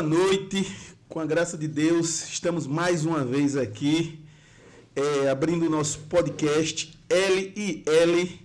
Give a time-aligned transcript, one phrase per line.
[0.00, 0.66] Boa noite,
[1.10, 4.18] com a graça de Deus, estamos mais uma vez aqui,
[4.96, 8.40] é, abrindo o nosso podcast L e L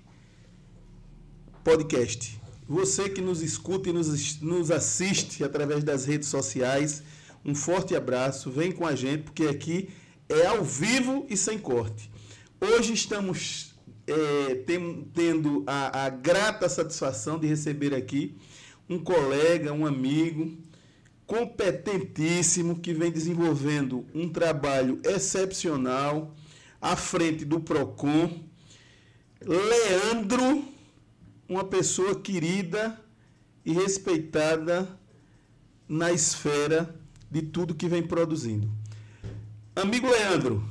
[1.64, 2.42] Podcast.
[2.68, 7.02] Você que nos escuta e nos, nos assiste através das redes sociais,
[7.46, 9.88] um forte abraço, vem com a gente, porque aqui
[10.28, 12.12] é ao vivo e sem corte.
[12.60, 13.74] Hoje estamos
[14.06, 18.36] é, tem, tendo a, a grata satisfação de receber aqui
[18.90, 20.58] um colega, um amigo,
[21.26, 26.36] competentíssimo que vem desenvolvendo um trabalho excepcional
[26.80, 28.44] à frente do Procon.
[29.42, 30.64] Leandro,
[31.48, 33.00] uma pessoa querida
[33.66, 34.88] e respeitada
[35.88, 36.96] na esfera
[37.30, 38.70] de tudo que vem produzindo.
[39.76, 40.64] Amigo Leandro,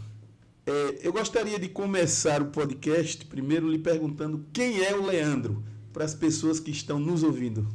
[0.66, 5.62] é, eu gostaria de começar o podcast primeiro lhe perguntando quem é o Leandro,
[5.92, 7.68] para as pessoas que estão nos ouvindo.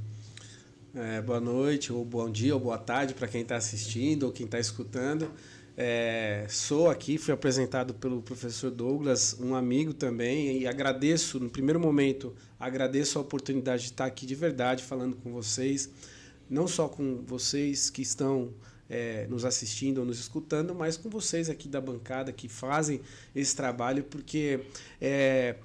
[1.01, 4.45] É, boa noite, ou bom dia, ou boa tarde para quem está assistindo ou quem
[4.45, 5.31] está escutando.
[5.77, 11.79] É, sou aqui, fui apresentado pelo professor Douglas, um amigo também, e agradeço, no primeiro
[11.79, 15.89] momento, agradeço a oportunidade de estar aqui de verdade falando com vocês,
[16.49, 18.53] não só com vocês que estão
[18.89, 22.99] é, nos assistindo ou nos escutando, mas com vocês aqui da bancada que fazem
[23.33, 24.59] esse trabalho, porque
[24.99, 25.55] é,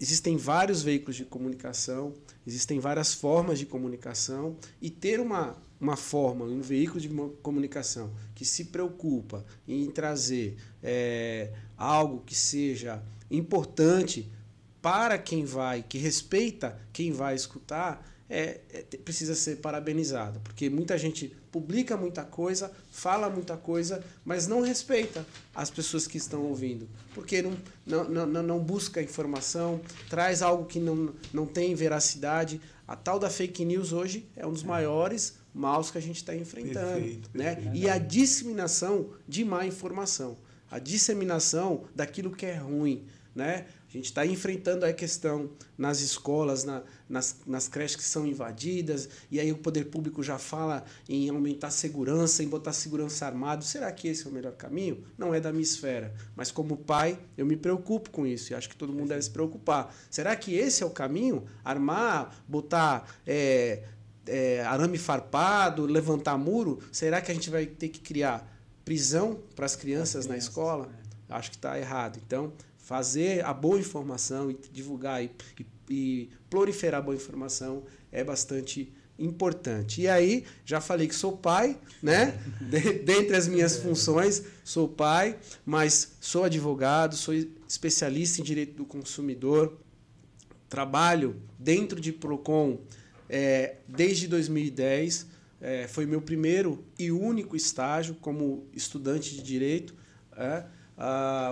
[0.00, 2.14] existem vários veículos de comunicação,
[2.46, 7.08] existem várias formas de comunicação, e ter uma, uma forma, um veículo de
[7.42, 14.30] comunicação que se preocupa em trazer é, algo que seja importante
[14.82, 20.96] para quem vai, que respeita quem vai escutar, é, é, precisa ser parabenizado, porque muita
[20.96, 26.88] gente publica muita coisa, fala muita coisa, mas não respeita as pessoas que estão ouvindo,
[27.12, 32.60] porque não, não, não, não busca informação, traz algo que não, não tem veracidade.
[32.86, 36.34] A tal da fake news hoje é um dos maiores maus que a gente está
[36.34, 36.94] enfrentando.
[36.94, 37.56] Perfeito, né?
[37.56, 37.76] Perfeito.
[37.76, 40.36] E a disseminação de má informação,
[40.70, 43.04] a disseminação daquilo que é ruim.
[43.34, 43.66] Né?
[43.90, 49.08] A gente está enfrentando a questão nas escolas, na, nas, nas creches que são invadidas,
[49.28, 53.64] e aí o poder público já fala em aumentar a segurança, em botar segurança armado.
[53.64, 55.04] Será que esse é o melhor caminho?
[55.18, 56.14] Não é da minha esfera.
[56.36, 59.30] Mas como pai, eu me preocupo com isso, e acho que todo mundo deve se
[59.30, 59.92] preocupar.
[60.08, 61.44] Será que esse é o caminho?
[61.64, 63.12] Armar, botar.
[63.26, 63.82] É,
[64.24, 66.78] é, arame farpado, levantar muro?
[66.92, 68.46] Será que a gente vai ter que criar
[68.84, 70.88] prisão para as crianças, crianças na escola?
[71.28, 71.34] É.
[71.34, 72.20] Acho que está errado.
[72.24, 72.52] Então,
[72.90, 78.92] fazer a boa informação e divulgar e, e, e proliferar a boa informação é bastante
[79.16, 80.00] importante.
[80.00, 82.36] E aí, já falei que sou pai, né?
[83.06, 87.32] Dentre as minhas funções, sou pai, mas sou advogado, sou
[87.68, 89.78] especialista em direito do consumidor,
[90.68, 92.80] trabalho dentro de Procon
[93.28, 95.28] é, desde 2010.
[95.60, 99.94] É, foi meu primeiro e único estágio como estudante de direito.
[100.36, 100.64] É,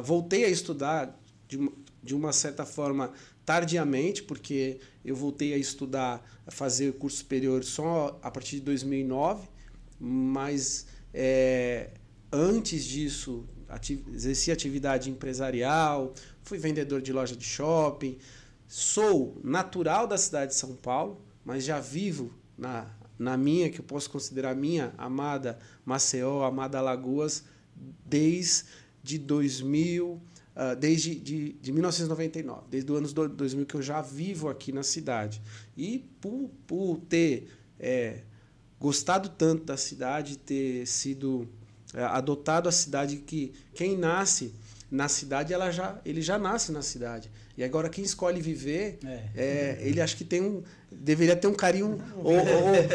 [0.03, 1.17] voltei a estudar
[1.49, 1.71] de,
[2.03, 3.13] de uma certa forma
[3.45, 9.49] tardiamente, porque eu voltei a estudar, a fazer curso superior só a partir de 2009,
[9.99, 11.91] mas é,
[12.31, 13.47] antes disso
[14.15, 16.13] exerci atividade empresarial,
[16.43, 18.19] fui vendedor de loja de shopping,
[18.67, 22.87] sou natural da cidade de São Paulo, mas já vivo na,
[23.19, 27.45] na minha, que eu posso considerar minha amada Maceió, amada Lagoas,
[28.05, 30.21] desde 2000
[30.59, 34.83] uh, desde de, de 1999, desde o ano 2000 que eu já vivo aqui na
[34.83, 35.41] cidade.
[35.77, 38.23] E por, por ter é,
[38.81, 41.49] gostado tanto da cidade, ter sido
[41.95, 44.53] é, adotado a cidade que quem nasce
[44.91, 49.23] na cidade ela já ele já nasce na cidade e agora quem escolhe viver é.
[49.37, 52.35] é ele acho que tem um deveria ter um carinho ou,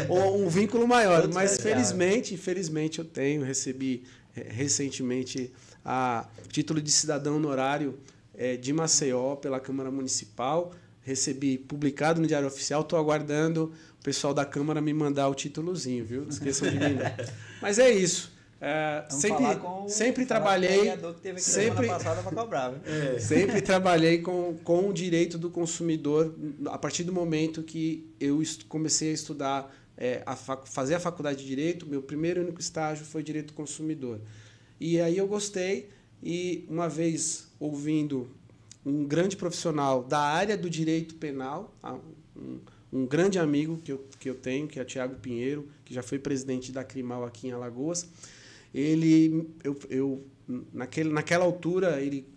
[0.10, 5.54] ou, ou, um vínculo maior mas felizmente felizmente eu tenho recebi recentemente
[5.84, 7.98] a título de cidadão honorário
[8.36, 10.72] é, de Maceió pela Câmara Municipal.
[11.02, 16.06] Recebi publicado no Diário Oficial, estou aguardando o pessoal da Câmara me mandar o títulozinho,
[16.06, 16.22] viu?
[16.22, 16.98] Não esqueçam de mim.
[17.62, 18.32] Mas é isso.
[18.66, 20.94] É, sempre com, sempre trabalhei
[21.36, 21.90] sempre
[22.34, 26.34] cobrar, é, sempre trabalhei com, com o direito do consumidor
[26.68, 31.46] a partir do momento que eu comecei a estudar é, a fazer a faculdade de
[31.46, 34.22] direito meu primeiro e único estágio foi direito do consumidor
[34.86, 35.90] e aí eu gostei
[36.22, 38.30] e uma vez ouvindo
[38.86, 41.74] um grande profissional da área do direito penal,
[42.36, 42.60] um,
[42.92, 46.04] um grande amigo que eu, que eu tenho, que é o Tiago Pinheiro, que já
[46.04, 48.10] foi presidente da Crimal aqui em Alagoas,
[48.74, 50.28] ele, eu, eu
[50.74, 52.28] naquele, naquela altura, ele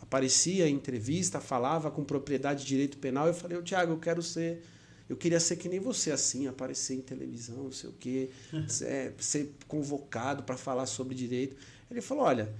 [0.00, 4.62] aparecia em entrevista, falava com propriedade de direito penal, eu falei, Tiago, eu quero ser
[5.08, 8.30] eu queria ser que nem você, assim, aparecer em televisão, não sei o quê,
[8.82, 11.56] é, ser convocado para falar sobre direito.
[11.90, 12.54] Ele falou: olha,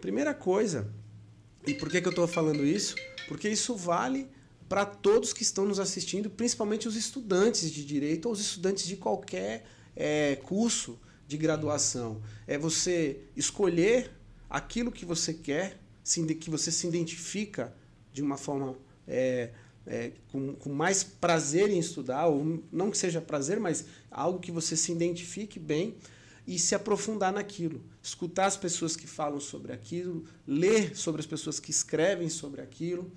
[0.00, 0.92] primeira coisa,
[1.66, 2.94] e por que, que eu estou falando isso?
[3.28, 4.28] Porque isso vale
[4.68, 8.96] para todos que estão nos assistindo, principalmente os estudantes de direito ou os estudantes de
[8.96, 9.64] qualquer
[9.96, 12.22] é, curso de graduação.
[12.46, 14.12] É você escolher
[14.48, 15.80] aquilo que você quer,
[16.40, 17.74] que você se identifica
[18.12, 19.50] de uma forma é,
[19.86, 24.52] é, com, com, mais prazer em estudar, ou não que seja prazer, mas algo que
[24.52, 25.96] você se identifique bem
[26.50, 27.80] e se aprofundar naquilo.
[28.02, 33.08] Escutar as pessoas que falam sobre aquilo, ler sobre as pessoas que escrevem sobre aquilo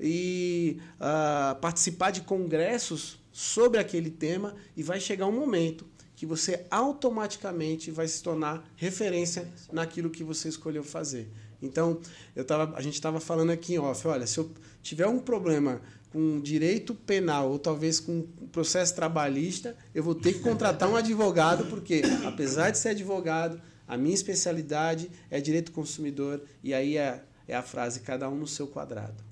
[0.00, 6.66] e uh, participar de congressos sobre aquele tema e vai chegar um momento que você
[6.68, 11.30] automaticamente vai se tornar referência naquilo que você escolheu fazer.
[11.62, 12.00] Então,
[12.34, 14.50] eu tava, a gente estava falando aqui em off, olha, se eu
[14.82, 20.40] tiver um problema com direito penal ou talvez com processo trabalhista, eu vou ter que
[20.40, 26.74] contratar um advogado, porque apesar de ser advogado, a minha especialidade é direito consumidor, e
[26.74, 29.30] aí é, é a frase cada um no seu quadrado.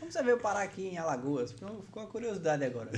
[0.00, 1.52] Como você veio parar aqui em Alagoas?
[1.52, 2.90] Ficou a curiosidade agora.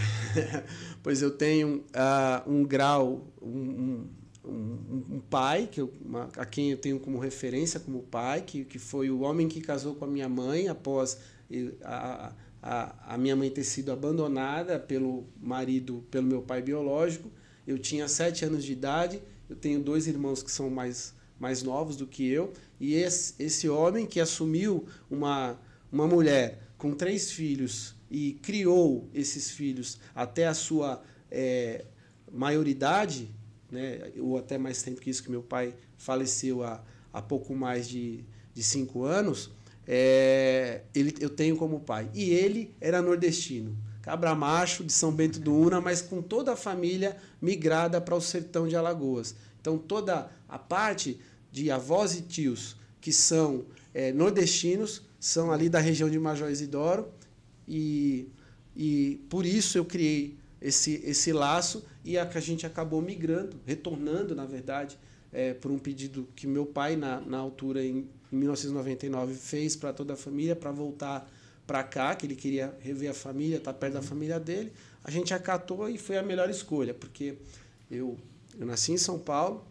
[1.02, 4.06] pois eu tenho uh, um grau, um,
[4.44, 8.64] um, um pai, que eu, uma, a quem eu tenho como referência como pai, que,
[8.64, 11.18] que foi o homem que casou com a minha mãe após
[11.82, 17.30] a, a, a minha mãe ter sido abandonada pelo marido, pelo meu pai biológico.
[17.66, 21.96] Eu tinha sete anos de idade, eu tenho dois irmãos que são mais, mais novos
[21.96, 25.58] do que eu, e esse, esse homem que assumiu uma
[25.92, 31.84] uma mulher com três filhos e criou esses filhos até a sua é,
[32.32, 33.30] maioridade,
[33.70, 37.88] né, ou até mais tempo que isso, que meu pai faleceu há, há pouco mais
[37.88, 39.50] de, de cinco anos,
[39.92, 42.08] é, ele, eu tenho como pai.
[42.14, 46.56] E ele era nordestino, cabra macho de São Bento do Una, mas com toda a
[46.56, 49.34] família migrada para o sertão de Alagoas.
[49.60, 51.18] Então, toda a parte
[51.50, 57.08] de avós e tios que são é, nordestinos são ali da região de Major Isidoro
[57.66, 58.28] e,
[58.76, 64.36] e por isso eu criei esse, esse laço e a, a gente acabou migrando, retornando,
[64.36, 64.96] na verdade,
[65.32, 69.92] é, por um pedido que meu pai, na, na altura, em, em 1999, fez para
[69.92, 71.30] toda a família, para voltar
[71.66, 74.72] para cá, que ele queria rever a família, estar tá perto da família dele.
[75.04, 77.38] A gente acatou e foi a melhor escolha, porque
[77.90, 78.18] eu,
[78.58, 79.64] eu nasci em São Paulo,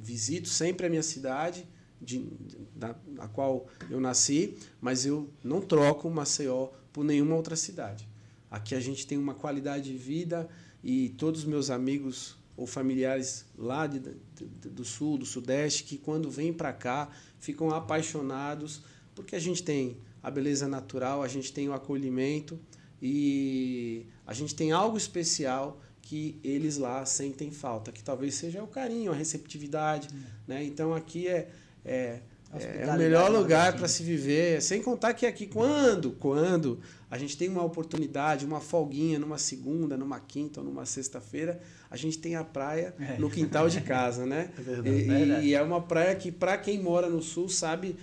[0.00, 1.66] visito sempre a minha cidade,
[2.00, 2.28] de,
[2.74, 2.94] da,
[3.32, 8.08] qual eu nasci, mas eu não troco Maceió por nenhuma outra cidade.
[8.50, 10.48] Aqui a gente tem uma qualidade de vida
[10.82, 14.00] e todos os meus amigos ou familiares lá de,
[14.42, 18.82] do sul, do sudeste, que quando vêm para cá ficam apaixonados,
[19.14, 22.58] porque a gente tem a beleza natural, a gente tem o acolhimento
[23.00, 28.66] e a gente tem algo especial que eles lá sentem falta, que talvez seja o
[28.66, 30.22] carinho, a receptividade, hum.
[30.46, 30.64] né?
[30.64, 31.50] Então aqui é
[31.84, 32.20] é,
[32.54, 34.62] é, o melhor lugar para se viver.
[34.62, 39.96] Sem contar que aqui, quando, quando a gente tem uma oportunidade, uma folguinha numa segunda,
[39.96, 41.60] numa quinta ou numa sexta-feira,
[41.94, 43.16] a gente tem a praia é.
[43.18, 44.50] no quintal de casa, né?
[44.58, 44.88] É verdade.
[44.88, 45.46] E, verdade.
[45.46, 47.96] e é uma praia que, para quem mora no sul, sabe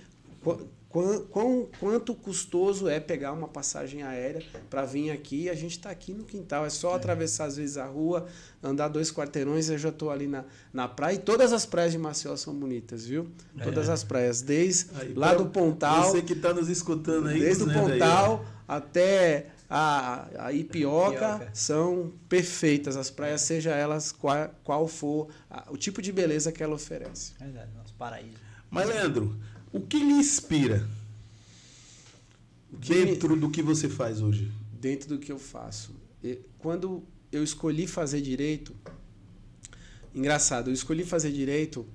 [0.92, 5.48] Quão, quão, quanto custoso é pegar uma passagem aérea para vir aqui?
[5.48, 6.96] A gente está aqui no quintal, é só é.
[6.96, 8.26] atravessar às vezes a rua,
[8.62, 11.14] andar dois quarteirões e eu já estou ali na, na praia.
[11.14, 13.26] E todas as praias de Maceió são bonitas, viu?
[13.56, 13.64] É.
[13.64, 16.10] Todas as praias, desde aí, lá do Pontal.
[16.10, 21.50] Você que está nos escutando aí, desde o Pontal aí, até a, a Ipioca, Ipioca,
[21.54, 26.62] são perfeitas as praias, seja elas qual, qual for a, o tipo de beleza que
[26.62, 27.32] ela oferece.
[27.40, 28.36] Verdade, nosso paraíso.
[28.70, 29.34] Mas, Leandro,
[29.72, 30.86] o que lhe inspira
[32.70, 34.52] dentro do que você faz hoje?
[34.78, 35.94] Dentro do que eu faço.
[36.58, 38.76] Quando eu escolhi fazer direito,
[40.14, 41.86] engraçado, eu escolhi fazer direito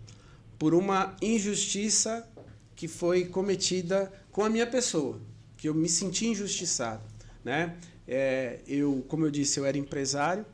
[0.58, 2.28] por uma injustiça
[2.76, 5.22] que foi cometida com a minha pessoa,
[5.56, 7.04] que eu me senti injustiçado,
[7.44, 7.78] né?
[8.08, 10.46] É, eu, como eu disse, eu era empresário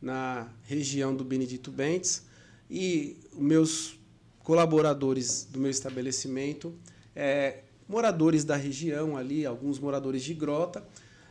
[0.00, 2.22] na região do Benedito Bentes
[2.70, 3.98] e meus
[4.40, 6.74] colaboradores do meu estabelecimento,
[7.14, 10.84] é, moradores da região ali, alguns moradores de Grota.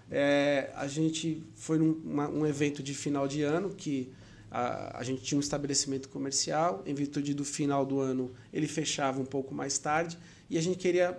[0.10, 4.12] É, a gente foi num uma, um evento de final de ano que
[4.50, 9.22] a, a, gente tinha um estabelecimento comercial, em virtude do final do ano ele fechava
[9.22, 10.18] um pouco mais tarde
[10.50, 11.18] e a gente queria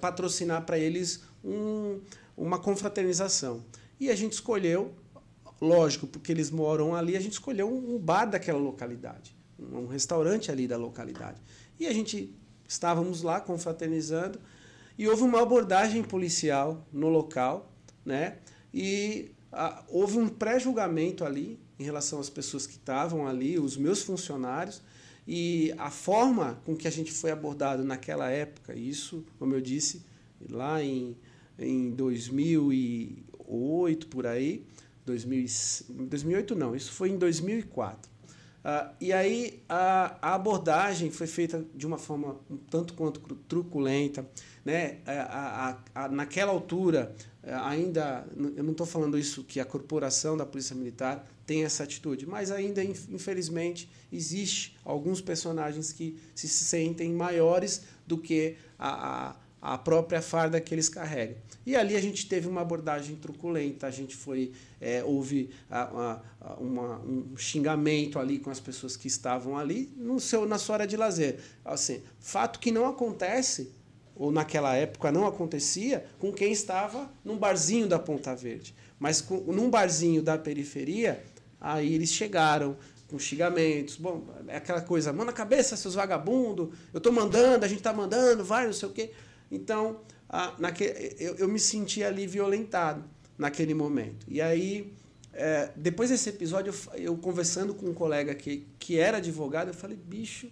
[0.00, 2.00] patrocinar para eles um,
[2.38, 3.64] uma confraternização.
[3.98, 4.94] E a gente escolheu,
[5.60, 10.68] lógico, porque eles moram ali, a gente escolheu um bar daquela localidade um restaurante ali
[10.68, 11.40] da localidade.
[11.78, 12.34] E a gente
[12.66, 14.38] estávamos lá confraternizando
[14.96, 17.72] e houve uma abordagem policial no local,
[18.04, 18.38] né?
[18.72, 24.02] E ah, houve um pré-julgamento ali em relação às pessoas que estavam ali, os meus
[24.02, 24.82] funcionários,
[25.26, 30.04] e a forma com que a gente foi abordado naquela época, isso, como eu disse,
[30.48, 31.16] lá em,
[31.58, 34.64] em 2008 por aí,
[35.04, 35.46] 2000,
[36.08, 38.18] 2008 não, isso foi em 2004.
[38.58, 44.28] Uh, e aí a, a, abordagem foi feita de uma forma um tanto quanto truculenta.
[44.64, 44.98] Né?
[45.06, 47.14] A, a, naquela altura,
[47.62, 52.26] ainda, eu não estou falando isso que a corporação da Polícia Militar tem essa atitude,
[52.26, 60.22] mas ainda, infelizmente, existe alguns personagens que se sentem maiores do que a, a própria
[60.22, 61.36] farda que eles carregam.
[61.66, 66.54] E ali a gente teve uma abordagem truculenta, a gente foi, é, houve a, a,
[66.54, 70.86] uma, um xingamento ali com as pessoas que estavam ali no seu, na sua hora
[70.86, 71.38] de lazer.
[71.64, 73.72] Assim, fato que não acontece,
[74.14, 78.74] ou naquela época não acontecia, com quem estava num barzinho da Ponta Verde.
[78.98, 81.22] Mas com, num barzinho da periferia,
[81.60, 82.76] aí eles chegaram,
[83.08, 83.96] com xingamentos.
[83.96, 87.92] Bom, é aquela coisa, mão na cabeça, seus vagabundos, eu estou mandando, a gente está
[87.92, 89.10] mandando, vai, não sei o quê.
[89.50, 93.04] Então, a, naquele, eu, eu me senti ali violentado
[93.36, 94.26] naquele momento.
[94.28, 94.92] E aí,
[95.32, 99.74] é, depois desse episódio, eu, eu, conversando com um colega que, que era advogado, eu
[99.74, 100.50] falei, bicho.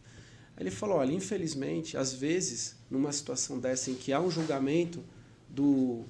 [0.58, 5.04] ele falou: olha, infelizmente, às vezes, numa situação dessa em que há um julgamento
[5.48, 6.04] do,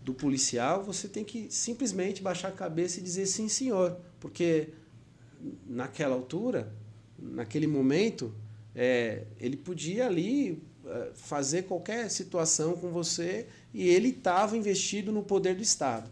[0.00, 3.98] do policial, você tem que simplesmente baixar a cabeça e dizer sim, senhor.
[4.20, 4.70] Porque
[5.66, 6.72] naquela altura,
[7.18, 8.34] naquele momento,
[8.74, 10.62] é, ele podia ali
[11.14, 16.10] fazer qualquer situação com você e ele estava investido no poder do Estado.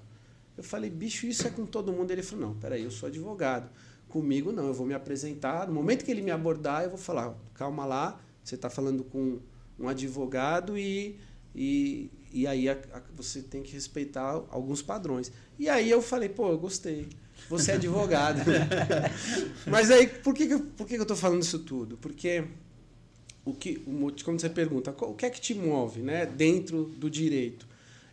[0.57, 2.11] Eu falei, bicho, isso é com todo mundo.
[2.11, 3.69] Ele falou, não, peraí, eu sou advogado.
[4.09, 5.66] Comigo não, eu vou me apresentar.
[5.66, 9.40] No momento que ele me abordar, eu vou falar, calma lá, você está falando com
[9.78, 11.19] um advogado e,
[11.54, 15.33] e, e aí a, a, você tem que respeitar alguns padrões.
[15.59, 17.09] E aí eu falei, pô, eu gostei.
[17.49, 18.40] Você é advogado.
[19.66, 21.97] Mas aí, por que, por que eu estou falando isso tudo?
[21.97, 22.45] Porque
[23.45, 23.77] o que,
[24.25, 27.67] quando você pergunta o que é que te move né, dentro do direito,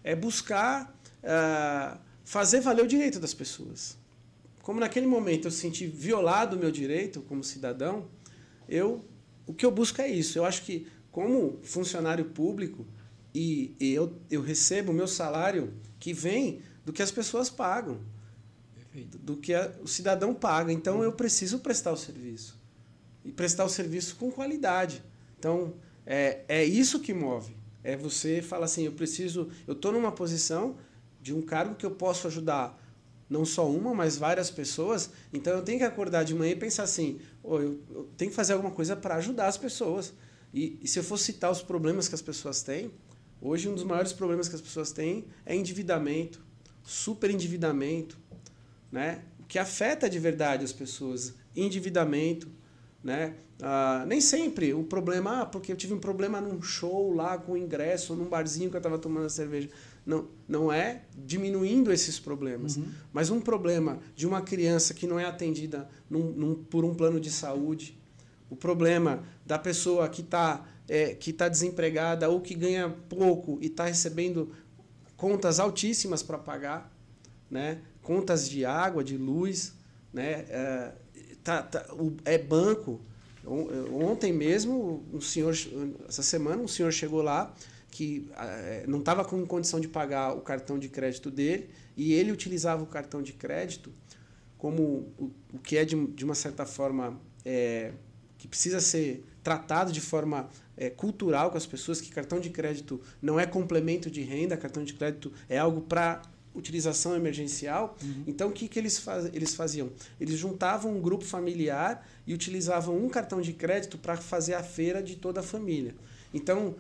[0.04, 3.98] é buscar uh, fazer valer o direito das pessoas.
[4.62, 8.08] Como naquele momento eu senti violado o meu direito como cidadão,
[8.68, 9.04] eu
[9.46, 10.38] o que eu busco é isso.
[10.38, 12.86] Eu acho que como funcionário público
[13.34, 18.00] e, e eu, eu recebo o meu salário que vem do que as pessoas pagam,
[18.76, 19.18] Perfeito.
[19.18, 20.72] do que a, o cidadão paga.
[20.72, 22.60] Então eu preciso prestar o serviço
[23.24, 25.04] e prestar o serviço com qualidade.
[25.42, 25.74] Então,
[26.06, 27.58] é, é isso que move.
[27.84, 30.78] É você falar assim, eu preciso, eu estou numa posição
[31.20, 32.80] de um cargo que eu posso ajudar
[33.28, 35.10] não só uma, mas várias pessoas.
[35.34, 38.36] Então eu tenho que acordar de manhã e pensar assim, oh, eu, eu tenho que
[38.36, 40.14] fazer alguma coisa para ajudar as pessoas.
[40.54, 42.92] E, e, se eu for citar os problemas que as pessoas têm,
[43.42, 46.46] hoje um dos maiores problemas que as pessoas têm é endividamento,
[46.84, 48.20] superendividamento,
[48.92, 49.24] né?
[49.40, 52.48] O que afeta de verdade as pessoas, endividamento,
[53.04, 53.36] né?
[53.62, 57.56] Ah, nem sempre o problema, ah, porque eu tive um problema num show lá com
[57.56, 59.70] ingresso, num barzinho que eu estava tomando cerveja.
[60.06, 62.88] Não, não é diminuindo esses problemas, uhum.
[63.14, 67.20] mas um problema de uma criança que não é atendida num, num, por um plano
[67.20, 68.00] de saúde,
[68.50, 73.68] o problema da pessoa que está é, que tá desempregada ou que ganha pouco e
[73.68, 74.52] está recebendo
[75.16, 76.92] contas altíssimas para pagar,
[77.50, 77.80] né?
[78.02, 79.74] contas de água, de luz,
[80.12, 80.46] né?
[80.50, 80.92] É,
[81.44, 83.02] tá, tá, o, é banco.
[83.94, 85.56] Ontem mesmo, um senhor,
[86.08, 87.54] essa semana, um senhor chegou lá
[87.90, 92.32] que é, não estava com condição de pagar o cartão de crédito dele e ele
[92.32, 93.92] utilizava o cartão de crédito
[94.58, 97.92] como o, o que é de, de uma certa forma é,
[98.38, 103.02] que precisa ser tratado de forma é, cultural com as pessoas que cartão de crédito
[103.22, 106.22] não é complemento de renda cartão de crédito é algo para
[106.54, 107.98] utilização emergencial.
[108.02, 108.24] Uhum.
[108.28, 109.90] Então, o que, que eles, faz, eles faziam?
[110.20, 115.02] Eles juntavam um grupo familiar e utilizavam um cartão de crédito para fazer a feira
[115.02, 115.96] de toda a família.
[116.34, 116.76] Então,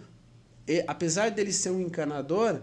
[0.68, 2.62] e, apesar dele ser um encanador,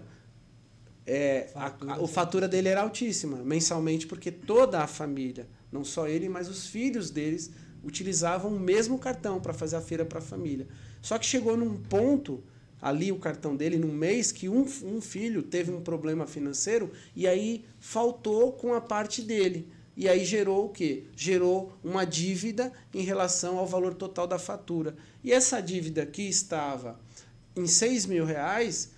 [1.07, 5.85] é, fatura, a, a, a fatura dele era altíssima mensalmente, porque toda a família, não
[5.85, 7.51] só ele, mas os filhos deles,
[7.83, 10.67] utilizavam o mesmo cartão para fazer a feira para a família.
[11.01, 12.43] Só que chegou num ponto
[12.81, 17.27] ali o cartão dele num mês que um, um filho teve um problema financeiro e
[17.27, 19.69] aí faltou com a parte dele.
[19.97, 21.05] E aí gerou o quê?
[21.17, 24.95] Gerou uma dívida em relação ao valor total da fatura.
[25.25, 27.01] E essa dívida que estava
[27.57, 28.93] em 6 mil reais,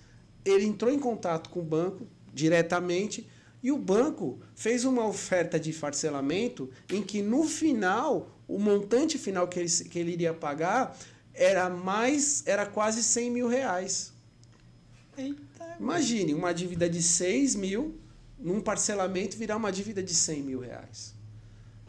[0.45, 3.27] ele entrou em contato com o banco diretamente
[3.63, 9.47] e o banco fez uma oferta de parcelamento em que no final, o montante final
[9.47, 10.97] que ele, que ele iria pagar
[11.41, 14.13] era mais, era quase 100 mil reais.
[15.17, 17.95] Eita, Imagine, uma dívida de 6 mil,
[18.37, 21.15] num parcelamento, virar uma dívida de 100 mil reais.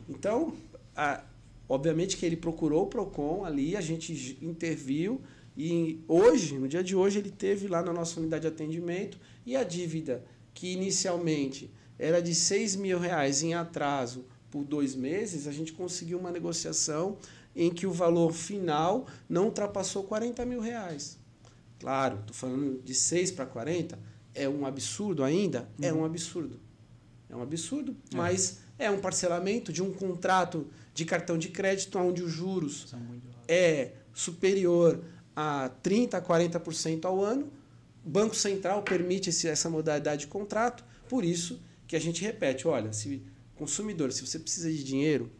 [0.08, 0.54] Então,
[0.96, 1.22] a,
[1.68, 5.20] obviamente que ele procurou o PROCON ali, a gente interviu
[5.54, 9.54] e hoje, no dia de hoje, ele teve lá na nossa unidade de atendimento e
[9.54, 15.52] a dívida que inicialmente era de 6 mil reais em atraso por dois meses, a
[15.52, 17.16] gente conseguiu uma negociação
[17.54, 21.18] em que o valor final não ultrapassou 40 mil reais.
[21.78, 23.98] Claro, estou falando de 6 para 40,
[24.34, 25.68] é um absurdo ainda?
[25.80, 25.98] É uhum.
[25.98, 26.60] É um absurdo.
[27.28, 28.16] É um absurdo, é.
[28.16, 32.94] mas é um parcelamento de um contrato de cartão de crédito onde os juros
[33.48, 35.02] é superior
[35.34, 37.50] a 30% a 40% ao ano.
[38.04, 42.66] O Banco Central permite esse, essa modalidade de contrato, por isso que a gente repete,
[42.66, 43.22] olha, se
[43.54, 45.30] consumidor, se você precisa de dinheiro,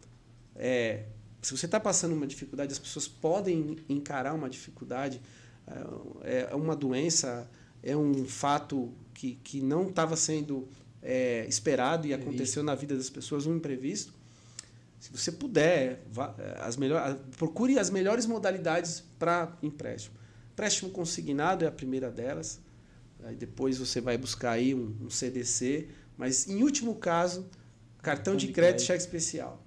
[0.55, 1.05] é,
[1.43, 5.21] se você está passando uma dificuldade, as pessoas podem encarar uma dificuldade,
[6.23, 7.51] é, é uma doença,
[7.83, 10.69] é um fato que, que não estava sendo
[11.03, 14.15] é, esperado e aconteceu na vida das pessoas, um imprevisto.
[15.01, 20.15] Se você puder, vá, as melhor, procure as melhores modalidades para empréstimo.
[20.53, 22.61] Empréstimo consignado é a primeira delas.
[23.25, 27.49] Aí depois você vai buscar aí um, um CDC, mas em último caso,
[28.01, 29.61] cartão de crédito, cheque especial,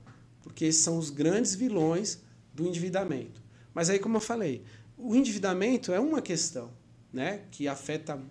[0.45, 2.21] porque esses são os grandes vilões
[2.53, 3.41] do endividamento.
[3.73, 4.63] Mas aí, como eu falei,
[4.95, 6.71] o endividamento é uma questão,
[7.12, 8.21] né, que afeta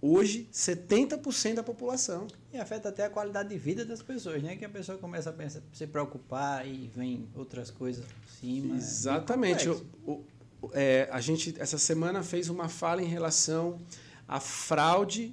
[0.00, 2.26] hoje 70% da população.
[2.52, 4.56] E afeta até a qualidade de vida das pessoas, né?
[4.56, 8.74] Que a pessoa começa a pensar, se preocupar e vem outras coisas por cima.
[8.74, 9.68] É Exatamente.
[9.68, 13.78] É o, o, é, a gente, essa semana, fez uma fala em relação
[14.26, 15.32] à fraude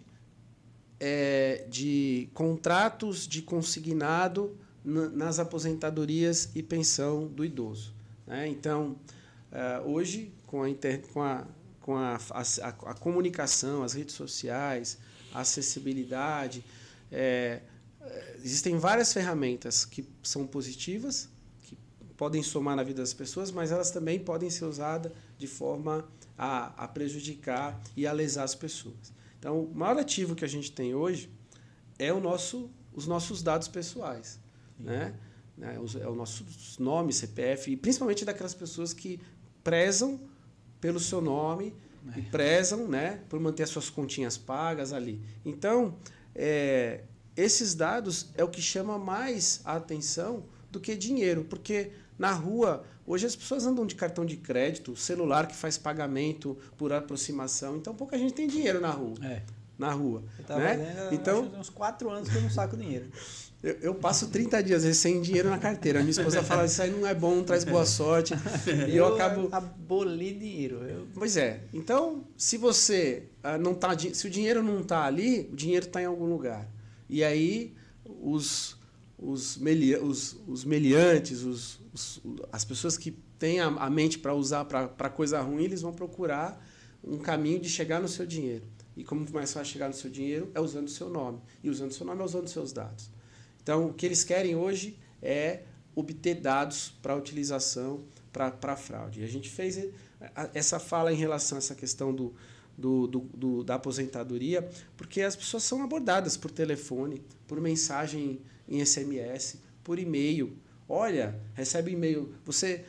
[0.99, 7.93] é, de contratos de consignado nas aposentadorias e pensão do idoso.
[8.25, 8.47] Né?
[8.47, 8.95] Então,
[9.51, 11.45] é, hoje, com a, inter, com a
[11.89, 14.99] com a, a, a comunicação, as redes sociais,
[15.33, 16.63] a acessibilidade.
[17.11, 17.61] É,
[17.99, 21.27] é, existem várias ferramentas que são positivas,
[21.63, 21.75] que
[22.15, 26.83] podem somar na vida das pessoas, mas elas também podem ser usadas de forma a,
[26.83, 29.11] a prejudicar e a lesar as pessoas.
[29.39, 31.27] Então, o maior ativo que a gente tem hoje
[31.97, 34.38] é o nosso, os nossos dados pessoais.
[34.79, 35.13] Né?
[35.61, 36.45] É, os, é o nosso
[36.79, 39.19] nome, CPF, e principalmente daquelas pessoas que
[39.63, 40.19] prezam
[40.79, 41.75] pelo seu nome
[42.15, 42.19] é.
[42.19, 45.21] e prezam né, por manter as suas continhas pagas ali.
[45.45, 45.95] Então,
[46.33, 47.01] é,
[47.35, 52.83] esses dados é o que chama mais a atenção do que dinheiro, porque na rua,
[53.05, 57.95] hoje as pessoas andam de cartão de crédito, celular que faz pagamento por aproximação, então
[57.95, 59.15] pouca gente tem dinheiro na rua.
[59.23, 59.41] É.
[59.77, 60.23] Na rua.
[60.59, 61.09] né?
[61.13, 63.09] então, uns quatro anos que eu não saco dinheiro.
[63.62, 66.00] Eu, eu, passo 30 dias sem dinheiro na carteira.
[66.00, 68.34] Minha esposa fala, isso aí não é bom, não traz boa sorte.
[68.88, 69.50] e eu, eu acabo.
[69.52, 70.78] Aboli dinheiro.
[70.84, 71.08] Eu...
[71.13, 71.63] Pois é.
[71.74, 73.98] Então, se você ah, não tá.
[74.13, 76.69] Se o dinheiro não está ali, o dinheiro está em algum lugar.
[77.10, 77.74] E aí
[78.06, 78.78] os,
[79.17, 84.34] os, meli, os, os meliantes, os, os, as pessoas que têm a, a mente para
[84.34, 86.65] usar para coisa ruim, eles vão procurar
[87.04, 88.65] um caminho de chegar no seu dinheiro.
[88.95, 91.39] E como mais fácil chegar no seu dinheiro é usando o seu nome.
[91.63, 93.10] E usando o seu nome é usando os seus dados.
[93.62, 95.62] Então, o que eles querem hoje é
[95.95, 99.22] obter dados para utilização para fraude.
[99.22, 99.89] E a gente fez
[100.54, 102.34] essa fala em relação a essa questão do,
[102.78, 108.84] do, do, do, da aposentadoria, porque as pessoas são abordadas por telefone, por mensagem em
[108.86, 110.56] SMS, por e-mail.
[110.88, 112.34] Olha, recebe e-mail.
[112.45, 112.86] Você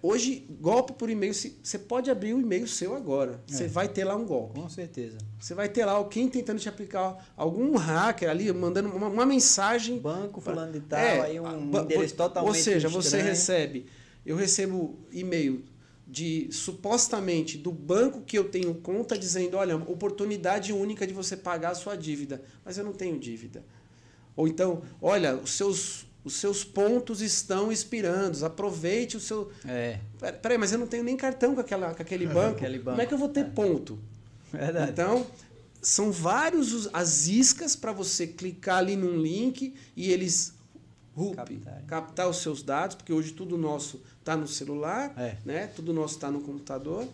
[0.00, 3.42] Hoje, golpe por e-mail, você pode abrir o e-mail seu agora.
[3.46, 3.68] Você é.
[3.68, 4.60] vai ter lá um golpe.
[4.60, 5.18] Com certeza.
[5.40, 9.98] Você vai ter lá alguém tentando te aplicar algum hacker ali, mandando uma, uma mensagem.
[9.98, 13.02] Banco fulano de tal, é, aí um endereço totalmente Ou seja, estranho.
[13.02, 13.86] você recebe.
[14.24, 15.64] Eu recebo e-mail
[16.06, 21.70] de supostamente do banco que eu tenho conta dizendo, olha, oportunidade única de você pagar
[21.70, 23.64] a sua dívida, mas eu não tenho dívida.
[24.36, 28.44] Ou então, olha, os seus os seus pontos estão expirando.
[28.44, 29.50] Aproveite o seu.
[29.66, 29.98] É.
[30.40, 32.56] Peraí, mas eu não tenho nem cartão com, aquela, com aquele, banco.
[32.56, 32.90] aquele banco.
[32.90, 33.44] Como é que eu vou ter é.
[33.44, 33.98] ponto?
[34.52, 34.92] Verdade.
[34.92, 35.26] Então,
[35.80, 40.54] são vários as iscas para você clicar ali num link e eles
[41.34, 41.82] captar.
[41.86, 45.36] captar os seus dados, porque hoje tudo nosso está no celular, é.
[45.44, 45.66] né?
[45.66, 47.06] tudo nosso está no computador.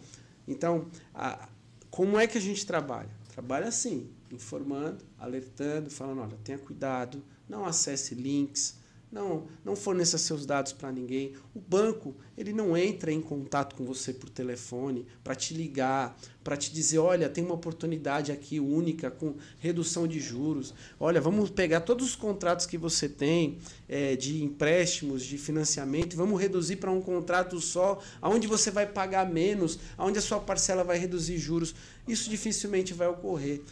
[0.47, 1.49] Então, a,
[1.91, 3.09] como é que a gente trabalha?
[3.33, 8.77] Trabalha assim, informando, alertando, falando, olha, tenha cuidado, não acesse links,
[9.11, 11.33] não, não forneça seus dados para ninguém.
[11.55, 16.59] O banco, ele não entra em contato com você por telefone para te ligar, para
[16.59, 20.75] te dizer, olha, tem uma oportunidade aqui única com redução de juros.
[21.01, 26.17] Olha, vamos pegar todos os contratos que você tem é, de empréstimos, de financiamento, e
[26.17, 30.85] vamos reduzir para um contrato só, aonde você vai pagar menos, aonde a sua parcela
[30.85, 31.75] vai reduzir juros.
[32.07, 33.63] Isso dificilmente vai ocorrer.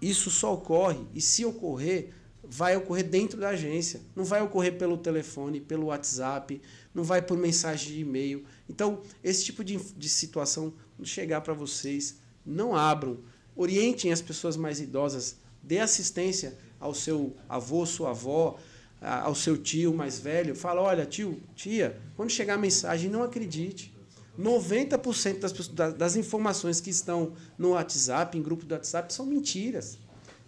[0.00, 2.10] isso só ocorre, e se ocorrer,
[2.48, 4.00] vai ocorrer dentro da agência.
[4.14, 6.60] Não vai ocorrer pelo telefone, pelo WhatsApp,
[6.94, 8.44] não vai por mensagem de e-mail.
[8.68, 13.18] Então, esse tipo de, de situação, quando chegar para vocês, não abram.
[13.54, 18.58] Orientem as pessoas mais idosas, dê assistência ao seu avô, sua avó,
[19.00, 20.54] ao seu tio mais velho.
[20.54, 23.94] Fala: olha, tio, tia, quando chegar a mensagem, não acredite.
[24.38, 29.98] 90% das, das informações que estão no WhatsApp, em grupo do WhatsApp, são mentiras.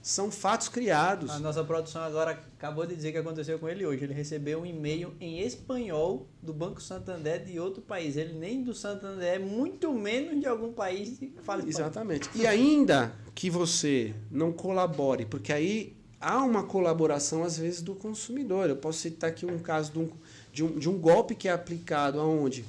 [0.08, 1.28] São fatos criados.
[1.32, 4.04] A nossa produção agora acabou de dizer que aconteceu com ele hoje.
[4.04, 8.16] Ele recebeu um e-mail em espanhol do Banco Santander de outro país.
[8.16, 11.90] Ele nem do Santander, muito menos de algum país que fala espanhol.
[11.90, 12.30] Exatamente.
[12.34, 18.70] E ainda que você não colabore, porque aí há uma colaboração, às vezes, do consumidor.
[18.70, 20.10] Eu posso citar aqui um caso de um,
[20.50, 22.64] de um, de um golpe que é aplicado aonde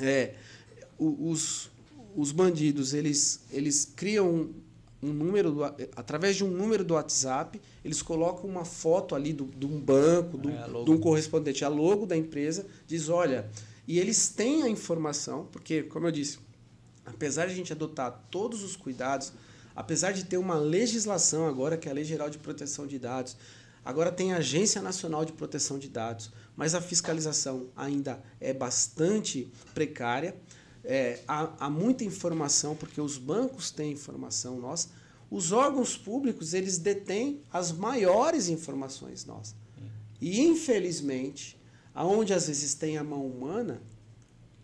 [0.00, 0.34] é,
[0.98, 1.70] os,
[2.16, 4.50] os bandidos eles, eles criam
[5.04, 5.64] um número, do,
[5.96, 10.38] através de um número do WhatsApp, eles colocam uma foto ali do, de um banco,
[10.38, 13.50] do, é, de um correspondente, a logo da empresa, diz, olha,
[13.86, 16.38] e eles têm a informação, porque, como eu disse,
[17.04, 19.32] apesar de a gente adotar todos os cuidados,
[19.76, 23.36] apesar de ter uma legislação agora, que é a Lei Geral de Proteção de Dados,
[23.84, 29.50] agora tem a Agência Nacional de Proteção de Dados, mas a fiscalização ainda é bastante
[29.74, 30.34] precária
[30.84, 34.88] é, há, há, muita informação, porque os bancos têm informação nossa,
[35.30, 39.54] os órgãos públicos eles detêm as maiores informações nossas.
[40.20, 41.58] E, infelizmente,
[41.94, 43.80] aonde às vezes tem a mão humana,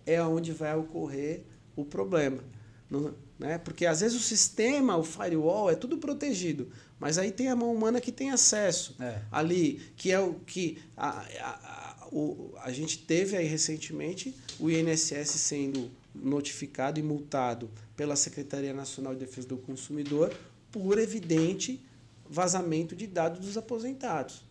[0.06, 1.42] é onde vai ocorrer
[1.74, 2.42] o problema.
[2.88, 3.56] Não, né?
[3.56, 7.72] Porque às vezes o sistema, o firewall, é tudo protegido, mas aí tem a mão
[7.72, 9.22] humana que tem acesso é.
[9.32, 14.70] ali, que é o que a, a, a, o, a gente teve aí recentemente o
[14.70, 20.34] INSS sendo notificado e multado pela Secretaria Nacional de Defesa do Consumidor
[20.70, 21.84] por evidente
[22.28, 24.44] vazamento de dados dos aposentados.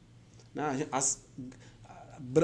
[0.53, 0.87] Né?
[0.91, 1.21] As,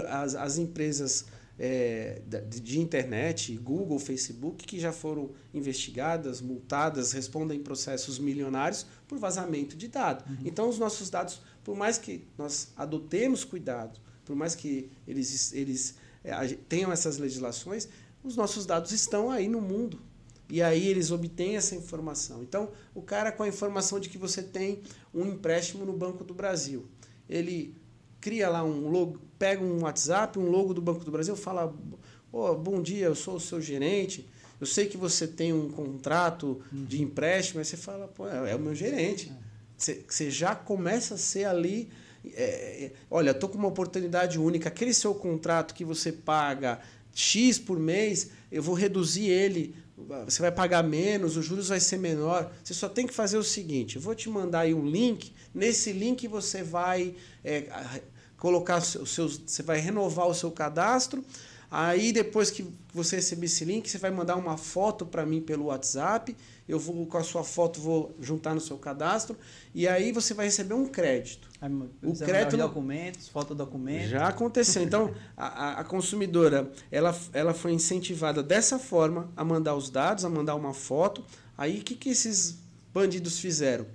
[0.09, 1.25] as, as empresas
[1.57, 9.75] é, de internet, Google, Facebook, que já foram investigadas, multadas, respondem processos milionários por vazamento
[9.75, 10.25] de dados.
[10.25, 10.37] Uhum.
[10.45, 15.95] Então, os nossos dados, por mais que nós adotemos cuidado, por mais que eles, eles
[16.23, 16.33] é,
[16.67, 17.87] tenham essas legislações,
[18.25, 19.99] os nossos dados estão aí no mundo.
[20.49, 22.43] E aí eles obtêm essa informação.
[22.43, 24.81] Então, o cara com a informação de que você tem
[25.13, 26.85] um empréstimo no Banco do Brasil,
[27.29, 27.75] ele
[28.21, 31.73] cria lá um logo, pega um WhatsApp, um logo do Banco do Brasil, fala:
[32.31, 34.27] oh, "Bom dia, eu sou o seu gerente.
[34.59, 37.59] Eu sei que você tem um contrato de empréstimo".
[37.59, 39.31] Aí você fala: "Pô, é, é o meu gerente".
[39.75, 41.89] Você, você já começa a ser ali
[42.33, 44.69] é, é olha, estou com uma oportunidade única.
[44.69, 46.79] Aquele seu contrato que você paga
[47.15, 49.73] X por mês, eu vou reduzir ele,
[50.25, 52.51] você vai pagar menos, os juros vai ser menor.
[52.61, 55.33] Você só tem que fazer o seguinte: eu vou te mandar aí um link.
[55.53, 57.69] Nesse link você vai é,
[58.37, 61.23] colocar os seus, você vai renovar o seu cadastro.
[61.71, 65.65] Aí depois que você receber esse link, você vai mandar uma foto para mim pelo
[65.65, 66.35] WhatsApp.
[66.67, 69.37] Eu vou com a sua foto vou juntar no seu cadastro
[69.73, 71.47] e aí você vai receber um crédito.
[72.03, 74.09] O crédito documentos, foto documento.
[74.09, 74.83] Já aconteceu.
[74.83, 80.29] Então a, a consumidora ela, ela foi incentivada dessa forma a mandar os dados, a
[80.29, 81.23] mandar uma foto.
[81.57, 82.57] Aí o que, que esses
[82.93, 83.85] bandidos fizeram?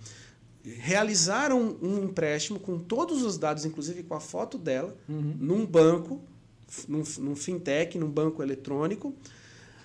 [0.63, 5.37] Realizaram um empréstimo com todos os dados, inclusive com a foto dela, uhum.
[5.39, 6.21] num banco
[6.89, 9.15] num, num fintech, num banco eletrônico.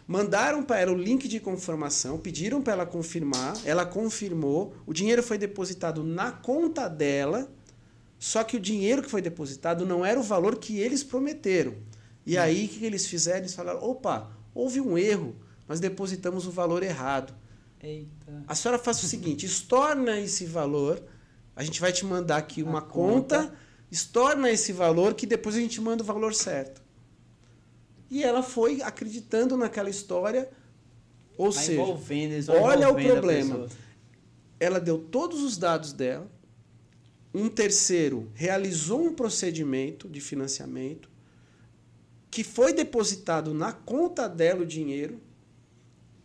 [0.08, 5.24] Mandaram para ela o link de confirmação, pediram para ela confirmar, ela confirmou, o dinheiro
[5.24, 7.52] foi depositado na conta dela,
[8.26, 11.76] só que o dinheiro que foi depositado não era o valor que eles prometeram.
[12.26, 13.42] E aí o que eles fizeram?
[13.42, 15.36] Eles falaram: opa, houve um erro,
[15.70, 17.36] nós depositamos o valor errado.
[17.80, 18.44] Eita.
[18.48, 21.04] A senhora faz o seguinte: estorna esse valor,
[21.56, 23.54] a gente vai te mandar aqui uma conta, conta
[23.92, 26.82] estorna esse valor que depois a gente manda o valor certo.
[28.10, 30.50] E ela foi acreditando naquela história,
[31.38, 33.68] ou Vai seja, olha o problema.
[34.60, 36.28] Ela deu todos os dados dela,
[37.36, 41.10] um terceiro realizou um procedimento de financiamento
[42.32, 45.20] que foi depositado na conta dela o dinheiro.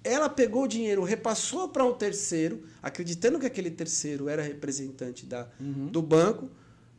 [0.04, 5.48] Ela pegou o dinheiro, repassou para um terceiro, acreditando que aquele terceiro era representante da,
[5.60, 5.88] uhum.
[5.88, 6.48] do banco,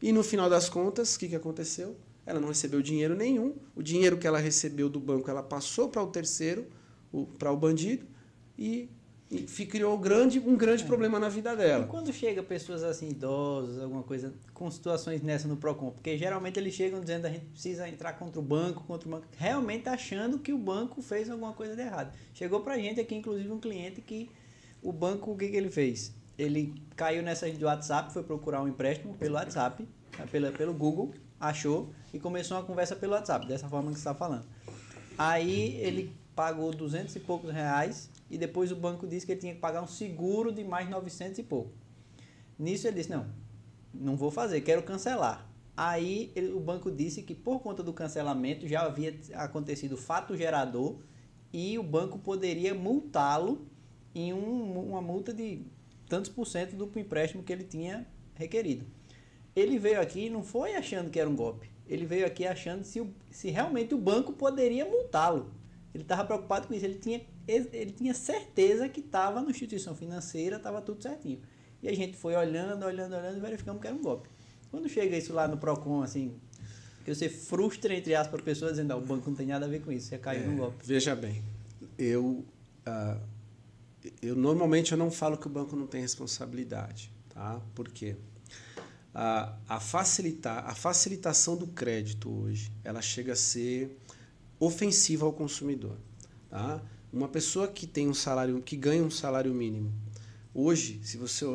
[0.02, 1.96] e no final das contas, o que, que aconteceu?
[2.26, 3.56] Ela não recebeu dinheiro nenhum.
[3.76, 6.66] O dinheiro que ela recebeu do banco, ela passou para o terceiro,
[7.40, 8.06] para o bandido,
[8.58, 8.90] e,
[9.32, 10.86] e criou grande, um grande é.
[10.86, 11.86] problema na vida dela.
[11.86, 15.92] E quando chega pessoas assim, idosos, alguma coisa, com situações nessa no PROCON?
[15.92, 19.12] Porque geralmente eles chegam dizendo que a gente precisa entrar contra o banco, contra o
[19.12, 22.14] banco, realmente achando que o banco fez alguma coisa de errado.
[22.34, 24.30] Chegou para a gente aqui, inclusive, um cliente que
[24.84, 26.14] o banco, o que, que ele fez?
[26.38, 30.26] ele caiu nessa do WhatsApp, foi procurar um empréstimo pelo WhatsApp, tá?
[30.26, 34.16] pela, pelo Google, achou e começou uma conversa pelo WhatsApp, dessa forma que você está
[34.16, 34.46] falando.
[35.18, 39.54] Aí ele pagou 200 e poucos reais e depois o banco disse que ele tinha
[39.54, 41.72] que pagar um seguro de mais 900 e pouco.
[42.58, 43.28] Nisso ele disse: Não,
[43.94, 45.50] não vou fazer, quero cancelar.
[45.76, 51.00] Aí ele, o banco disse que por conta do cancelamento já havia acontecido fato gerador
[51.52, 53.68] e o banco poderia multá-lo
[54.14, 55.66] em um, uma multa de
[56.08, 58.86] tantos por cento do empréstimo que ele tinha requerido.
[59.56, 61.70] Ele veio aqui não foi achando que era um golpe.
[61.88, 65.54] Ele veio aqui achando se, se realmente o banco poderia multá-lo.
[65.94, 66.86] Ele estava preocupado com isso.
[66.86, 71.40] Ele tinha, ele tinha certeza que estava na instituição financeira, estava tudo certinho.
[71.82, 74.30] E a gente foi olhando, olhando, olhando e verificamos que era um golpe.
[74.70, 76.34] Quando chega isso lá no PROCON, assim,
[77.04, 79.82] que você frustra, entre aspas, a pessoa dizendo, o banco não tem nada a ver
[79.82, 80.86] com isso, você caiu é, no golpe.
[80.86, 81.44] Veja bem,
[81.98, 82.46] eu,
[82.88, 83.22] uh,
[84.22, 87.60] eu normalmente eu não falo que o banco não tem responsabilidade, tá?
[87.74, 88.16] Por quê?
[89.14, 93.98] A, a, facilitar, a facilitação do crédito hoje, ela chega a ser
[94.60, 95.98] ofensiva ao consumidor,
[96.50, 96.82] tá?
[97.12, 99.94] Uma pessoa que tem um salário, que ganha um salário mínimo,
[100.54, 101.46] hoje, se você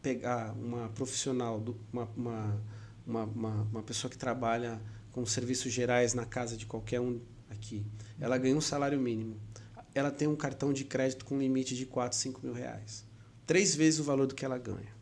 [0.00, 1.62] pegar uma profissional,
[1.92, 2.62] uma, uma,
[3.06, 7.84] uma, uma, pessoa que trabalha com serviços gerais na casa de qualquer um aqui,
[8.20, 9.40] ela ganha um salário mínimo.
[9.94, 13.04] Ela tem um cartão de crédito com limite de 4, 5 mil reais.
[13.44, 14.92] Três vezes o valor do que ela ganha.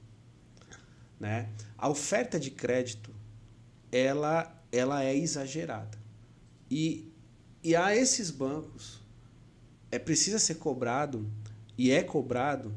[1.19, 1.51] Né?
[1.77, 3.15] A oferta de crédito,
[3.93, 5.99] ela, ela é exagerada.
[6.71, 7.13] E,
[7.63, 9.00] e a esses bancos,
[9.91, 11.27] é precisa ser cobrado,
[11.77, 12.75] e é cobrado,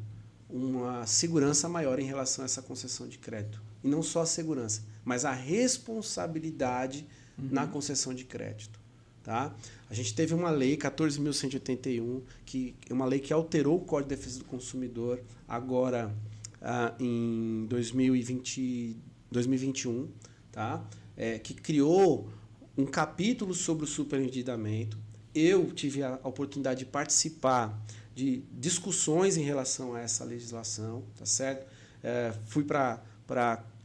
[0.49, 3.61] uma segurança maior em relação a essa concessão de crédito.
[3.83, 7.49] E não só a segurança, mas a responsabilidade uhum.
[7.51, 8.79] na concessão de crédito.
[9.23, 9.55] Tá?
[9.89, 14.15] A gente teve uma lei, 14.181, que é uma lei que alterou o Código de
[14.15, 16.13] Defesa do Consumidor agora
[16.61, 18.97] ah, em 2020,
[19.31, 20.09] 2021,
[20.51, 20.85] tá?
[21.15, 22.29] É, que criou
[22.77, 24.97] um capítulo sobre o superendividamento.
[25.33, 27.81] Eu tive a oportunidade de participar
[28.13, 31.67] de discussões em relação a essa legislação, tá certo?
[32.03, 33.01] É, fui para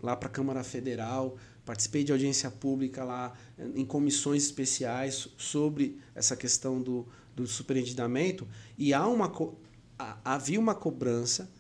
[0.03, 3.33] lá para a Câmara Federal, participei de audiência pública lá
[3.75, 9.33] em comissões especiais sobre essa questão do, do superendividamento e há uma,
[10.25, 11.51] havia uma cobrança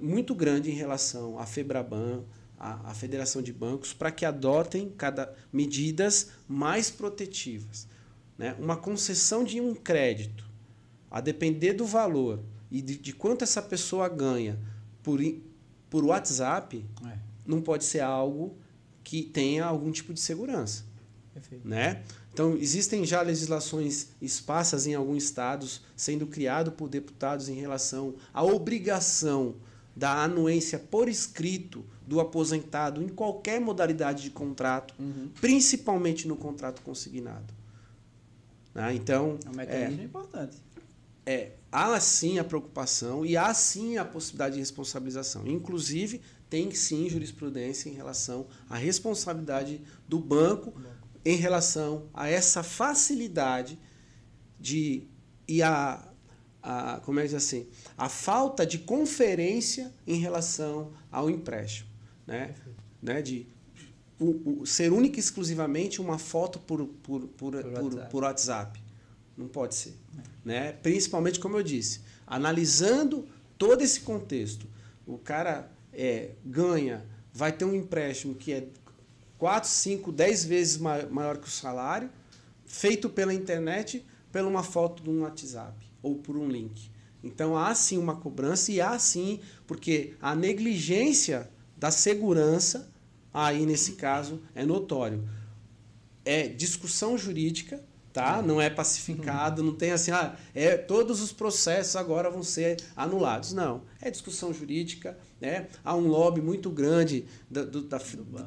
[0.00, 2.24] muito grande em relação à FEBRABAN,
[2.58, 7.86] à, à Federação de Bancos, para que adotem cada medidas mais protetivas.
[8.38, 8.54] Né?
[8.58, 10.44] Uma concessão de um crédito
[11.10, 14.58] a depender do valor e de, de quanto essa pessoa ganha
[15.02, 15.20] por,
[15.88, 17.18] por WhatsApp, é.
[17.46, 18.56] não pode ser algo
[19.04, 20.84] que tenha algum tipo de segurança.
[21.32, 21.68] Perfeito.
[21.68, 22.02] Né?
[22.32, 28.42] Então, existem já legislações esparsas em alguns estados sendo criado por deputados em relação à
[28.42, 29.54] obrigação
[29.94, 35.28] da anuência por escrito do aposentado em qualquer modalidade de contrato, uhum.
[35.40, 37.54] principalmente no contrato consignado.
[38.74, 38.94] Né?
[38.94, 40.64] Então, é um mecanismo é, importante
[41.26, 45.46] é, há sim a preocupação e há sim a possibilidade de responsabilização.
[45.46, 50.74] Inclusive, tem sim jurisprudência em relação à responsabilidade do banco
[51.24, 53.78] em relação a essa facilidade
[54.60, 55.08] de
[55.48, 56.06] e a,
[56.62, 61.88] a como é que diz assim a falta de conferência em relação ao empréstimo
[62.26, 62.54] né,
[63.02, 63.46] né de
[64.18, 68.22] o, o, ser única e exclusivamente uma foto por, por, por, por, por WhatsApp.
[68.22, 68.82] WhatsApp.
[69.36, 69.94] Não pode ser.
[70.16, 70.72] É né?
[70.72, 73.26] principalmente, como eu disse, analisando
[73.58, 74.66] todo esse contexto.
[75.06, 78.68] O cara é, ganha, vai ter um empréstimo que é
[79.38, 82.08] 4, 5, 10 vezes maior que o salário,
[82.64, 86.90] feito pela internet, pela uma foto de um WhatsApp ou por um link.
[87.22, 92.90] Então há sim uma cobrança e há sim, porque a negligência da segurança,
[93.34, 95.28] aí nesse caso, é notório.
[96.24, 97.82] É discussão jurídica
[98.14, 98.40] tá?
[98.40, 103.52] Não é pacificado, não tem assim, ah, é, todos os processos agora vão ser anulados.
[103.52, 105.66] Não, é discussão jurídica, né?
[105.84, 107.98] Há um lobby muito grande da, do, da,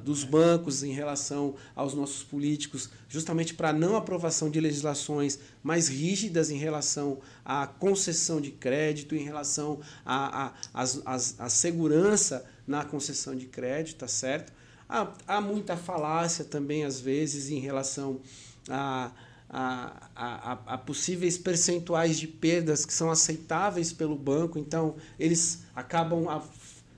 [0.02, 0.30] dos né?
[0.30, 6.58] bancos em relação aos nossos políticos, justamente para não aprovação de legislações mais rígidas em
[6.58, 13.36] relação à concessão de crédito, em relação à a, a, a, a, segurança na concessão
[13.36, 14.54] de crédito, tá certo?
[14.90, 18.20] Há, há muita falácia também, às vezes, em relação
[18.70, 19.12] a
[19.50, 26.28] a, a, a, possíveis percentuais de perdas que são aceitáveis pelo banco, então eles acabam
[26.28, 26.44] a,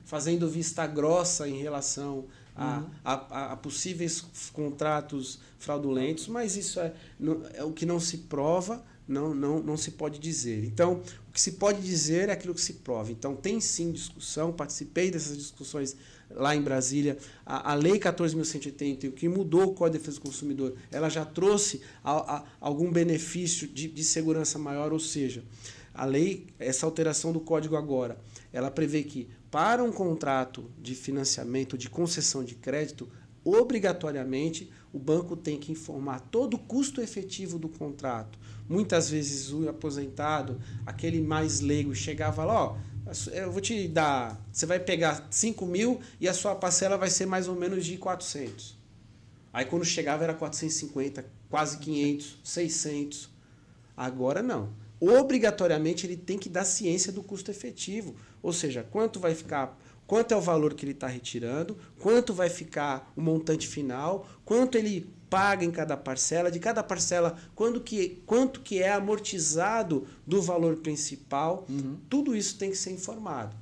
[0.06, 2.26] fazendo vista grossa em relação
[2.56, 2.86] a, uhum.
[3.06, 6.94] a, a, possíveis contratos fraudulentos, mas isso é,
[7.54, 10.64] é o que não se prova, não, não, não se pode dizer.
[10.66, 13.12] Então, o que se pode dizer é aquilo que se prova.
[13.12, 15.96] Então, tem sim discussão, participei dessas discussões
[16.30, 17.18] lá em Brasília.
[17.46, 21.26] A, a Lei 14.180, o que mudou o Código de Defesa do Consumidor, ela já
[21.26, 25.44] trouxe a, a, algum benefício de, de segurança maior, ou seja,
[25.94, 28.18] a lei, essa alteração do código agora,
[28.54, 33.10] ela prevê que para um contrato de financiamento, de concessão de crédito,
[33.44, 38.40] obrigatoriamente o banco tem que informar todo o custo efetivo do contrato.
[38.68, 42.78] Muitas vezes o aposentado, aquele mais leigo, chegava lá, ó,
[43.32, 47.26] eu vou te dar, você vai pegar 5 mil e a sua parcela vai ser
[47.26, 48.78] mais ou menos de 400.
[49.52, 53.30] Aí quando chegava era 450, quase 500, 600.
[53.98, 54.74] Agora não.
[55.00, 60.34] Obrigatoriamente ele tem que dar ciência do custo efetivo, ou seja, quanto vai ficar quanto
[60.34, 65.08] é o valor que ele está retirando, quanto vai ficar o montante final, quanto ele
[65.30, 70.78] paga em cada parcela, de cada parcela, quando que, quanto que é amortizado do valor
[70.78, 71.98] principal, uhum.
[72.10, 73.56] tudo isso tem que ser informado.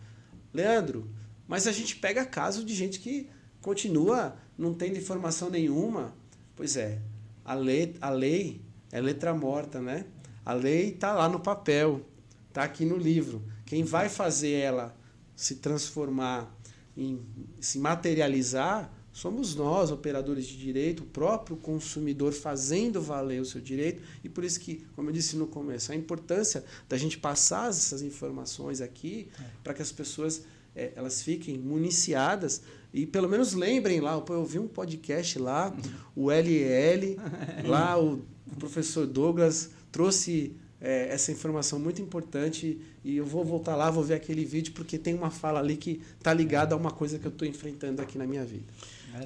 [0.54, 1.10] Leandro,
[1.48, 3.30] mas a gente pega caso de gente que
[3.62, 6.16] continua não tendo informação nenhuma.
[6.56, 7.00] Pois é,
[7.44, 8.62] a lei, a lei
[8.92, 10.06] é letra morta, né?
[10.46, 12.02] A lei está lá no papel,
[12.48, 13.44] está aqui no livro.
[13.66, 14.96] Quem vai fazer ela
[15.36, 16.52] se transformar,
[16.96, 17.22] em
[17.60, 24.00] se materializar, somos nós, operadores de direito, o próprio consumidor fazendo valer o seu direito.
[24.24, 28.04] E por isso que, como eu disse no começo, a importância da gente passar essas
[28.04, 29.44] informações aqui é.
[29.64, 30.44] para que as pessoas
[30.76, 32.62] é, elas fiquem municiadas
[32.94, 35.76] e pelo menos lembrem lá, eu vi um podcast lá,
[36.16, 37.18] o LL,
[37.66, 38.22] lá o
[38.60, 44.14] professor Douglas trouxe é, essa informação muito importante e eu vou voltar lá, vou ver
[44.14, 47.32] aquele vídeo porque tem uma fala ali que está ligada a uma coisa que eu
[47.32, 48.66] estou enfrentando aqui na minha vida.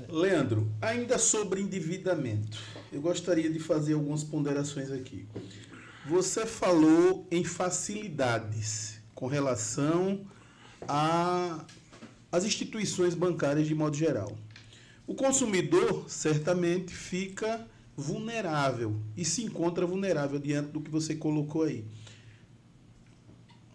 [0.10, 2.58] Leandro, ainda sobre endividamento,
[2.92, 5.28] eu gostaria de fazer algumas ponderações aqui.
[6.08, 10.26] Você falou em facilidades com relação
[12.32, 14.38] às instituições bancárias de modo geral.
[15.06, 21.86] O consumidor certamente fica vulnerável e se encontra vulnerável diante do que você colocou aí.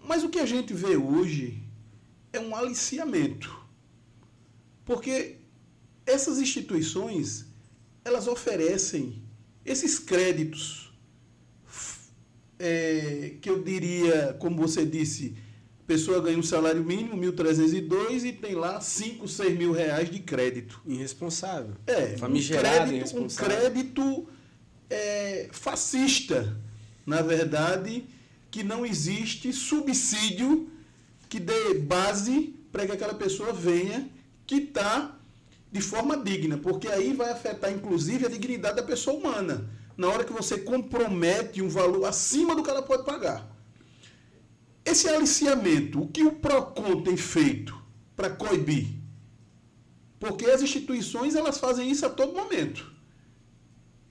[0.04, 1.62] Mas o que a gente vê hoje
[2.32, 3.54] é um aliciamento.
[4.84, 5.35] Porque
[6.06, 7.46] essas instituições,
[8.04, 9.22] elas oferecem
[9.64, 10.92] esses créditos
[12.58, 15.36] é, que eu diria, como você disse,
[15.86, 20.80] pessoa ganha um salário mínimo, 1.302, e tem lá 5, 6 mil reais de crédito.
[20.86, 21.74] Irresponsável.
[21.86, 24.28] É, Famigerado, um crédito, um crédito
[24.90, 26.56] é, fascista,
[27.04, 28.04] na verdade,
[28.50, 30.68] que não existe subsídio
[31.28, 34.08] que dê base para que aquela pessoa venha
[34.46, 35.15] quitar
[35.70, 39.68] de forma digna, porque aí vai afetar inclusive a dignidade da pessoa humana.
[39.96, 43.50] Na hora que você compromete um valor acima do que ela pode pagar.
[44.84, 47.76] Esse aliciamento, o que o PROCON tem feito
[48.14, 48.88] para coibir?
[50.20, 52.92] Porque as instituições elas fazem isso a todo momento.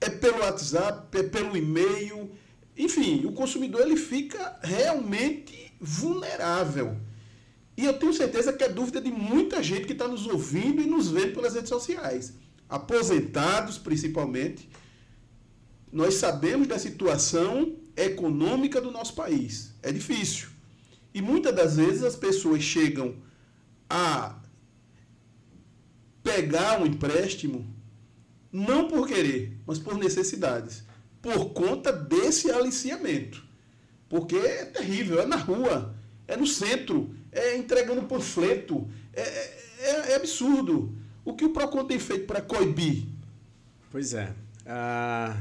[0.00, 2.30] É pelo WhatsApp, é pelo e-mail,
[2.76, 6.96] enfim, o consumidor ele fica realmente vulnerável.
[7.76, 10.86] E eu tenho certeza que é dúvida de muita gente que está nos ouvindo e
[10.86, 12.34] nos vendo pelas redes sociais.
[12.68, 14.68] Aposentados, principalmente.
[15.92, 19.74] Nós sabemos da situação econômica do nosso país.
[19.82, 20.48] É difícil.
[21.12, 23.16] E muitas das vezes as pessoas chegam
[23.88, 24.38] a
[26.22, 27.74] pegar um empréstimo
[28.50, 30.82] não por querer, mas por necessidades,
[31.20, 33.44] por conta desse aliciamento.
[34.08, 35.94] Porque é terrível, é na rua,
[36.26, 40.94] é no centro, é entregando panfleto, é, é, é absurdo.
[41.24, 43.04] O que o PROCON tem feito para coibir?
[43.90, 44.32] Pois é.
[44.64, 45.36] Ah,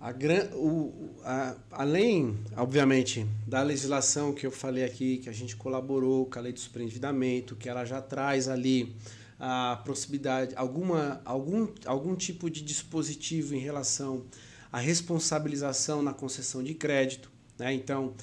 [0.00, 0.10] a,
[0.56, 6.38] o, a, além, obviamente, da legislação que eu falei aqui, que a gente colaborou com
[6.38, 8.96] a lei de superendividamento, que ela já traz ali
[9.38, 14.24] a possibilidade, alguma, algum, algum tipo de dispositivo em relação
[14.72, 17.30] à responsabilização na concessão de crédito.
[17.58, 17.72] Né?
[17.74, 18.14] Então,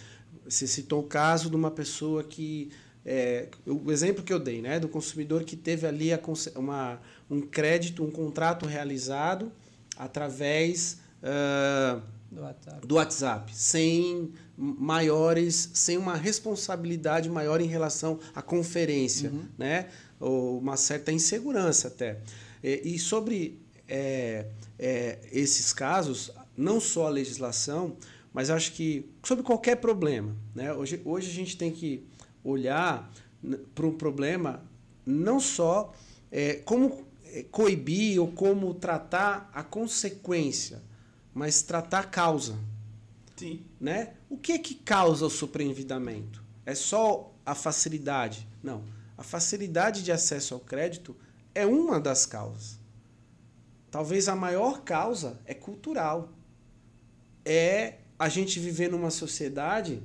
[0.50, 2.72] você citou o caso de uma pessoa que.
[3.06, 6.20] É, o exemplo que eu dei, né, do consumidor que teve ali a,
[6.58, 9.52] uma, um crédito, um contrato realizado
[9.98, 12.88] através uh, do, WhatsApp.
[12.88, 19.46] do WhatsApp, sem maiores, sem uma responsabilidade maior em relação à conferência, uhum.
[19.58, 19.88] né?
[20.20, 22.20] Ou uma certa insegurança até.
[22.64, 24.46] E, e sobre é,
[24.78, 27.96] é, esses casos, não só a legislação,
[28.34, 30.74] mas acho que sobre qualquer problema, né?
[30.74, 32.06] Hoje, hoje a gente tem que
[32.44, 33.12] olhar
[33.74, 34.64] para um problema
[35.06, 35.94] não só
[36.32, 40.82] é, como é, coibir ou como tratar a consequência,
[41.34, 42.58] mas tratar a causa.
[43.36, 43.64] Sim.
[43.80, 44.14] Né?
[44.30, 46.44] O que é que causa o superendividamento?
[46.66, 48.48] É só a facilidade?
[48.62, 48.84] Não.
[49.18, 51.16] A facilidade de acesso ao crédito
[51.56, 52.80] é uma das causas.
[53.90, 56.30] Talvez a maior causa é cultural.
[57.44, 60.04] É a gente viver numa sociedade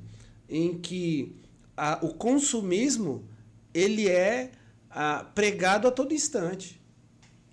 [0.48, 1.34] em que
[1.76, 3.28] a, o consumismo
[3.74, 4.52] ele é
[4.88, 6.80] a, pregado a todo instante,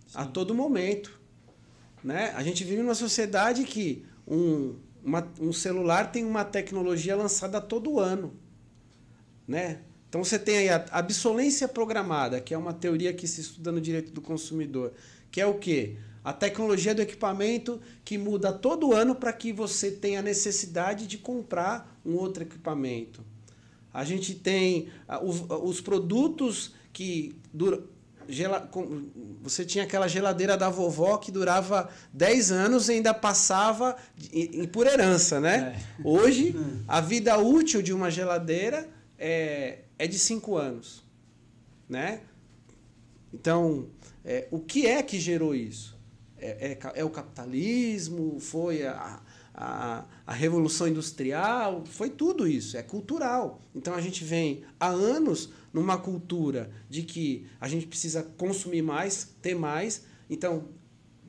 [0.05, 0.20] Sim.
[0.20, 1.20] a todo momento.
[2.03, 2.32] Né?
[2.36, 7.99] A gente vive numa sociedade que um, uma, um celular tem uma tecnologia lançada todo
[7.99, 8.34] ano.
[9.47, 9.82] Né?
[10.07, 13.82] Então você tem aí a obsolência programada, que é uma teoria que se estuda no
[13.82, 14.93] direito do consumidor,
[15.32, 15.97] que é o quê?
[16.24, 21.99] A tecnologia do equipamento que muda todo ano para que você tenha necessidade de comprar
[22.05, 23.24] um outro equipamento.
[23.93, 24.89] A gente tem
[25.24, 27.84] os, os produtos que duram.
[28.30, 28.69] Gela,
[29.41, 33.97] você tinha aquela geladeira da vovó que durava 10 anos e ainda passava
[34.72, 35.76] por herança, né?
[35.76, 36.01] É.
[36.07, 36.55] Hoje,
[36.88, 41.03] a vida útil de uma geladeira é, é de 5 anos,
[41.89, 42.22] né?
[43.34, 43.88] Então,
[44.24, 45.99] é, o que é que gerou isso?
[46.41, 48.39] É, é, é o capitalismo?
[48.39, 49.21] Foi a,
[49.53, 51.85] a, a Revolução Industrial?
[51.85, 53.61] Foi tudo isso, é cultural.
[53.75, 59.35] Então, a gente vem há anos numa cultura de que a gente precisa consumir mais,
[59.41, 60.03] ter mais.
[60.29, 60.69] Então,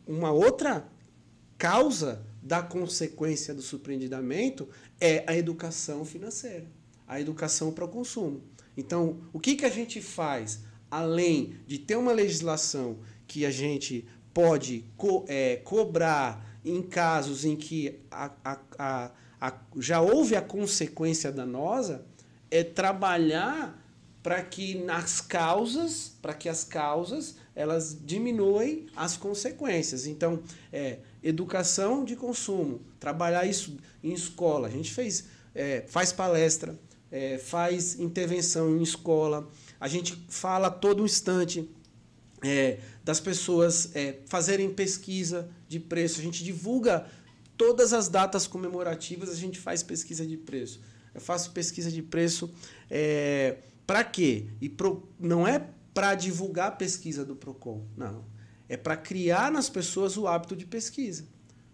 [0.06, 0.88] uma outra
[1.58, 4.68] causa da consequência do surpreendimento
[5.00, 6.66] é a educação financeira,
[7.06, 8.42] a educação para o consumo.
[8.76, 10.60] Então, o que, que a gente faz
[10.90, 17.57] além de ter uma legislação que a gente pode co é, cobrar em casos em
[17.57, 19.11] que a, a, a,
[19.41, 22.05] a, já houve a consequência danosa,
[22.51, 23.80] é trabalhar
[24.22, 30.07] para que nas causas, para que as causas elas diminuem as consequências.
[30.07, 30.41] Então,
[30.72, 34.68] é, educação de consumo, trabalhar isso em escola.
[34.68, 36.78] A gente fez, é, faz palestra,
[37.11, 41.68] é, faz intervenção em escola, a gente fala todo instante
[42.45, 47.07] é, das pessoas é, fazerem pesquisa de preço, a gente divulga
[47.57, 50.80] todas as datas comemorativas, a gente faz pesquisa de preço.
[51.14, 52.50] Eu faço pesquisa de preço.
[52.90, 54.46] É, para quê?
[54.61, 58.24] E pro, não é para divulgar a pesquisa do Procon, não.
[58.68, 61.24] É para criar nas pessoas o hábito de pesquisa.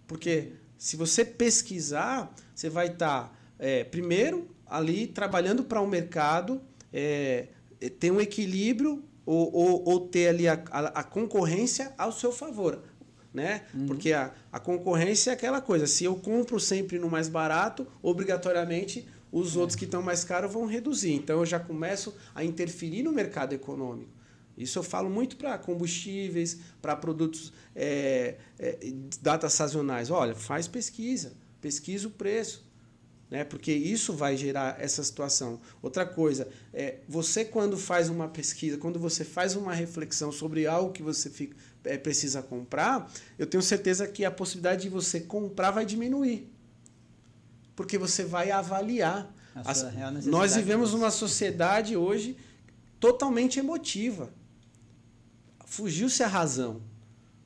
[0.07, 5.89] Porque se você pesquisar, você vai estar, tá, é, primeiro, ali trabalhando para o um
[5.89, 6.61] mercado,
[6.93, 7.49] é,
[7.81, 12.33] é, ter um equilíbrio ou, ou, ou ter ali a, a, a, concorrência ao seu
[12.33, 12.83] favor.
[13.33, 13.67] Né?
[13.75, 13.87] Uhum.
[13.87, 19.07] Porque a, a concorrência é aquela coisa, se eu compro sempre no mais barato, obrigatoriamente
[19.31, 19.59] os é.
[19.59, 21.13] outros que estão mais caros vão reduzir.
[21.13, 24.11] Então eu já começo a interferir no mercado econômico.
[24.57, 28.79] Isso eu falo muito para combustíveis, para produtos é, é,
[29.21, 30.11] datas sazonais.
[30.11, 32.67] Olha, faz pesquisa, pesquisa o preço.
[33.31, 33.45] Né?
[33.45, 35.61] Porque isso vai gerar essa situação.
[35.83, 40.93] Outra coisa, é, você quando faz uma pesquisa, quando você faz uma reflexão sobre algo
[40.93, 45.71] que você fica, é, precisa comprar, eu tenho certeza que a possibilidade de você comprar
[45.71, 46.51] vai diminuir
[47.79, 49.33] porque você vai avaliar.
[49.55, 52.37] As, nós vivemos uma sociedade hoje
[52.99, 54.33] totalmente emotiva.
[55.65, 56.83] Fugiu-se a razão.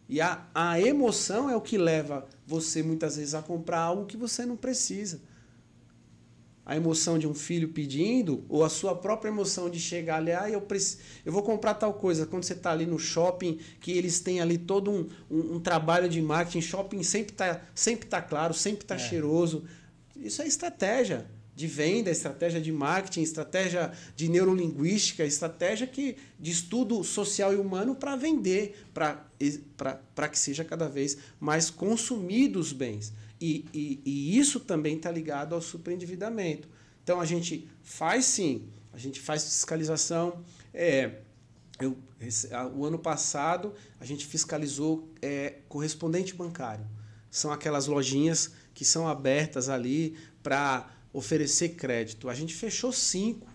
[0.09, 4.17] E a, a emoção é o que leva você muitas vezes a comprar algo que
[4.17, 5.21] você não precisa.
[6.65, 10.49] A emoção de um filho pedindo, ou a sua própria emoção de chegar ali, ah,
[10.49, 12.25] eu, preciso, eu vou comprar tal coisa.
[12.25, 16.09] Quando você está ali no shopping, que eles têm ali todo um, um, um trabalho
[16.09, 18.99] de marketing, shopping sempre está sempre tá claro, sempre está é.
[18.99, 19.65] cheiroso
[20.23, 27.03] isso é estratégia de venda, estratégia de marketing, estratégia de neurolinguística, estratégia que, de estudo
[27.05, 33.13] social e humano para vender, para que seja cada vez mais consumidos os bens.
[33.43, 36.69] E, e, e isso também está ligado ao superendividamento.
[37.03, 40.45] Então a gente faz sim, a gente faz fiscalização.
[40.73, 41.23] É,
[41.81, 41.99] eu,
[42.77, 46.87] o ano passado a gente fiscalizou é, correspondente bancário.
[47.33, 52.29] São aquelas lojinhas que são abertas ali para oferecer crédito.
[52.29, 53.49] A gente fechou cinco.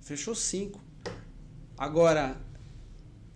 [0.00, 0.82] Fechou cinco.
[1.78, 2.36] Agora,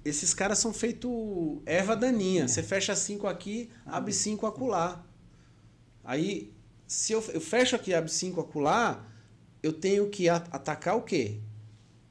[0.05, 2.45] esses caras são feito erva daninha.
[2.45, 2.49] É.
[2.49, 5.05] Você fecha cinco aqui, abre cinco acolá.
[6.05, 6.53] Aí,
[6.87, 9.05] se eu, eu fecho aqui abre cinco acolá,
[9.63, 11.41] eu tenho que atacar o quê?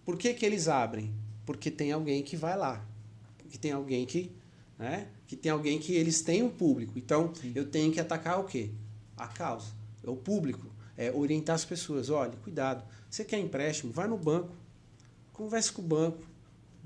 [0.06, 1.14] Por que, que eles abrem?
[1.46, 2.86] Porque tem alguém que vai lá.
[3.38, 4.36] Porque tem alguém que
[4.78, 5.08] né?
[5.26, 6.94] Que tem alguém que eles têm um público.
[6.96, 7.52] Então, Sim.
[7.56, 8.70] eu tenho que atacar o quê?
[9.16, 9.72] A causa.
[10.04, 10.68] É o público.
[10.96, 12.10] É orientar as pessoas.
[12.10, 12.84] Olha, cuidado.
[13.10, 13.92] Você quer empréstimo?
[13.92, 14.56] Vai no banco.
[15.34, 16.24] Converse com o banco.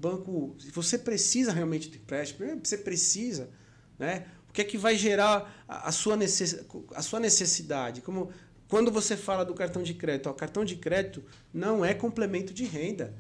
[0.02, 3.50] Banco, se você precisa realmente de empréstimo, você precisa,
[4.00, 4.26] né?
[4.50, 8.02] O que é que vai gerar a, a sua, necess, a sua necessidade?
[8.02, 8.32] Como
[8.68, 11.24] quando você fala do cartão de crédito, o cartão de crédito
[11.54, 13.14] não é complemento de renda.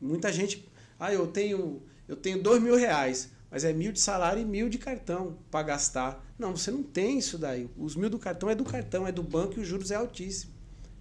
[0.00, 4.42] Muita gente, ah, eu tenho eu tenho dois mil reais, mas é mil de salário
[4.42, 6.24] e mil de cartão para gastar.
[6.38, 7.68] Não, você não tem isso daí.
[7.76, 10.52] Os mil do cartão é do cartão, é do banco e os juros é altíssimo.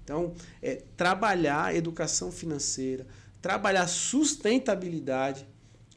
[0.04, 3.06] Então, é trabalhar educação financeira,
[3.42, 5.48] trabalhar sustentabilidade.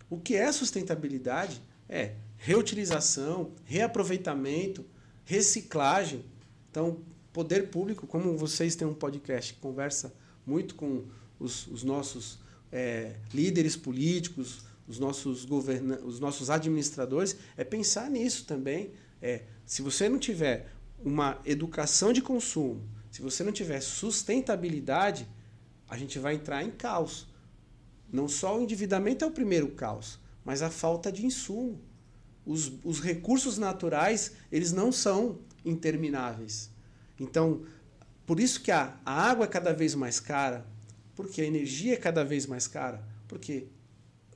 [0.08, 1.60] O que é sustentabilidade?
[1.88, 4.84] É reutilização, reaproveitamento,
[5.24, 6.24] reciclagem.
[6.70, 6.98] Então,
[7.32, 10.14] poder público, como vocês têm um podcast que conversa
[10.46, 11.04] muito com
[11.38, 12.38] os, os nossos
[12.70, 18.92] é, líderes políticos, os nossos, governa os nossos administradores, é pensar nisso também.
[19.22, 20.70] É, se você não tiver
[21.02, 25.26] uma educação de consumo, se você não tiver sustentabilidade,
[25.88, 27.26] a gente vai entrar em caos.
[28.14, 31.80] Não só o endividamento é o primeiro caos, mas a falta de insumo.
[32.46, 36.70] Os, os recursos naturais, eles não são intermináveis.
[37.18, 37.64] Então,
[38.24, 40.64] por isso que a, a água é cada vez mais cara,
[41.16, 43.66] porque a energia é cada vez mais cara, porque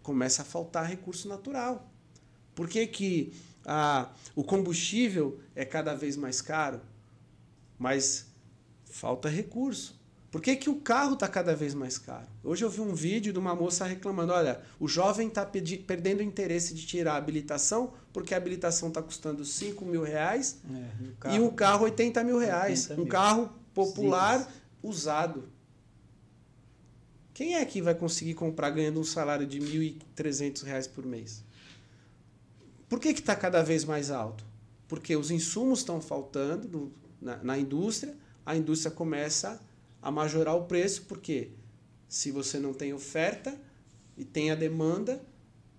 [0.02, 1.88] começa a faltar recurso natural.
[2.56, 3.32] Por que, que
[4.34, 6.80] o combustível é cada vez mais caro?
[7.78, 8.26] Mas
[8.86, 9.97] falta recurso.
[10.38, 12.28] Por que, que o carro está cada vez mais caro?
[12.44, 16.22] Hoje eu vi um vídeo de uma moça reclamando: olha, o jovem está perdendo o
[16.22, 21.08] interesse de tirar a habilitação porque a habilitação está custando 5 mil reais é, e,
[21.08, 22.86] o carro, e um carro 80 mil reais.
[22.86, 23.00] Mil.
[23.00, 24.48] Um carro popular Sim.
[24.80, 25.48] usado.
[27.34, 31.42] Quem é que vai conseguir comprar ganhando um salário de R$ 1.300 por mês?
[32.88, 34.44] Por que está cada vez mais alto?
[34.86, 38.16] Porque os insumos estão faltando no, na, na indústria,
[38.46, 39.67] a indústria começa a
[40.02, 41.50] majorar o preço, porque
[42.08, 43.54] se você não tem oferta
[44.16, 45.20] e tem a demanda,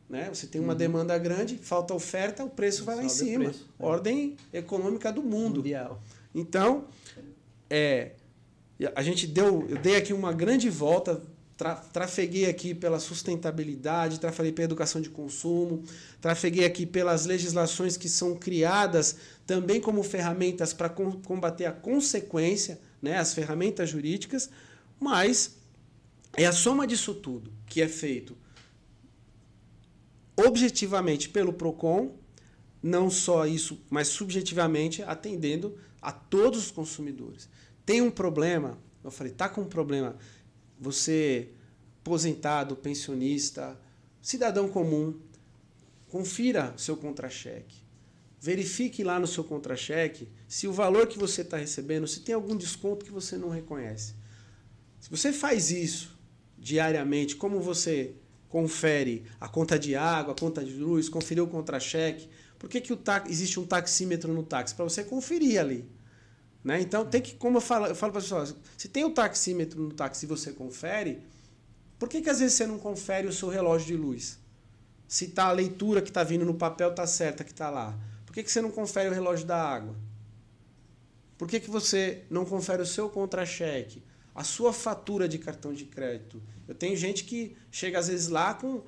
[0.10, 0.30] né?
[0.34, 0.78] você tem uma uhum.
[0.78, 3.46] demanda grande, falta oferta, o preço vai lá em cima.
[3.46, 3.86] Preço, é.
[3.86, 5.58] Ordem econômica do mundo.
[5.58, 6.02] Mundial.
[6.34, 6.86] Então,
[7.70, 8.12] é,
[8.96, 11.22] a gente deu, eu dei aqui uma grande volta
[11.60, 15.84] Tra, trafeguei aqui pela sustentabilidade, trafeguei pela educação de consumo,
[16.22, 23.18] trafeguei aqui pelas legislações que são criadas também como ferramentas para combater a consequência, né,
[23.18, 24.50] as ferramentas jurídicas,
[25.00, 25.58] mas
[26.36, 28.38] é a soma disso tudo que é feito
[30.46, 32.16] objetivamente pelo PROCON,
[32.82, 37.50] não só isso, mas subjetivamente atendendo a todos os consumidores.
[37.86, 40.16] Tem um problema, eu falei, tá com um problema
[40.80, 41.50] você,
[42.02, 43.78] aposentado, pensionista,
[44.22, 45.20] cidadão comum,
[46.08, 47.89] confira seu contra-cheque.
[48.42, 52.56] Verifique lá no seu contra-cheque se o valor que você está recebendo, se tem algum
[52.56, 54.16] desconto que você não reconhece.
[55.00, 56.18] Se você faz isso
[56.58, 58.16] diariamente, como você
[58.48, 62.92] confere a conta de água, a conta de luz, conferir o contra-cheque, por que, que
[62.92, 64.76] o existe um taxímetro no táxi?
[64.76, 65.90] Para você conferir ali.
[66.64, 66.82] Né?
[66.82, 69.82] Então tem que, como eu falo, eu falo para as pessoas, se tem o taxímetro
[69.82, 71.22] no táxi e você confere,
[71.98, 74.40] por que, que às vezes você não confere o seu relógio de luz?
[75.08, 77.98] Se tá a leitura que está vindo no papel tá certa que está lá.
[78.30, 79.96] Por que, que você não confere o relógio da água?
[81.36, 84.04] Por que, que você não confere o seu contra-cheque?
[84.36, 86.40] A sua fatura de cartão de crédito.
[86.68, 88.84] Eu tenho gente que chega às vezes lá com.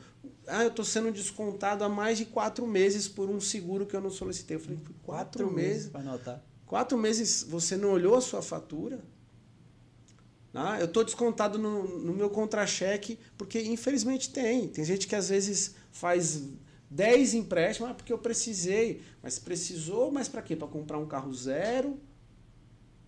[0.46, 4.00] Ah, eu estou sendo descontado há mais de quatro meses por um seguro que eu
[4.00, 4.58] não solicitei.
[4.58, 5.90] Eu falei, quatro, quatro meses.
[5.90, 6.44] Para anotar.
[6.68, 9.04] Quatro meses você não olhou a sua fatura?
[10.54, 14.68] Ah, eu estou descontado no, no meu contra-cheque, porque infelizmente tem.
[14.68, 16.44] Tem gente que às vezes faz
[16.92, 19.02] 10 empréstimos, ah, porque eu precisei.
[19.24, 20.58] Mas precisou, mas para quê?
[20.58, 21.98] Para comprar um carro zero?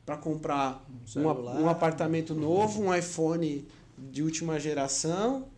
[0.06, 3.68] Para comprar um, um, um apartamento novo, um iPhone
[3.98, 5.50] de última geração?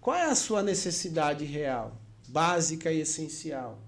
[0.00, 3.78] Qual é a sua necessidade real, básica e essencial?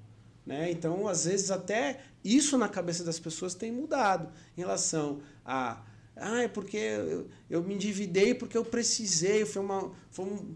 [0.45, 0.71] Né?
[0.71, 5.83] Então, às vezes, até isso na cabeça das pessoas tem mudado em relação a.
[6.21, 9.93] Ah, é porque eu, eu me endividei porque eu precisei, foi uma.
[10.11, 10.55] Foi um,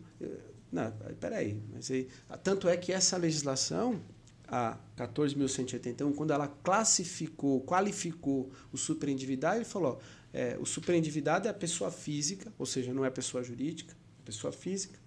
[0.72, 1.60] não, peraí.
[1.72, 2.08] Mas aí,
[2.42, 4.00] tanto é que essa legislação,
[4.48, 10.00] a 14.181, quando ela classificou, qualificou o superendividado, ele falou:
[10.32, 14.52] é, o superendividado é a pessoa física, ou seja, não é pessoa jurídica, é pessoa
[14.52, 14.98] física,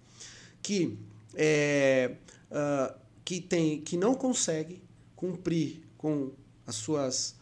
[0.62, 0.96] que
[1.34, 2.16] é,
[2.50, 4.82] uh, que, tem, que não consegue
[5.16, 6.30] cumprir com
[6.64, 7.34] as suas,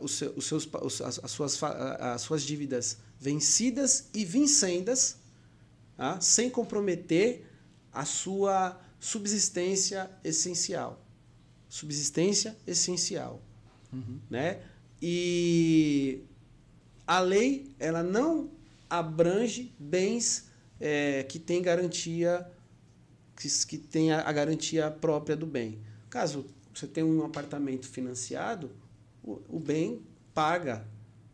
[0.00, 0.68] os seus,
[1.00, 5.16] as, suas, as suas dívidas vencidas e vincendas,
[5.96, 6.20] tá?
[6.20, 7.46] sem comprometer
[7.92, 11.04] a sua subsistência essencial.
[11.68, 13.42] Subsistência essencial.
[13.92, 14.20] Uhum.
[14.30, 14.62] Né?
[15.00, 16.22] E
[17.06, 18.50] a lei ela não
[18.88, 22.50] abrange bens é, que têm garantia
[23.36, 25.80] que, que tenha a garantia própria do bem.
[26.08, 28.70] Caso você tem um apartamento financiado,
[29.22, 30.86] o, o bem paga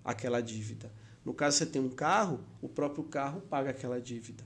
[0.05, 0.91] aquela dívida.
[1.25, 4.43] No caso, você tem um carro, o próprio carro paga aquela dívida.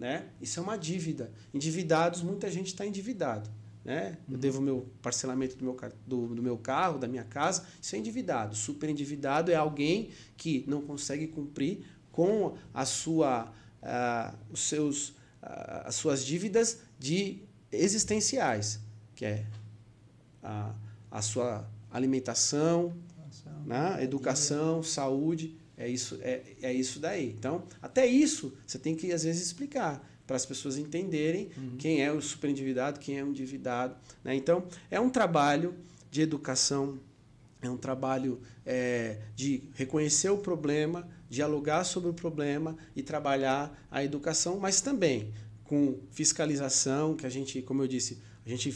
[0.00, 0.24] Né?
[0.40, 1.30] Isso é uma dívida.
[1.52, 3.50] Endividados, muita gente está endividado.
[3.84, 4.16] Né?
[4.26, 4.40] Eu uhum.
[4.40, 5.76] devo meu parcelamento do meu,
[6.06, 7.66] do, do meu carro, da minha casa.
[7.80, 8.56] Isso é endividado.
[8.56, 15.84] Super endividado é alguém que não consegue cumprir com a sua, uh, os seus, uh,
[15.84, 18.80] as suas dívidas de existenciais,
[19.14, 19.44] que é
[20.42, 20.74] a,
[21.10, 24.02] a sua alimentação, educação, né?
[24.02, 25.59] educação saúde.
[25.80, 27.30] É isso, é, é isso daí.
[27.30, 31.76] Então, até isso você tem que, às vezes, explicar para as pessoas entenderem uhum.
[31.78, 33.96] quem é o superendividado, quem é o endividado.
[34.22, 34.34] Né?
[34.34, 35.74] Então, é um trabalho
[36.10, 37.00] de educação,
[37.62, 44.04] é um trabalho é, de reconhecer o problema, dialogar sobre o problema e trabalhar a
[44.04, 45.32] educação, mas também
[45.64, 48.70] com fiscalização, que a gente, como eu disse, a gente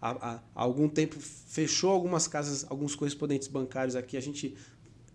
[0.00, 4.54] há, há, algum tempo fechou algumas casas, alguns correspondentes bancários aqui, a gente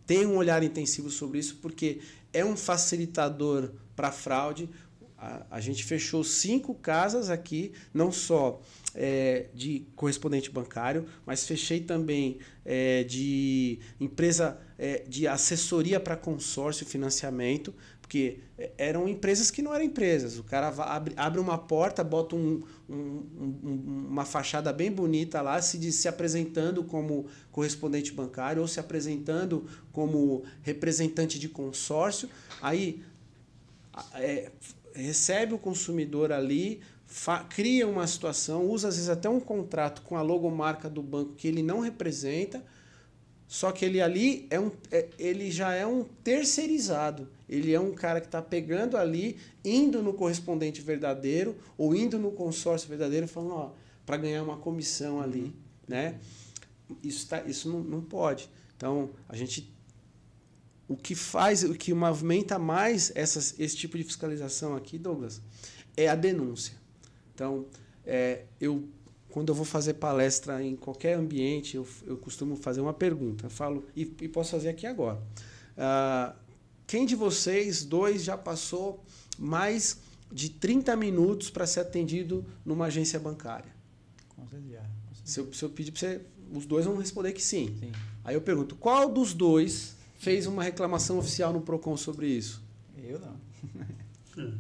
[0.10, 2.00] tem um olhar intensivo sobre isso, porque
[2.34, 4.68] é um facilitador para fraude.
[5.16, 8.60] A, a, gente fechou cinco casas aqui, não só
[8.96, 16.86] é, de correspondente bancário, mas fechei também é, de empresa é, de assessoria para consórcio
[16.86, 17.72] e financiamento,
[18.10, 18.40] porque
[18.76, 20.40] eram empresas que não eram empresas.
[20.40, 25.62] O cara abre, abre uma porta, bota um, um, um, uma fachada bem bonita lá,
[25.62, 32.28] se, se apresentando como correspondente bancário ou se apresentando como representante de consórcio.
[32.60, 33.04] Aí
[34.16, 34.52] é,
[34.96, 36.82] recebe o consumidor ali,
[37.50, 41.48] cria uma situação, usa às vezes até um contrato com a logomarca do banco que
[41.48, 42.66] ele não representa
[43.50, 47.28] só que ele ali é um, é, ele já é um terceirizado.
[47.50, 52.32] Ele é um cara que está pegando ali, indo no correspondente verdadeiro ou indo no
[52.32, 53.72] consórcio verdadeiro, falando, ó,
[54.06, 55.54] para ganhar uma comissão ali, uhum.
[55.88, 56.20] né?
[57.04, 58.48] Isso, tá, isso não, não pode.
[58.78, 59.74] Então, a gente
[60.88, 65.42] o que faz, o que movimenta mais essas, esse tipo de fiscalização aqui, Douglas,
[65.98, 66.76] é a denúncia.
[67.34, 67.66] Então,
[68.06, 68.88] é, eu
[69.30, 73.46] quando eu vou fazer palestra em qualquer ambiente, eu, eu costumo fazer uma pergunta.
[73.46, 75.22] Eu falo, e, e posso fazer aqui agora.
[75.78, 76.36] Uh,
[76.88, 79.04] quem de vocês dois já passou
[79.38, 80.00] mais
[80.32, 83.72] de 30 minutos para ser atendido numa agência bancária?
[84.36, 84.84] Com certeza.
[85.24, 86.22] Se eu, se eu pedir para você,
[86.52, 87.76] os dois vão responder que sim.
[87.80, 87.92] sim.
[88.24, 92.62] Aí eu pergunto, qual dos dois fez uma reclamação oficial no PROCON sobre isso?
[92.98, 94.58] Eu não.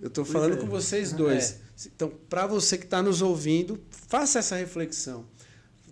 [0.00, 0.56] Eu estou falando é.
[0.56, 1.52] com vocês dois.
[1.52, 1.88] É.
[1.94, 5.24] Então, para você que está nos ouvindo, faça essa reflexão.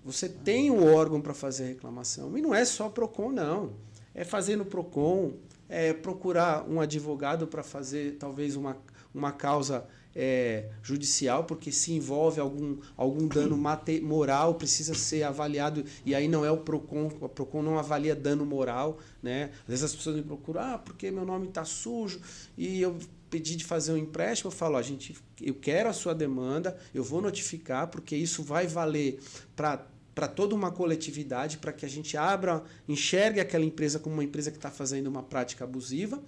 [0.04, 2.36] Você tem um órgão para fazer reclamação.
[2.36, 3.72] E não é só PROCON, não.
[4.14, 5.32] É fazer no PROCON,
[5.68, 8.76] é procurar um advogado para fazer talvez uma,
[9.14, 15.84] uma causa é, judicial, porque se envolve algum, algum dano mate, moral, precisa ser avaliado,
[16.04, 18.98] e aí não é o PROCON, o PROCON não avalia dano moral.
[19.22, 19.50] Né?
[19.62, 22.20] Às vezes as pessoas me procuram, ah, porque meu nome está sujo,
[22.56, 22.96] e eu
[23.30, 27.02] pedir de fazer um empréstimo, eu falo, a gente, eu quero a sua demanda, eu
[27.02, 29.18] vou notificar, porque isso vai valer
[29.56, 34.24] para para toda uma coletividade, para que a gente abra, enxergue aquela empresa como uma
[34.24, 36.22] empresa que está fazendo uma prática abusiva,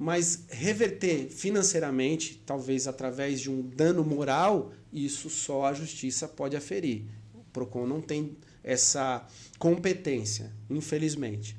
[0.00, 7.04] mas reverter financeiramente, talvez através de um dano moral, isso só a justiça pode aferir.
[7.34, 8.34] O PROCON não tem
[8.64, 9.26] essa
[9.58, 11.54] competência, infelizmente.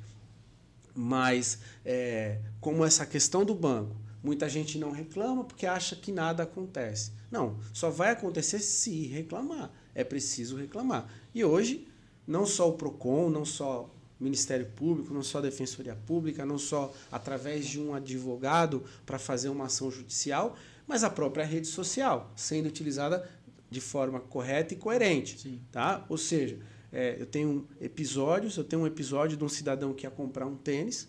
[0.92, 6.44] Mas, é, como essa questão do banco, Muita gente não reclama porque acha que nada
[6.44, 7.10] acontece.
[7.28, 9.72] Não, só vai acontecer se reclamar.
[9.94, 11.12] É preciso reclamar.
[11.34, 11.88] E hoje,
[12.24, 13.92] não só o PROCON, não só
[14.22, 19.48] Ministério Público, não só a Defensoria Pública, não só através de um advogado para fazer
[19.48, 20.56] uma ação judicial,
[20.86, 23.28] mas a própria rede social, sendo utilizada
[23.70, 25.40] de forma correta e coerente.
[25.40, 25.60] Sim.
[25.72, 26.04] Tá?
[26.08, 26.58] Ou seja,
[26.92, 30.56] é, eu tenho episódios, eu tenho um episódio de um cidadão que ia comprar um
[30.56, 31.08] tênis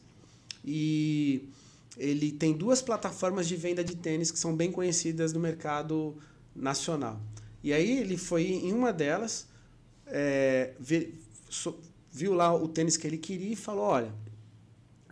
[0.63, 1.49] e
[1.97, 6.15] ele tem duas plataformas de venda de tênis que são bem conhecidas no mercado
[6.55, 7.19] nacional.
[7.61, 9.47] E aí ele foi em uma delas,
[10.07, 10.73] é,
[12.13, 14.13] viu lá o tênis que ele queria e falou, olha,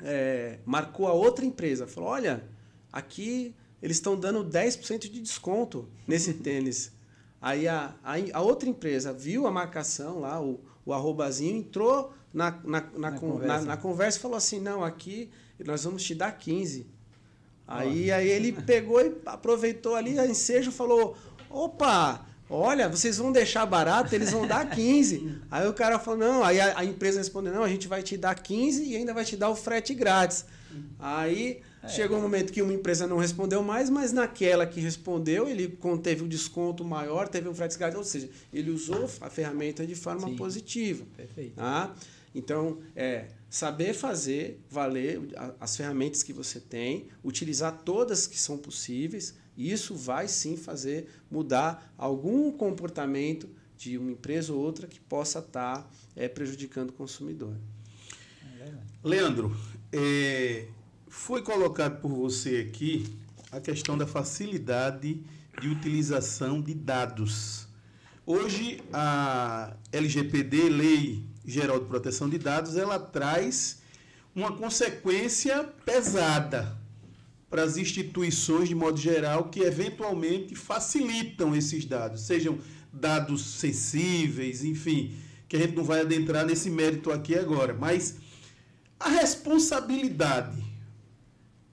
[0.03, 2.47] é, marcou a outra empresa, falou, olha,
[2.93, 6.91] aqui eles estão dando 10% de desconto nesse tênis.
[7.41, 12.51] Aí a, a, a, outra empresa viu a marcação lá, o, o arrobazinho, entrou na,
[12.63, 13.57] na, na, na, conversa.
[13.57, 16.85] na, na conversa e falou assim, não, aqui nós vamos te dar 15.
[17.67, 21.17] Aí, aí ele pegou e aproveitou ali a ensejo falou:
[21.49, 25.39] opa, olha, vocês vão deixar barato, eles vão dar 15.
[25.49, 28.17] aí o cara falou: não, aí a, a, empresa respondeu: não, a gente vai te
[28.17, 30.45] dar 15 e ainda vai te dar o frete grátis.
[30.99, 31.87] Aí é.
[31.87, 36.23] chegou um momento que uma empresa não respondeu mais, mas naquela que respondeu, ele teve
[36.23, 40.27] um desconto maior, teve um frete grátis, ou seja, ele usou a ferramenta de forma
[40.27, 40.35] Sim.
[40.35, 41.05] positiva.
[41.15, 41.55] Perfeito.
[41.55, 41.93] Tá?
[42.33, 45.19] Então, é saber fazer valer
[45.59, 49.35] as ferramentas que você tem, utilizar todas que são possíveis,
[49.69, 55.83] isso vai sim fazer mudar algum comportamento de uma empresa ou outra que possa estar
[55.83, 57.55] tá, é, prejudicando o consumidor.
[59.03, 59.55] Leandro,
[59.91, 60.67] é,
[61.07, 63.05] foi colocado por você aqui
[63.51, 65.23] a questão da facilidade
[65.59, 67.67] de utilização de dados.
[68.25, 73.81] Hoje, a LGPD, Lei Geral de Proteção de Dados, ela traz
[74.35, 76.80] uma consequência pesada
[77.51, 82.57] para as instituições, de modo geral, que eventualmente facilitam esses dados, sejam
[82.93, 85.13] dados sensíveis, enfim,
[85.49, 87.73] que a gente não vai adentrar nesse mérito aqui agora.
[87.73, 88.15] Mas
[88.97, 90.63] a responsabilidade.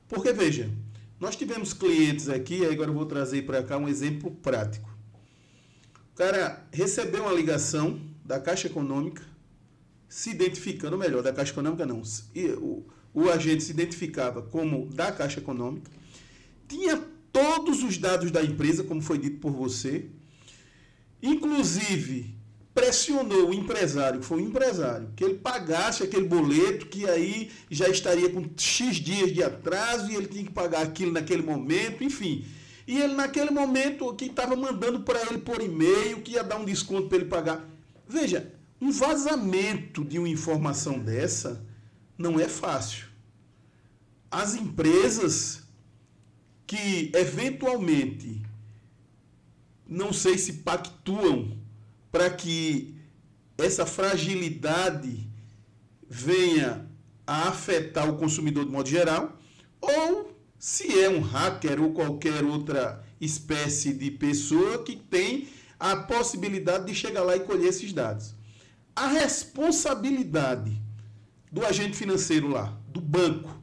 [0.09, 0.69] Porque, veja,
[1.21, 4.89] nós tivemos clientes aqui, agora eu vou trazer para cá um exemplo prático.
[6.13, 9.23] O cara recebeu uma ligação da Caixa Econômica,
[10.09, 12.03] se identificando, melhor, da Caixa Econômica não,
[12.61, 15.91] o, o agente se identificava como da Caixa Econômica,
[16.69, 17.03] tinha
[17.33, 20.07] todos os dados da empresa, como foi dito por você,
[21.23, 22.39] inclusive
[22.75, 27.89] pressionou o empresário, que foi o empresário, que ele pagasse aquele boleto que aí já
[27.89, 32.45] estaria com X dias de atraso e ele tinha que pagar aquilo naquele momento, enfim.
[32.87, 36.65] E ele naquele momento que estava mandando para ele por e-mail que ia dar um
[36.65, 37.69] desconto para ele pagar.
[38.09, 41.67] Veja, um vazamento de uma informação dessa
[42.19, 43.07] não é fácil.
[44.31, 45.63] As empresas
[46.67, 48.43] que eventualmente
[49.87, 51.57] não sei se pactuam
[52.13, 52.95] para que
[53.57, 55.27] essa fragilidade
[56.09, 56.87] venha
[57.27, 59.39] a afetar o consumidor de modo geral,
[59.81, 65.49] ou se é um hacker ou qualquer outra espécie de pessoa que tem
[65.79, 68.35] a possibilidade de chegar lá e colher esses dados.
[68.95, 70.81] A responsabilidade
[71.51, 73.59] do agente financeiro lá, do banco,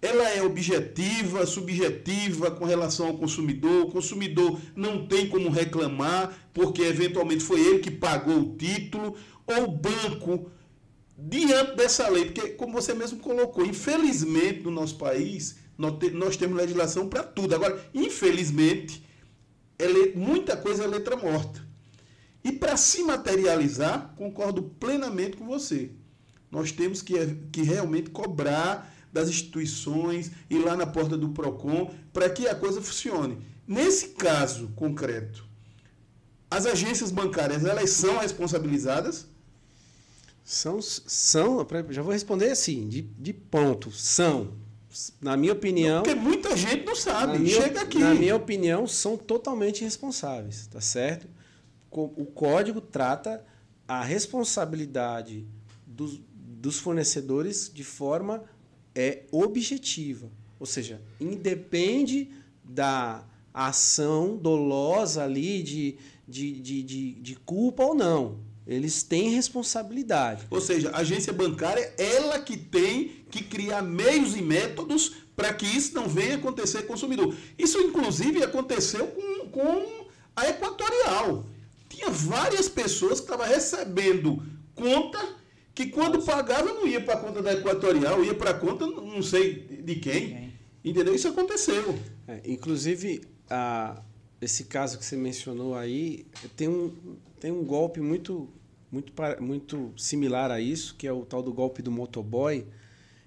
[0.00, 3.86] ela é objetiva, subjetiva com relação ao consumidor.
[3.86, 9.64] O consumidor não tem como reclamar, porque eventualmente foi ele que pagou o título, ou
[9.64, 10.50] o banco,
[11.16, 12.26] diante dessa lei.
[12.26, 17.54] Porque, como você mesmo colocou, infelizmente no nosso país, nós temos legislação para tudo.
[17.54, 19.02] Agora, infelizmente,
[19.78, 21.66] é muita coisa é letra morta.
[22.44, 25.92] E para se materializar, concordo plenamente com você.
[26.54, 27.14] Nós temos que,
[27.50, 32.80] que realmente cobrar das instituições, ir lá na porta do PROCON, para que a coisa
[32.80, 33.38] funcione.
[33.66, 35.44] Nesse caso concreto,
[36.48, 39.26] as agências bancárias, elas são responsabilizadas?
[40.44, 44.52] São, são já vou responder assim, de, de ponto, são.
[45.20, 46.04] Na minha opinião...
[46.04, 47.98] Porque muita gente não sabe, minha, chega aqui.
[47.98, 51.26] Na minha opinião, são totalmente responsáveis, tá certo?
[51.90, 53.44] O código trata
[53.88, 55.46] a responsabilidade
[55.86, 56.20] dos,
[56.64, 58.42] dos fornecedores de forma
[58.94, 60.30] é objetiva.
[60.58, 62.30] Ou seja, independe
[62.64, 68.38] da ação dolosa ali de, de, de, de, de culpa ou não.
[68.66, 70.46] Eles têm responsabilidade.
[70.50, 75.66] Ou seja, a agência bancária, ela que tem que criar meios e métodos para que
[75.66, 77.36] isso não venha acontecer com o consumidor.
[77.58, 81.44] Isso, inclusive, aconteceu com, com a Equatorial.
[81.90, 84.42] Tinha várias pessoas que estavam recebendo
[84.74, 85.43] conta
[85.74, 89.22] que quando pagava não ia para a conta da Equatorial, ia para a conta não
[89.22, 90.54] sei de quem.
[90.84, 91.14] Entendeu?
[91.14, 91.98] Isso aconteceu.
[92.28, 94.02] É, inclusive, a,
[94.40, 96.94] esse caso que você mencionou aí, tem um,
[97.40, 98.48] tem um golpe muito,
[98.92, 102.66] muito, muito similar a isso, que é o tal do golpe do motoboy,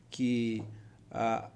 [0.09, 0.63] que
[1.09, 1.49] a,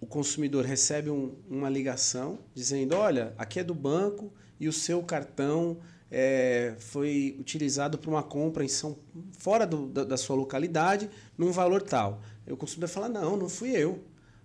[0.00, 5.02] o consumidor recebe um, uma ligação dizendo, olha, aqui é do banco e o seu
[5.02, 5.78] cartão
[6.10, 8.96] é, foi utilizado para uma compra em São,
[9.38, 12.20] fora do, da, da, sua localidade, num valor tal.
[12.46, 14.02] Aí o consumidor fala, não, não fui eu.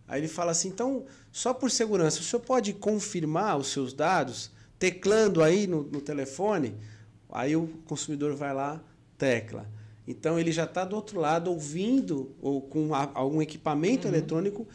[0.07, 4.51] Aí ele fala assim, então, só por segurança, o senhor pode confirmar os seus dados,
[4.77, 6.75] teclando aí no, no telefone?
[7.29, 8.83] Aí o consumidor vai lá,
[9.17, 9.69] tecla.
[10.07, 14.13] Então ele já está do outro lado ouvindo ou com a, algum equipamento uhum.
[14.13, 14.67] eletrônico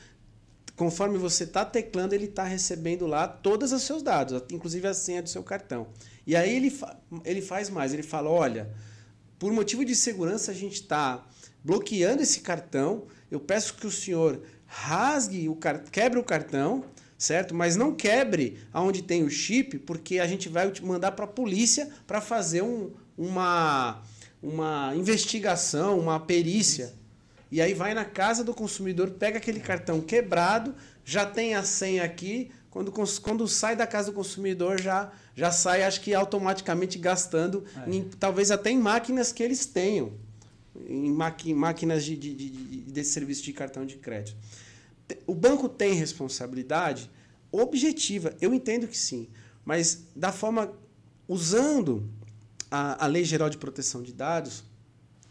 [0.77, 5.23] conforme você está teclando, ele está recebendo lá todos os seus dados, inclusive a senha
[5.23, 5.89] do seu cartão.
[6.27, 8.71] E aí ele, fa ele faz mais, ele fala, olha,
[9.39, 11.25] por motivo de segurança a gente está
[11.63, 15.57] bloqueando esse cartão, eu peço que o senhor rasgue, o
[15.91, 16.85] quebre o cartão,
[17.17, 17.55] certo?
[17.55, 21.89] Mas não quebre aonde tem o chip, porque a gente vai mandar para a polícia
[22.07, 24.03] para fazer um, uma,
[24.43, 26.95] uma investigação, uma perícia.
[27.51, 30.75] e aí vai na casa do consumidor, pega aquele cartão quebrado,
[31.05, 35.83] já tem a senha aqui, quando, quando sai da casa do consumidor já, já sai,
[35.83, 37.91] acho que automaticamente gastando, é.
[37.91, 40.13] em, talvez até em máquinas que eles tenham,
[40.87, 41.11] em
[41.55, 44.37] máquinas de, de, de, de, desse serviço de cartão de crédito.
[45.27, 47.11] O banco tem responsabilidade
[47.51, 49.27] objetiva, eu entendo que sim,
[49.65, 50.71] mas da forma
[51.27, 52.07] usando
[52.71, 54.65] a, a Lei Geral de Proteção de Dados,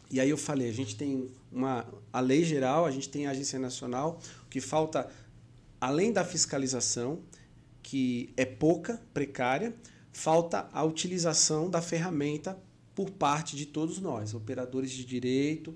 [0.09, 3.31] e aí eu falei, a gente tem uma a lei geral, a gente tem a
[3.31, 5.07] agência nacional, o que falta
[5.79, 7.19] além da fiscalização,
[7.85, 9.71] que é pouca, precária,
[10.11, 12.57] falta a utilização da ferramenta
[12.95, 15.71] por parte de todos nós, operadores de direito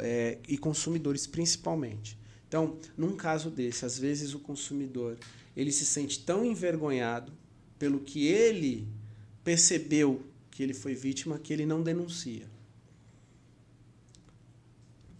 [0.00, 2.18] é, e consumidores principalmente.
[2.48, 5.18] Então, num caso desse, às vezes o consumidor
[5.54, 7.30] ele se sente tão envergonhado
[7.78, 8.88] pelo que ele
[9.44, 12.46] percebeu que ele foi vítima que ele não denuncia.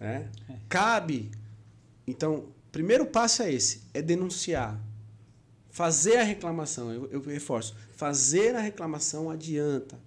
[0.01, 0.27] É?
[0.49, 0.57] É.
[0.67, 1.31] Cabe.
[2.07, 4.81] Então, primeiro passo é esse: é denunciar.
[5.73, 7.75] Fazer a reclamação, eu, eu reforço.
[7.97, 9.99] Fazer a reclamação adianta.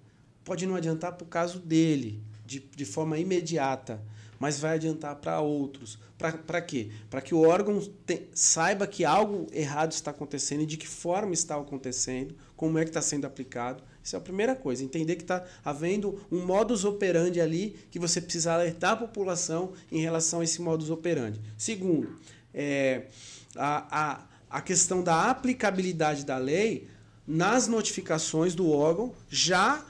[0.42, 4.00] Pode não adiantar para o caso dele, de, de forma imediata,
[4.38, 5.98] mas vai adiantar para outros.
[6.16, 6.90] Para quê?
[7.10, 11.34] Para que o órgão te, saiba que algo errado está acontecendo e de que forma
[11.34, 14.84] está acontecendo, como é que está sendo aplicado isso é a primeira coisa.
[14.84, 20.00] Entender que está havendo um modus operandi ali que você precisa alertar a população em
[20.00, 21.40] relação a esse modus operandi.
[21.58, 22.16] Segundo,
[22.54, 23.08] é,
[23.56, 24.24] a, a,
[24.56, 26.88] a questão da aplicabilidade da lei
[27.26, 29.84] nas notificações do órgão, já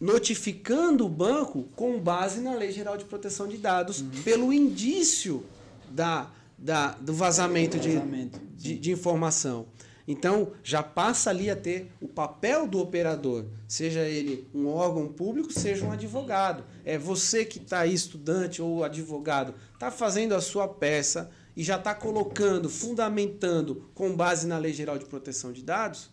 [0.00, 4.10] notificando o banco com base na Lei Geral de Proteção de Dados, uhum.
[4.22, 5.44] pelo indício
[5.90, 9.66] da, da, do vazamento, vazamento de, de, de informação.
[10.06, 15.52] Então, já passa ali a ter o papel do operador, seja ele um órgão público,
[15.52, 16.62] seja um advogado.
[16.84, 21.76] É você que está aí, estudante ou advogado, está fazendo a sua peça e já
[21.76, 26.10] está colocando, fundamentando com base na Lei Geral de Proteção de Dados?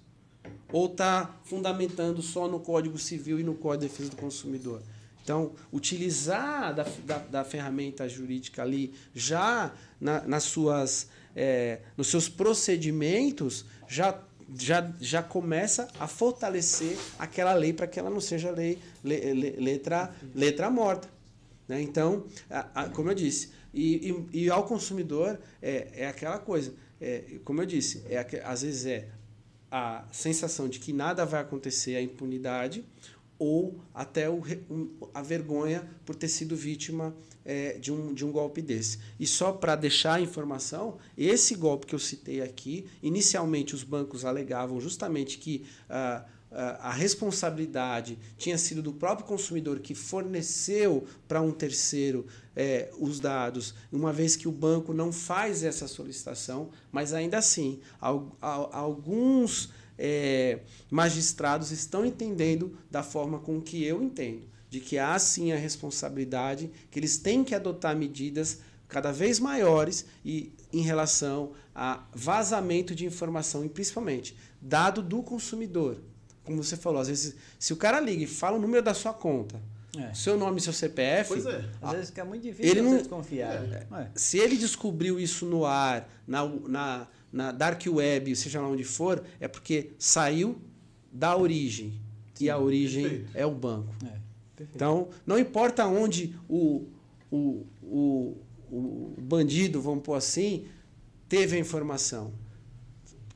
[0.71, 4.81] Ou está fundamentando só no Código Civil e no Código de Defesa do Consumidor?
[5.23, 12.27] Então, utilizar da, da, da ferramenta jurídica ali já na, nas suas, é, nos seus
[12.27, 14.19] procedimentos já,
[14.57, 19.51] já, já começa a fortalecer aquela lei para que ela não seja lei, le, le,
[19.51, 21.07] letra, letra morta.
[21.69, 21.81] Né?
[21.81, 26.73] Então, a, a, como eu disse, e, e, e, ao consumidor é, é aquela coisa,
[27.01, 29.09] é, como eu disse, é, às vezes é
[29.71, 32.85] a sensação de que nada vai acontecer, a impunidade,
[33.39, 34.41] ou até o,
[35.13, 37.13] a vergonha por ter sido vítima
[37.43, 38.99] é, de, um, de um golpe desse.
[39.19, 44.23] E só para deixar a informação, esse golpe que eu citei aqui, inicialmente os bancos
[44.23, 46.23] alegavam justamente que ah,
[46.79, 53.73] a responsabilidade tinha sido do próprio consumidor que forneceu para um terceiro é, os dados,
[53.91, 60.59] uma vez que o banco não faz essa solicitação, mas ainda assim, alguns é,
[60.91, 66.71] magistrados estão entendendo da forma com que eu entendo, de que há sim a responsabilidade,
[66.91, 73.05] que eles têm que adotar medidas cada vez maiores e em relação a vazamento de
[73.05, 75.97] informação e principalmente dado do consumidor.
[76.43, 79.13] Como você falou, às vezes se o cara liga e fala o número da sua
[79.13, 79.61] conta,
[79.97, 80.13] é.
[80.13, 81.29] seu nome e seu CPF.
[81.29, 81.65] Pois é.
[81.81, 83.63] Às vezes fica muito difícil ele não, desconfiar.
[83.63, 83.87] É.
[83.91, 84.07] É.
[84.15, 89.23] Se ele descobriu isso no ar, na, na, na dark web, seja lá onde for,
[89.39, 90.59] é porque saiu
[91.11, 91.93] da origem.
[92.33, 93.31] Sim, e a origem perfeito.
[93.35, 93.93] é o banco.
[94.05, 96.87] É, então, não importa onde o,
[97.31, 98.37] o, o,
[98.71, 100.65] o bandido, vamos pôr assim,
[101.29, 102.33] teve a informação.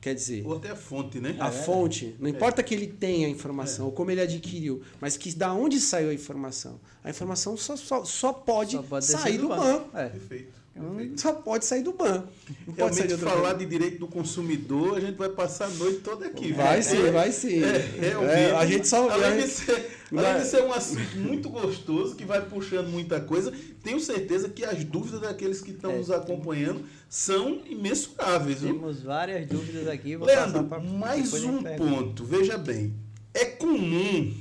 [0.00, 0.46] Quer dizer.
[0.46, 1.36] Ou até a fonte, né?
[1.40, 2.14] A é, fonte.
[2.20, 2.30] Não é.
[2.30, 6.10] importa que ele tenha a informação, ou como ele adquiriu, mas que da onde saiu
[6.10, 6.80] a informação.
[7.02, 9.62] A informação só, só, só, pode, só pode sair do banco.
[9.62, 9.96] banco.
[9.96, 10.08] É.
[10.08, 10.57] Perfeito.
[10.78, 11.20] Perfeito.
[11.20, 12.28] Só pode sair do banco.
[12.66, 16.00] Não pode sair de falar de direito do consumidor, a gente vai passar a noite
[16.00, 16.52] toda aqui.
[16.52, 17.62] Vai sim, é, vai sim.
[17.62, 19.08] É, é, a gente só.
[19.10, 23.52] Além, de ser, além de ser um assunto muito gostoso, que vai puxando muita coisa,
[23.82, 25.98] tenho certeza que as dúvidas daqueles que estão é.
[25.98, 28.60] nos acompanhando são imensuráveis.
[28.60, 30.16] Temos várias dúvidas aqui.
[30.16, 32.24] Vou Leandro, pra, mais um ponto.
[32.24, 32.94] Veja bem,
[33.34, 34.34] é comum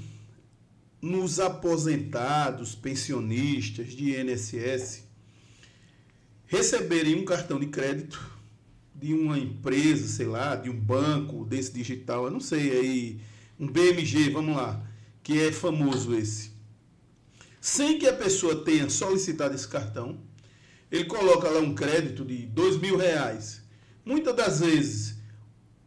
[1.01, 5.06] nos aposentados, pensionistas de INSS
[6.47, 8.19] receberem um cartão de crédito
[8.95, 13.21] de uma empresa, sei lá, de um banco desse digital, eu não sei, aí,
[13.59, 14.83] um BMG, vamos lá,
[15.21, 16.51] que é famoso esse.
[17.61, 20.19] Sem que a pessoa tenha solicitado esse cartão,
[20.91, 23.61] ele coloca lá um crédito de dois mil reais.
[24.05, 25.17] Muitas das vezes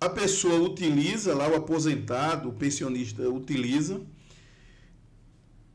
[0.01, 4.01] a pessoa utiliza, lá o aposentado, o pensionista utiliza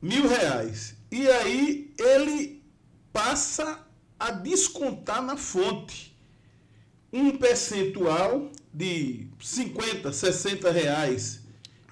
[0.01, 0.95] mil reais.
[1.11, 2.63] E aí ele
[3.11, 3.84] passa
[4.25, 6.17] a descontar na fonte
[7.13, 11.41] um percentual de 50, 60 reais,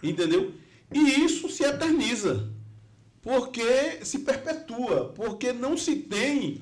[0.02, 0.52] entendeu?
[0.92, 2.50] E isso se eterniza,
[3.22, 6.60] porque se perpetua, porque não se tem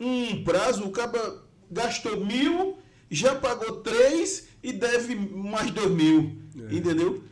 [0.00, 2.78] um prazo, o cara gastou mil,
[3.10, 6.36] já pagou três e deve mais dois mil,
[6.70, 6.76] é.
[6.76, 7.24] entendeu?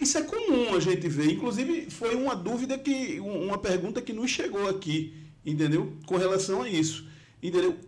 [0.00, 1.32] Isso é comum a gente ver.
[1.32, 3.18] Inclusive, foi uma dúvida que.
[3.20, 5.96] uma pergunta que nos chegou aqui, entendeu?
[6.06, 7.08] Com relação a isso.
[7.42, 7.78] Entendeu?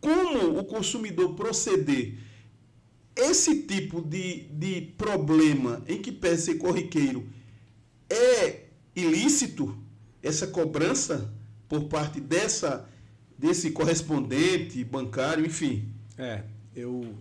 [0.00, 2.18] Como o consumidor proceder
[3.14, 7.26] esse tipo de, de problema em que pese ser corriqueiro
[8.08, 8.64] é
[8.96, 9.76] ilícito,
[10.22, 11.32] essa cobrança
[11.68, 12.88] por parte dessa
[13.38, 15.92] desse correspondente bancário, enfim.
[16.16, 16.44] É,
[16.76, 17.12] eu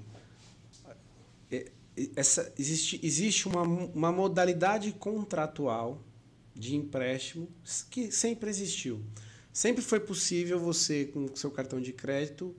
[2.16, 6.02] essa, existe, existe uma, uma modalidade contratual
[6.56, 7.50] de empréstimo
[7.90, 9.02] que sempre existiu.
[9.54, 12.56] Sempre foi possível você, com seu cartão de crédito,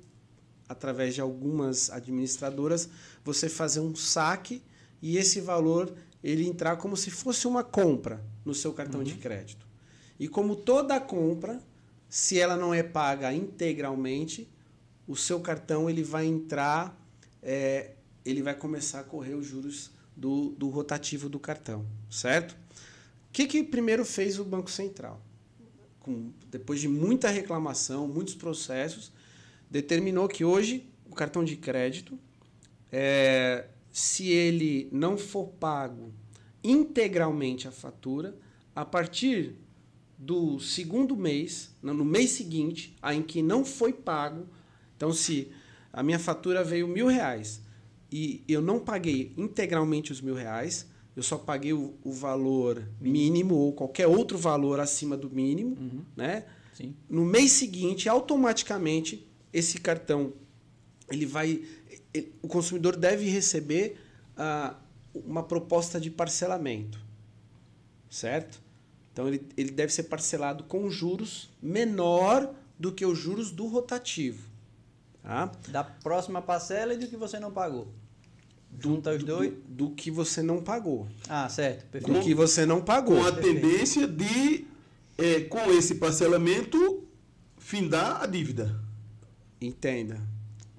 [0.68, 2.88] através de algumas administradoras,
[3.24, 4.62] você fazer um saque
[5.00, 9.04] e esse valor ele entrar como se fosse uma compra no seu cartão uhum.
[9.04, 9.66] de crédito.
[10.18, 11.60] E como toda compra,
[12.08, 14.48] se ela não é paga integralmente,
[15.06, 16.96] o seu cartão ele vai entrar
[17.42, 17.92] é,
[18.24, 22.52] ele vai começar a correr os juros do, do rotativo do cartão, certo?
[22.52, 25.20] O que, que primeiro fez o Banco Central?
[26.02, 29.12] Com, depois de muita reclamação, muitos processos,
[29.70, 32.18] determinou que hoje o cartão de crédito,
[32.90, 36.12] é, se ele não for pago
[36.64, 38.36] integralmente a fatura,
[38.74, 39.56] a partir
[40.16, 44.46] do segundo mês, no mês seguinte, a em que não foi pago,
[44.96, 45.50] então se
[45.92, 47.60] a minha fatura veio mil reais,
[48.10, 53.54] e eu não paguei integralmente os mil reais, eu só paguei o, o valor mínimo
[53.54, 56.04] ou qualquer outro valor acima do mínimo, uhum.
[56.16, 56.44] né?
[56.72, 56.94] Sim.
[57.08, 60.32] No mês seguinte, automaticamente, esse cartão
[61.10, 61.62] ele vai,
[62.14, 64.00] ele, o consumidor deve receber
[64.36, 64.74] uh,
[65.14, 66.98] uma proposta de parcelamento,
[68.08, 68.60] certo?
[69.12, 74.50] Então ele, ele deve ser parcelado com juros menor do que os juros do rotativo.
[75.22, 75.52] Tá?
[75.68, 77.88] Da próxima parcela e do que você não pagou.
[78.80, 79.50] Junta os dois?
[79.50, 81.08] Do, do, que você não pagou.
[81.28, 81.86] Ah, certo.
[81.86, 82.18] Perfeito.
[82.18, 83.16] Do que você não pagou.
[83.16, 84.66] Com a tendência de,
[85.18, 87.04] é, com esse parcelamento,
[87.58, 88.80] findar a dívida.
[89.60, 90.20] Entenda.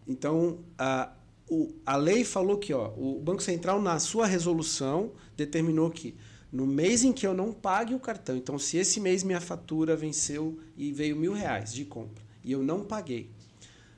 [0.07, 1.13] Então, a,
[1.49, 6.15] o, a lei falou que ó, o Banco Central, na sua resolução, determinou que
[6.51, 9.95] no mês em que eu não pague o cartão, então se esse mês minha fatura
[9.95, 13.31] venceu e veio mil reais de compra e eu não paguei,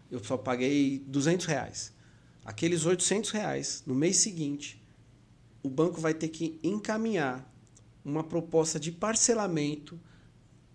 [0.09, 1.91] eu só paguei duzentos reais
[2.45, 4.81] aqueles 800 reais no mês seguinte,
[5.63, 7.51] o banco vai ter que encaminhar
[8.03, 9.99] uma proposta de parcelamento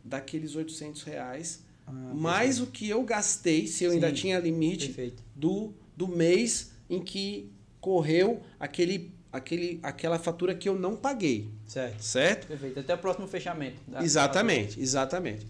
[0.05, 5.15] daqueles 800 reais, ah, mais o que eu gastei, se eu Sim, ainda tinha limite,
[5.35, 11.51] do, do mês em que correu aquele, aquele, aquela fatura que eu não paguei.
[11.67, 12.03] Certo.
[12.03, 12.47] Certo?
[12.49, 12.81] Perfeito.
[12.81, 13.77] Até o próximo fechamento.
[14.01, 15.47] Exatamente, exatamente.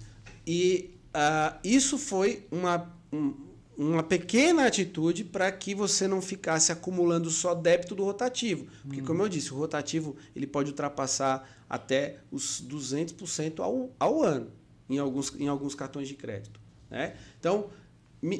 [0.46, 3.34] E uh, isso foi uma, um,
[3.82, 8.66] uma pequena atitude para que você não ficasse acumulando só débito do rotativo.
[8.82, 14.52] Porque, como eu disse, o rotativo ele pode ultrapassar até os 200% ao, ao ano
[14.88, 16.60] em alguns, em alguns cartões de crédito.
[16.90, 17.16] Né?
[17.38, 17.70] Então,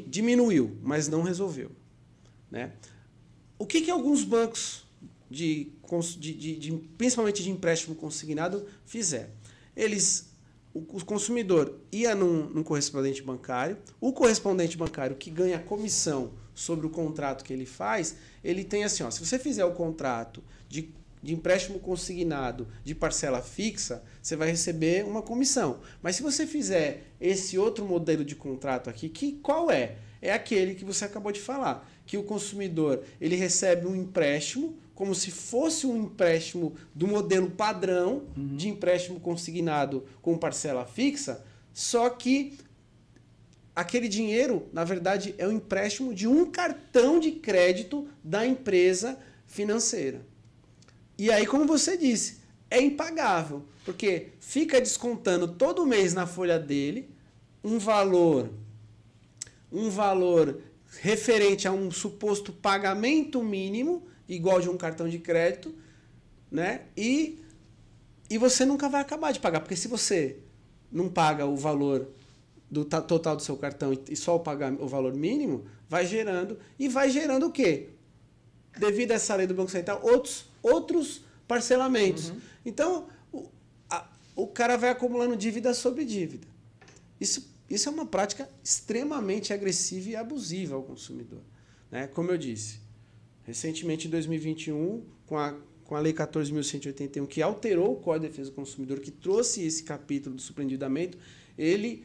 [0.07, 1.71] diminuiu, mas não resolveu.
[2.51, 2.73] Né?
[3.59, 4.85] O que, que alguns bancos,
[5.31, 5.73] de,
[6.19, 9.31] de, de, de principalmente de empréstimo consignado, fizeram?
[9.75, 10.30] Eles
[10.73, 16.91] o, consumidor ia num, num, correspondente bancário, o correspondente bancário que ganha comissão sobre o
[16.91, 21.35] contrato que ele faz, ele tem assim, ó, se você fizer o contrato de, de
[21.35, 25.81] empréstimo consignado de parcela fixa, você vai receber uma comissão.
[26.01, 29.97] Mas se você fizer esse outro modelo de contrato aqui, que qual é?
[30.23, 35.15] É aquele que você acabou de falar, que o consumidor ele recebe um empréstimo como
[35.15, 38.55] se fosse um empréstimo do modelo padrão uhum.
[38.55, 41.43] de empréstimo consignado com parcela fixa,
[41.73, 42.59] só que
[43.75, 50.21] aquele dinheiro, na verdade, é um empréstimo de um cartão de crédito da empresa financeira.
[51.17, 52.41] E aí, como você disse,
[52.71, 57.09] é impagável, porque fica descontando todo mês na folha dele
[57.65, 58.51] um valor
[59.73, 60.61] um valor
[61.01, 65.75] referente a um suposto pagamento mínimo igual de um cartão de crédito,
[66.51, 66.83] né?
[66.97, 67.39] E,
[68.29, 70.39] e você nunca vai acabar de pagar, porque se você
[70.91, 72.09] não paga o valor
[72.71, 77.11] do total do seu cartão e só pagar o valor mínimo, vai gerando e vai
[77.11, 77.89] gerando o quê?
[78.79, 82.31] Devido a essa lei do Banco Central, outros, outros parcelamentos.
[82.31, 82.41] Uhum.
[82.65, 83.49] Então, o,
[83.89, 86.47] a, o cara vai acumulando dívida sobre dívida.
[87.21, 91.43] Isso, isso é uma prática extremamente agressiva e abusiva ao consumidor.
[91.91, 92.07] Né?
[92.07, 92.80] Como eu disse,
[93.51, 98.51] recentemente em 2021, com a, com a Lei 14.181, que alterou o Código de Defesa
[98.51, 101.19] do Consumidor, que trouxe esse capítulo do superendividamento,
[101.59, 102.05] ele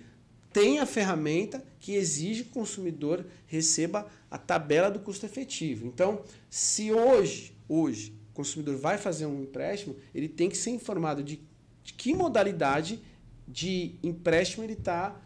[0.52, 5.86] tem a ferramenta que exige que o consumidor receba a tabela do custo efetivo.
[5.86, 11.24] Então, se hoje, hoje, o consumidor vai fazer um empréstimo, ele tem que ser informado
[11.24, 11.40] de,
[11.84, 13.00] de que modalidade
[13.48, 15.22] de empréstimo ele está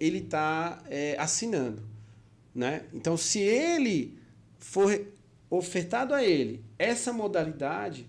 [0.00, 1.82] ele tá, é, assinando.
[2.52, 2.84] Né?
[2.92, 4.18] Então, se ele
[4.58, 4.90] for
[5.56, 8.08] ofertado a ele essa modalidade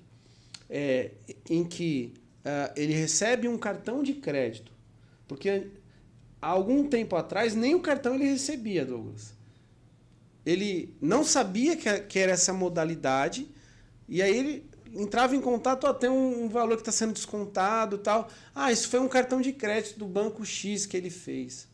[0.70, 1.12] é,
[1.50, 4.72] em que uh, ele recebe um cartão de crédito,
[5.28, 5.68] porque
[6.42, 9.34] há algum tempo atrás, nem o cartão ele recebia, Douglas.
[10.46, 13.50] Ele não sabia que, era essa modalidade,
[14.08, 18.30] e aí ele entrava em contato, tem um, valor que está sendo descontado tal.
[18.54, 21.68] Ah, isso foi um cartão de crédito do banco X que ele fez.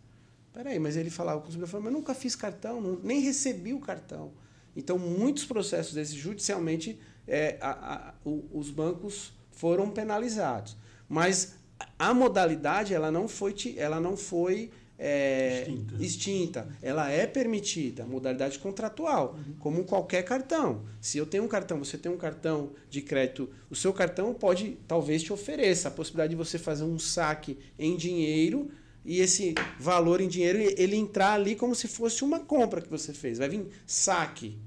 [0.53, 3.80] Peraí, mas ele falava, o consumidor falava, mas eu nunca fiz cartão, nem recebi o
[3.80, 4.31] cartão.
[4.76, 10.77] Então, muitos processos desses, judicialmente, é, a, a, o, os bancos foram penalizados.
[11.07, 11.56] Mas
[11.98, 15.95] a modalidade ela não foi, ela não foi é, extinta.
[15.99, 16.68] extinta.
[16.81, 19.56] Ela é permitida, modalidade contratual, uhum.
[19.60, 20.84] como qualquer cartão.
[21.02, 24.77] Se eu tenho um cartão, você tem um cartão de crédito, o seu cartão pode,
[24.88, 28.69] talvez, te ofereça a possibilidade de você fazer um saque em dinheiro
[29.03, 33.13] e esse valor em dinheiro ele entrar ali como se fosse uma compra que você
[33.13, 33.37] fez.
[33.37, 34.57] Vai vir saque,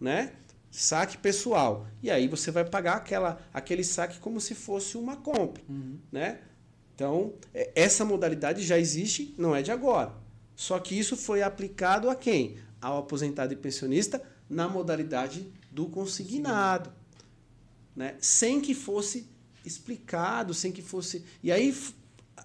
[0.00, 0.32] né?
[0.70, 1.86] Saque pessoal.
[2.02, 5.98] E aí você vai pagar aquela, aquele saque como se fosse uma compra, uhum.
[6.10, 6.40] né?
[6.94, 10.12] Então, é, essa modalidade já existe, não é de agora.
[10.56, 12.56] Só que isso foi aplicado a quem?
[12.80, 16.92] Ao aposentado e pensionista na modalidade do consignado.
[17.94, 18.16] Né?
[18.20, 19.28] Sem que fosse
[19.64, 21.24] explicado, sem que fosse.
[21.42, 21.74] E aí,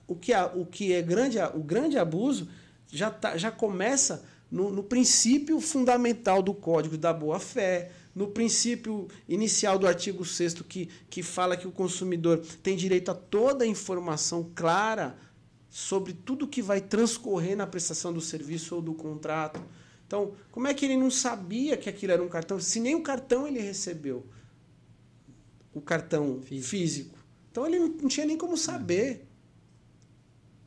[0.10, 2.50] o que, é, o que é grande, o grande abuso
[2.92, 9.78] já, tá, já começa no, no princípio fundamental do Código da Boa-Fé, no princípio inicial
[9.78, 14.52] do artigo 6 que, que fala que o consumidor tem direito a toda a informação
[14.56, 15.16] clara
[15.70, 19.62] sobre tudo que vai transcorrer na prestação do serviço ou do contrato.
[20.08, 23.04] Então, como é que ele não sabia que aquilo era um cartão, se nem o
[23.04, 24.26] cartão ele recebeu?
[25.72, 26.68] O cartão físico.
[26.68, 27.20] físico.
[27.52, 29.29] Então, ele não tinha nem como saber.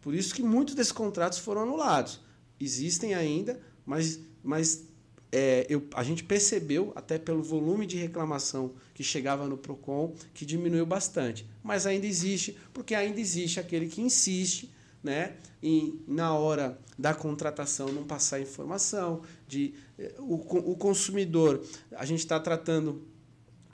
[0.03, 2.20] Por isso que muitos desses contratos foram anulados.
[2.61, 4.85] Existem ainda, mas, mas
[5.31, 10.45] é, eu, a gente percebeu, até pelo volume de reclamação que chegava no PROCON, que
[10.45, 11.49] diminuiu bastante.
[11.62, 14.70] Mas ainda existe, porque ainda existe aquele que insiste
[15.03, 19.23] né, em, na hora da contratação, não passar informação.
[19.49, 23.07] De, é, o, o consumidor, a gente está tratando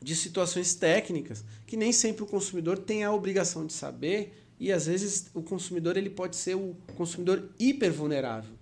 [0.00, 4.86] de situações técnicas que nem sempre o consumidor tem a obrigação de saber e às
[4.86, 8.54] vezes o consumidor ele pode ser o consumidor hipervulnerável.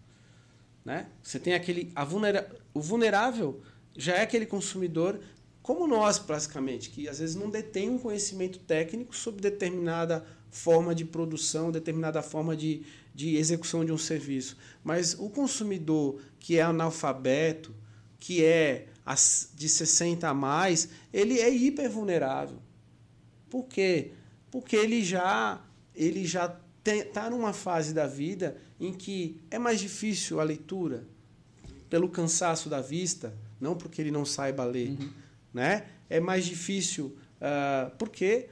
[0.84, 1.08] Né?
[1.22, 1.90] Você tem aquele.
[1.94, 3.60] A vulnera, o vulnerável
[3.96, 5.20] já é aquele consumidor,
[5.62, 11.04] como nós, basicamente, que às vezes não detém um conhecimento técnico sobre determinada forma de
[11.04, 12.82] produção, determinada forma de,
[13.14, 14.56] de execução de um serviço.
[14.84, 17.74] Mas o consumidor que é analfabeto,
[18.18, 18.86] que é
[19.54, 22.58] de 60 a mais, ele é hipervulnerável.
[23.48, 24.12] Por quê?
[24.50, 25.60] Porque ele já,
[25.96, 26.54] ele já
[26.84, 31.04] está numa fase da vida em que é mais difícil a leitura,
[31.88, 35.10] pelo cansaço da vista, não porque ele não saiba ler, uhum.
[35.52, 35.86] né?
[36.08, 38.48] É mais difícil uh, porque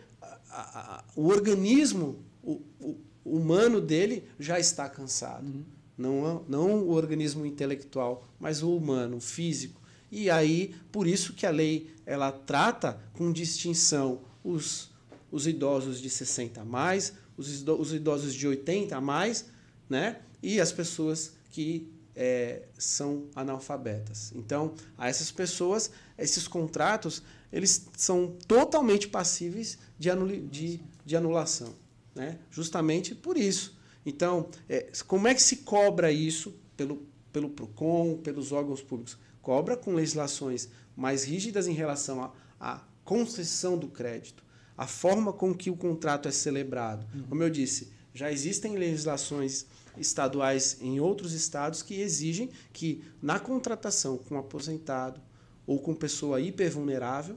[0.50, 5.46] a, a, o organismo o, o, humano dele já está cansado.
[5.46, 5.64] Uhum.
[5.96, 9.80] Não, não o organismo intelectual, mas o humano, o físico.
[10.10, 14.90] E aí, por isso que a lei ela trata com distinção os,
[15.30, 19.46] os idosos de 60 a mais, os idosos de 80 a mais,
[19.88, 20.20] né?
[20.42, 24.32] E as pessoas que é, são analfabetas.
[24.34, 31.74] Então, a essas pessoas, esses contratos, eles são totalmente passíveis de, anuli de, de anulação.
[32.14, 32.38] Né?
[32.50, 33.76] Justamente por isso.
[34.06, 39.18] Então, é, como é que se cobra isso pelo, pelo PROCON, pelos órgãos públicos?
[39.42, 44.43] Cobra com legislações mais rígidas em relação à concessão do crédito
[44.76, 47.06] a forma com que o contrato é celebrado.
[47.14, 47.22] Uhum.
[47.28, 49.66] Como eu disse, já existem legislações
[49.98, 55.20] estaduais em outros estados que exigem que na contratação com aposentado
[55.66, 57.36] ou com pessoa hipervulnerável,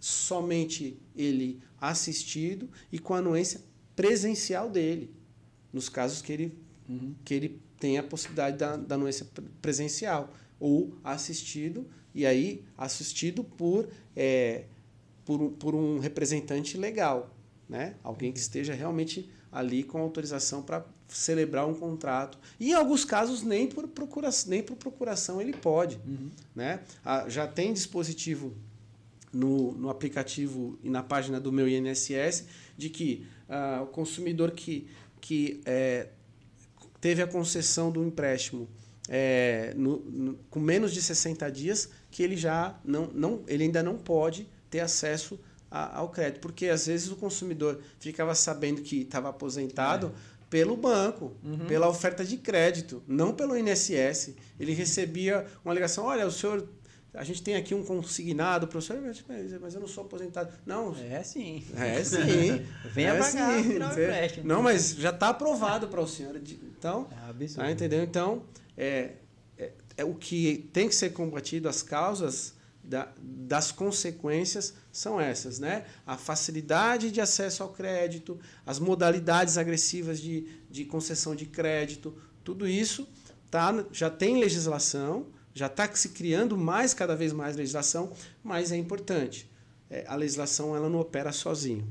[0.00, 3.60] somente ele assistido e com a anuência
[3.94, 5.14] presencial dele,
[5.72, 6.58] nos casos que ele,
[6.88, 7.14] uhum.
[7.24, 9.26] que ele tem a possibilidade da, da anuência
[9.60, 14.66] presencial, ou assistido, e aí assistido por é,
[15.24, 17.34] por um, por um representante legal.
[17.68, 17.94] né?
[18.02, 22.38] Alguém que esteja realmente ali com autorização para celebrar um contrato.
[22.60, 26.30] E em alguns casos nem por procuração, nem por procuração ele pode, Uhum.
[26.54, 26.80] né?
[27.04, 28.54] Ah, já tem dispositivo
[29.32, 32.44] no, no aplicativo e na página do meu INSS
[32.76, 34.86] de que ah, o consumidor que,
[35.20, 36.08] que é,
[37.00, 38.68] teve a concessão do empréstimo
[39.08, 43.82] é, no- no- com menos de 60 dias, que ele já não, não ele ainda
[43.82, 45.38] não pode ter acesso
[45.70, 46.40] a- ao crédito.
[46.40, 50.12] Porque às vezes o consumidor ficava sabendo que estava aposentado
[50.50, 51.32] pelo banco,
[51.68, 54.34] pela oferta de crédito, não pelo INSS.
[54.58, 56.66] Ele recebia uma ligação, olha, o senhor.
[57.14, 59.22] A gente tem aqui um consignado, professor, mas,
[59.60, 60.50] mas eu não sou aposentado.
[60.64, 61.62] Não, É sim.
[61.76, 62.64] é sim.
[62.86, 63.70] Venha é pagar sim.
[63.72, 64.48] final do empréstimo.
[64.48, 66.34] Não, mas já está aprovado para o senhor.
[66.36, 67.66] Então, É absurdo.
[67.66, 68.02] ah, entendeu?
[68.02, 68.44] Então,
[68.78, 69.10] é,
[69.58, 75.58] é, é o que tem que ser combatido, as causas da- das consequências são essas,
[75.58, 75.86] né?
[76.06, 82.66] A facilidade de acesso ao crédito, as modalidades agressivas de, de concessão de crédito, tudo
[82.66, 83.08] isso
[83.50, 88.76] tá, já tem legislação, já está se criando mais, cada vez mais legislação, mas é
[88.76, 89.50] importante.
[89.88, 91.86] É, a legislação ela não opera sozinho.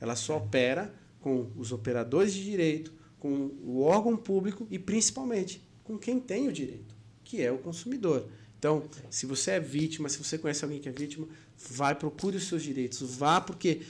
[0.00, 5.98] Ela só opera com os operadores de direito, com o órgão público e principalmente com
[5.98, 6.94] quem tem o direito,
[7.24, 8.28] que é o consumidor.
[8.58, 11.26] Então, se você é vítima, se você conhece alguém que é vítima,
[11.70, 13.82] vai, procure os seus direitos, vá, porque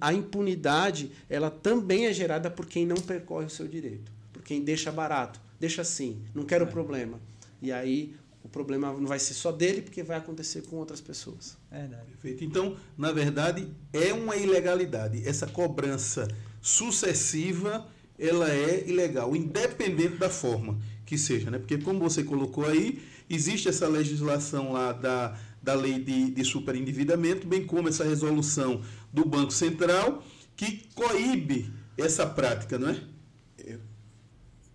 [0.00, 4.62] a impunidade ela também é gerada por quem não percorre o seu direito, por quem
[4.62, 7.20] deixa barato, deixa assim, não quero problema.
[7.60, 11.58] E aí o problema não vai ser só dele, porque vai acontecer com outras pessoas.
[11.70, 12.04] Verdade.
[12.12, 12.44] Perfeito.
[12.44, 15.26] Então, na verdade, é uma ilegalidade.
[15.28, 16.28] Essa cobrança
[16.62, 17.86] sucessiva,
[18.18, 21.58] ela é ilegal, independente da forma que seja, né?
[21.58, 27.46] Porque como você colocou aí, existe essa legislação lá da, da lei de, de superendividamento,
[27.46, 28.82] bem como essa resolução
[29.12, 30.22] do Banco Central
[30.56, 33.00] que coíbe essa prática, não é?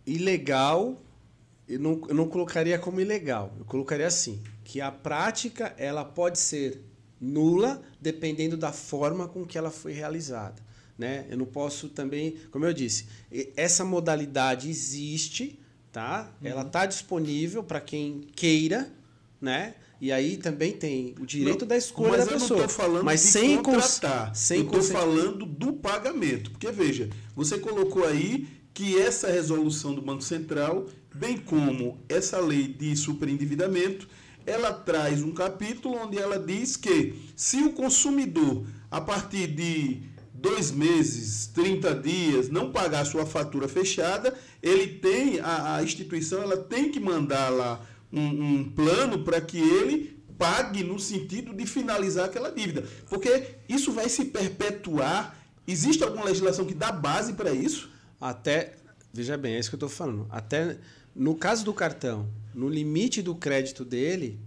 [0.05, 1.01] ilegal,
[1.67, 3.53] eu não, eu não colocaria como ilegal.
[3.57, 6.83] Eu colocaria assim, que a prática ela pode ser
[7.19, 10.61] nula dependendo da forma com que ela foi realizada.
[10.97, 11.25] Né?
[11.29, 13.07] Eu não posso também, como eu disse,
[13.55, 15.59] essa modalidade existe,
[15.91, 16.31] tá?
[16.43, 18.91] Ela está disponível para quem queira,
[19.39, 19.75] né?
[19.99, 22.59] E aí também tem o direito Não, da escolha da pessoa.
[22.59, 24.35] não estou falando mas de sem contratar.
[24.35, 26.49] sem eu estou consen- falando do pagamento.
[26.51, 32.67] Porque, veja, você colocou aí que essa resolução do Banco Central, bem como essa lei
[32.67, 34.07] de superendividamento,
[34.43, 40.01] ela traz um capítulo onde ela diz que se o consumidor, a partir de
[40.33, 46.57] dois meses, 30 dias, não pagar sua fatura fechada, ele tem, a, a instituição ela
[46.57, 48.21] tem que mandar lá um,
[48.59, 52.83] um plano para que ele pague no sentido de finalizar aquela dívida.
[53.09, 55.37] Porque isso vai se perpetuar.
[55.67, 57.89] Existe alguma legislação que dá base para isso?
[58.19, 58.73] Até,
[59.13, 60.25] veja bem, é isso que eu estou falando.
[60.31, 60.77] Até
[61.15, 64.39] no caso do cartão, no limite do crédito dele,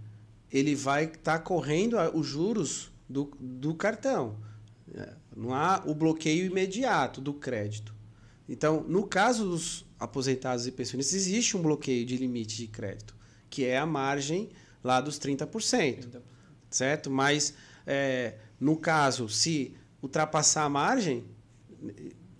[0.51, 4.37] ele vai estar correndo a- os juros do, do cartão.
[5.35, 7.93] Não há o bloqueio imediato do crédito.
[8.47, 13.15] Então, no caso dos aposentados e pensionistas, existe um bloqueio de limite de crédito,
[13.49, 14.49] que é a margem
[14.83, 16.21] lá dos 30%
[16.75, 17.09] certo?
[17.09, 17.53] Mas
[17.87, 21.25] é, no caso, se ultrapassar a margem,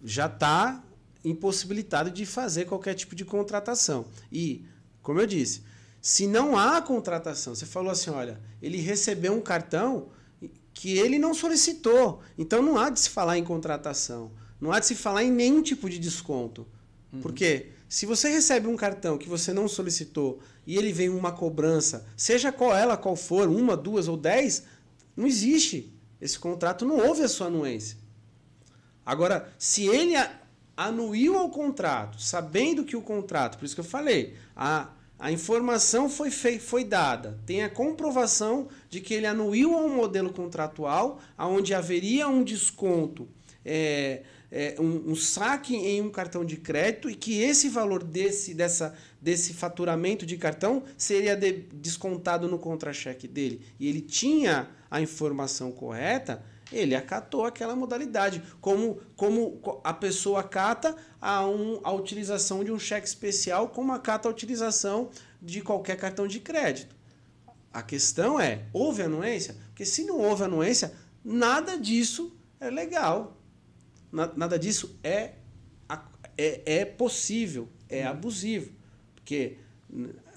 [0.03, 0.83] já está
[1.23, 4.05] impossibilitado de fazer qualquer tipo de contratação.
[4.31, 4.65] E,
[5.01, 5.63] como eu disse,
[6.01, 10.09] se não há contratação, você falou assim, olha, ele recebeu um cartão
[10.75, 14.29] que ele não solicitou, então não há de se falar em contratação,
[14.61, 16.67] não há de se falar em nenhum tipo de desconto.
[17.21, 22.05] Porque se você recebe um cartão que você não solicitou e ele vem uma cobrança,
[22.17, 24.63] seja qual ela qual for, uma, duas ou dez,
[25.15, 25.93] não existe.
[26.19, 27.97] Esse contrato não houve a sua anuência.
[29.05, 30.13] Agora, se ele
[30.75, 36.09] anuiu ao contrato, sabendo que o contrato, por isso que eu falei, a, a informação
[36.09, 41.73] foi, foi dada, tem a comprovação de que ele anuiu a um modelo contratual onde
[41.73, 43.27] haveria um desconto,
[43.63, 48.53] é, é, um, um saque em um cartão de crédito e que esse valor desse,
[48.53, 53.61] dessa, desse faturamento de cartão seria de- descontado no contra-cheque dele.
[53.79, 60.95] E ele tinha a informação correta, ele acatou aquela modalidade, como, como a pessoa acata
[61.21, 65.09] a, um, a utilização de um cheque especial, como acata a utilização
[65.41, 66.95] de qualquer cartão de crédito.
[67.71, 69.55] A questão é, houve anuência?
[69.67, 70.93] Porque se não houve anuência,
[71.23, 73.37] nada disso é legal.
[74.11, 75.33] Na- Nada disso é,
[76.37, 78.71] é, é possível, é abusivo.
[79.13, 79.57] Porque,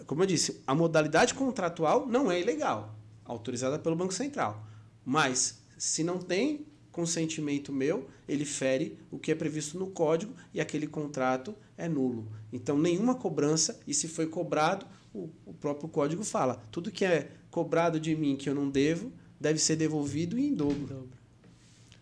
[0.07, 2.95] como eu disse, a modalidade contratual não é ilegal,
[3.25, 4.65] autorizada pelo Banco Central.
[5.05, 10.61] Mas, se não tem consentimento meu, ele fere o que é previsto no código e
[10.61, 12.27] aquele contrato é nulo.
[12.53, 14.85] Então, nenhuma cobrança, e se foi cobrado,
[15.15, 19.13] o, o próprio código fala: tudo que é cobrado de mim que eu não devo,
[19.41, 20.87] deve ser devolvido em dobro.
[20.87, 21.09] dobro.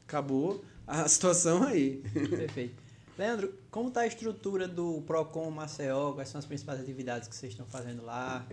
[0.06, 2.02] Acabou a situação aí.
[2.12, 2.86] Perfeito.
[3.18, 6.12] Leandro, como está a estrutura do PROCON Maceió?
[6.12, 8.46] Quais são as principais atividades que vocês estão fazendo lá?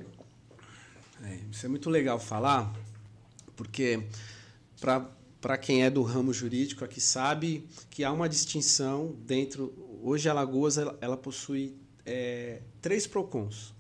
[1.24, 2.74] É, isso é muito legal falar,
[3.56, 4.08] porque
[5.40, 9.74] para quem é do ramo jurídico aqui sabe que há uma distinção dentro.
[10.04, 13.74] Hoje a Lagoas ela, ela possui é, três PROCONs.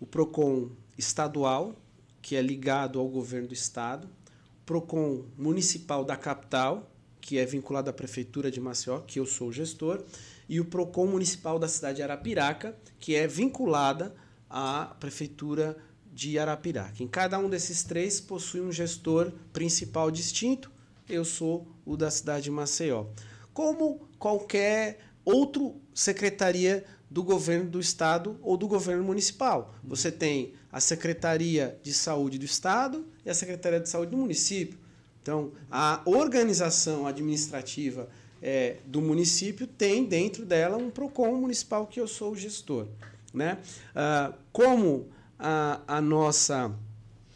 [0.00, 1.76] O PROCON estadual,
[2.22, 6.90] que é ligado ao governo do estado, o PROCON municipal da capital,
[7.20, 10.02] que é vinculado à Prefeitura de Maceió, que eu sou o gestor,
[10.48, 14.14] e o PROCON Municipal da cidade de Arapiraca, que é vinculada
[14.48, 15.76] à Prefeitura
[16.14, 17.02] de Arapiraca.
[17.02, 20.70] Em cada um desses três possui um gestor principal distinto,
[21.08, 23.06] eu sou o da cidade de Maceió.
[23.52, 29.74] Como qualquer outro secretaria do governo do estado ou do governo municipal.
[29.84, 34.78] Você tem a Secretaria de Saúde do estado e a Secretaria de Saúde do município.
[35.22, 38.08] Então, a organização administrativa
[38.42, 42.88] é, do município tem dentro dela um PROCON municipal que eu sou o gestor.
[43.32, 43.58] Né?
[43.94, 45.08] Ah, como
[45.38, 46.74] a, a nossa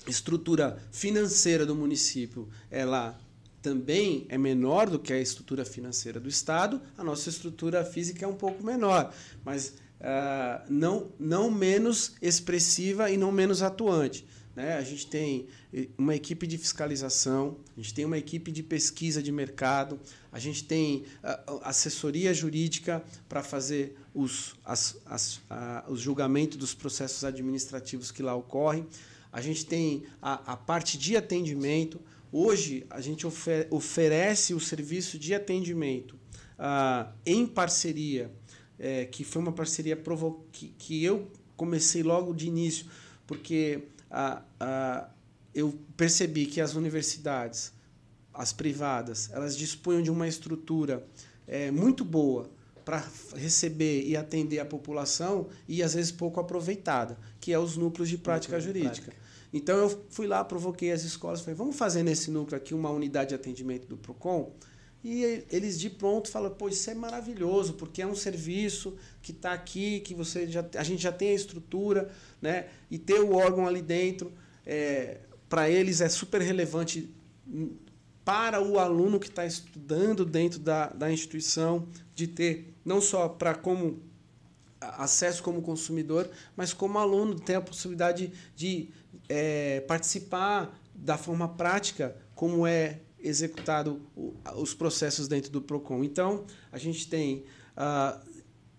[0.07, 3.19] estrutura financeira do município ela
[3.61, 8.29] também é menor do que a estrutura financeira do Estado, a nossa estrutura física é
[8.29, 9.12] um pouco menor,
[9.45, 14.27] mas uh, não, não menos expressiva e não menos atuante.
[14.55, 14.77] Né?
[14.77, 19.23] A gente tem eh, uma equipe de fiscalização, a gente tem uma equipe de pesquisa
[19.23, 20.01] de mercado,
[20.33, 26.75] a gente tem uh, assessoria jurídica para fazer os, as, as, uh, os julgamentos dos
[26.75, 28.87] processos administrativos que lá ocorrem,
[29.33, 32.01] a gente tem a, a parte de atendimento.
[32.33, 36.17] Hoje, a gente ofer oferece o serviço de atendimento
[36.59, 38.31] uh, em parceria,
[38.79, 40.01] é, que foi uma parceria
[40.53, 42.87] que, que eu comecei logo de início,
[43.27, 45.09] porque a, a,
[45.55, 47.73] eu percebi que as universidades,
[48.33, 51.07] as privadas, elas dispunham de uma estrutura
[51.47, 52.51] é, muito boa
[52.89, 53.05] para
[53.36, 58.16] receber e atender a população e às vezes pouco aproveitada, que é os núcleos de
[58.16, 59.09] prática Núcleo jurídica.
[59.09, 59.28] prática.
[59.52, 63.28] Então eu fui lá, provoquei as escolas, falei, vamos fazer nesse núcleo aqui uma unidade
[63.28, 64.55] de atendimento do Procon.
[65.05, 69.52] E eles de pronto falam, pô, isso é maravilhoso, porque é um serviço que está
[69.52, 72.10] aqui, que você já, a gente já tem a estrutura,
[72.40, 72.69] né?
[72.90, 74.32] E ter o órgão ali dentro,
[74.65, 77.15] é, para eles é super relevante
[78.28, 83.55] para o aluno que está estudando dentro da, da instituição, de ter não só para
[83.55, 84.02] como
[84.81, 88.89] acesso como consumidor, mas como aluno ter a possibilidade de
[89.28, 94.01] é, participar da forma prática como é executado
[94.56, 96.02] os processos dentro do Procon.
[96.02, 97.44] Então, a gente tem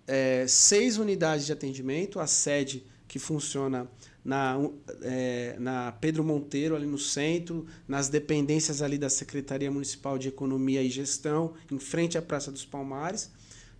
[0.07, 3.90] é, seis unidades de atendimento, a sede que funciona
[4.23, 4.57] na,
[5.02, 10.81] é, na Pedro Monteiro, ali no centro, nas dependências ali da Secretaria Municipal de Economia
[10.81, 13.31] e Gestão, em frente à Praça dos Palmares.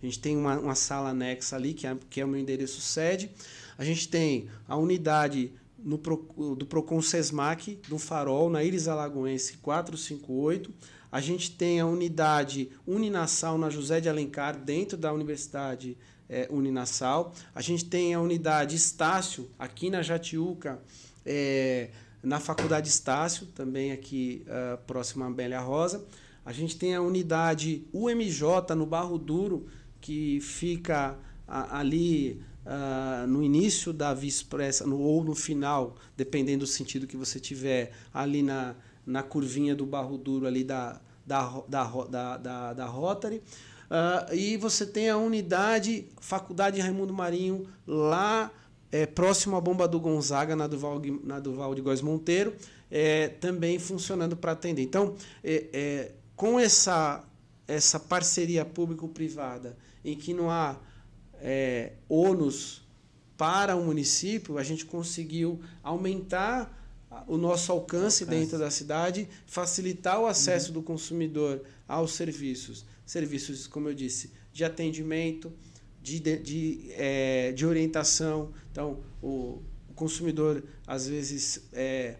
[0.02, 2.80] A gente tem uma, uma sala anexa ali, que é, que é o meu endereço
[2.80, 3.30] sede.
[3.76, 5.96] A gente tem a unidade no,
[6.56, 10.72] do Procon Sesmac, do Farol, na Iris Alagoense 458.
[11.12, 15.96] A gente tem a unidade Uninassal na José de Alencar, dentro da Universidade
[16.28, 17.34] é, Uninassal.
[17.54, 20.80] A gente tem a unidade Estácio, aqui na Jatiuca,
[21.26, 21.90] é,
[22.22, 26.04] na Faculdade Estácio, também aqui uh, próximo à Bélia Rosa.
[26.44, 29.66] A gente tem a unidade UMJ no Barro Duro,
[30.00, 36.66] que fica ali uh, no início da Via Expressa no, ou no final, dependendo do
[36.66, 38.74] sentido que você tiver, ali na,
[39.04, 43.42] na curvinha do Barro Duro ali da, da, da, da, da, da Rotary.
[43.90, 48.52] Uh, e você tem a unidade Faculdade Raimundo Marinho lá
[48.92, 52.54] é, próximo à bomba do Gonzaga, na Duval, na Duval de Góes Monteiro,
[52.90, 54.82] é, também funcionando para atender.
[54.82, 57.24] Então, é, com essa,
[57.66, 60.78] essa parceria público-privada, em que não há
[61.40, 62.82] é, ônus
[63.36, 66.76] para o município, a gente conseguiu aumentar
[67.26, 68.26] o nosso alcance, alcance.
[68.26, 70.74] dentro da cidade, facilitar o acesso uhum.
[70.74, 72.84] do consumidor aos serviços.
[73.04, 75.52] Serviços, como eu disse, de atendimento,
[76.02, 78.52] de, de, de, é, de orientação.
[78.70, 82.16] Então, o, o, consumidor, às vezes, é,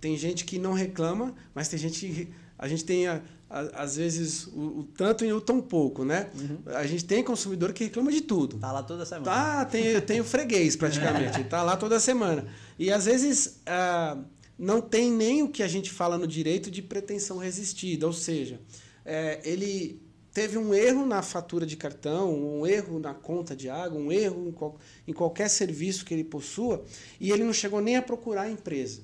[0.00, 2.28] tem gente que não reclama, mas tem gente que.
[2.58, 6.30] A gente tem a, às vezes o, o, tanto e o tão pouco, né?
[6.34, 6.58] Uhum.
[6.66, 8.58] A gente tem consumidor que reclama de tudo.
[8.58, 9.24] Tá lá toda semana.
[9.24, 12.46] Tá, tem, tem o freguês praticamente, tá lá toda semana.
[12.78, 14.18] E às vezes, ah,
[14.58, 18.60] não tem nem o que a gente fala no direito de pretensão resistida, ou seja,
[19.04, 20.02] é, ele
[20.32, 24.48] teve um erro na fatura de cartão, um erro na conta de água, um erro
[24.48, 26.84] em, qual, em qualquer serviço que ele possua,
[27.20, 29.02] e ele não chegou nem a procurar a empresa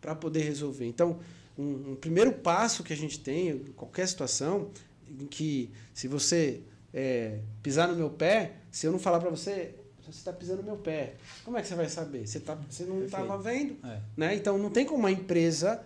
[0.00, 0.86] para poder resolver.
[0.86, 1.18] Então,
[1.58, 4.70] um, um, primeiro passo que a gente tem em qualquer situação,
[5.08, 6.62] em que se você
[6.94, 10.64] é, pisar no meu pé, se eu não falar para você, você está pisando no
[10.64, 11.14] meu pé,
[11.44, 12.26] como é que você vai saber?
[12.26, 13.76] Você, tá, você não estava vendo.
[13.84, 14.00] É.
[14.16, 14.34] Né?
[14.36, 15.84] Então, não tem como uma empresa,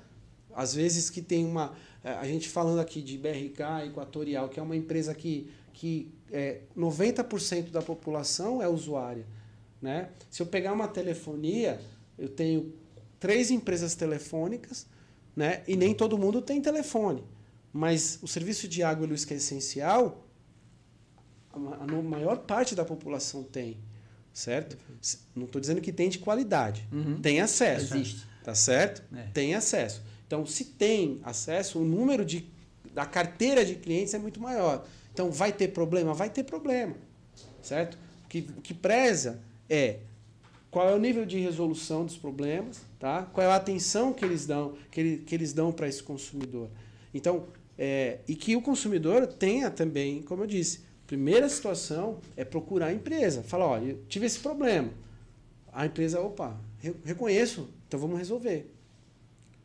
[0.55, 1.75] às vezes que tem uma
[2.05, 6.61] é, a gente falando aqui de BRK Equatorial, que é uma empresa que, que é,
[6.77, 9.25] 90% da população é usuária.
[9.81, 10.09] Né?
[10.31, 11.81] Se eu pegar uma telefonia,
[12.19, 12.73] eu tenho
[13.21, 14.87] três empresas telefônicas
[15.35, 15.63] né?
[15.67, 17.25] e nem todo mundo tem telefone.
[17.73, 20.27] Mas o serviço de água e luz que é essencial,
[21.53, 23.79] a maior parte da população tem.
[24.33, 24.79] Certo?
[25.35, 26.87] Não estou dizendo que tem de qualidade.
[26.91, 27.21] Uhum.
[27.21, 27.95] Tem acesso.
[27.95, 28.27] Existe.
[28.43, 29.03] Tá certo?
[29.15, 29.27] É.
[29.33, 30.03] Tem acesso.
[30.27, 32.51] Então, se tem acesso, o número de,
[32.95, 34.87] da carteira de clientes é muito maior.
[35.13, 36.15] Então, vai ter problema?
[36.15, 36.95] Vai ter problema.
[37.61, 37.99] Certo?
[38.25, 39.99] O que, o que preza é
[40.73, 43.25] qual é o nível de resolução dos problemas, tá?
[43.25, 46.71] qual é a atenção que eles dão, que, ele, que eles dão para esse consumidor.
[47.13, 47.45] Então,
[47.77, 52.93] é, e que o consumidor tenha também, como eu disse, primeira situação é procurar a
[52.93, 53.43] empresa.
[53.43, 54.89] Falar, olha, eu tive esse problema.
[55.71, 56.59] A empresa, opa,
[57.05, 58.73] reconheço, então vamos resolver.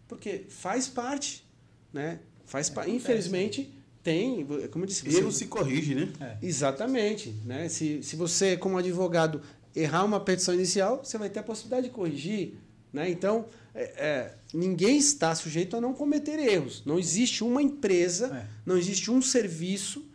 [0.09, 1.47] Porque faz parte,
[1.93, 2.19] né?
[2.45, 3.73] Faz é, Infelizmente,
[4.03, 5.09] tem, como eu disse...
[5.09, 5.19] Você...
[5.19, 6.11] Erro se corrige, né?
[6.19, 6.37] É.
[6.45, 7.29] Exatamente.
[7.45, 7.69] Né?
[7.69, 9.41] Se, se você, como advogado,
[9.77, 12.55] errar uma petição inicial, você vai ter a possibilidade de corrigir.
[12.91, 13.09] Né?
[13.09, 13.45] Então,
[13.75, 16.83] é, é, ninguém está sujeito a não cometer erros.
[16.85, 18.47] Não existe uma empresa, é.
[18.65, 20.05] não existe um serviço,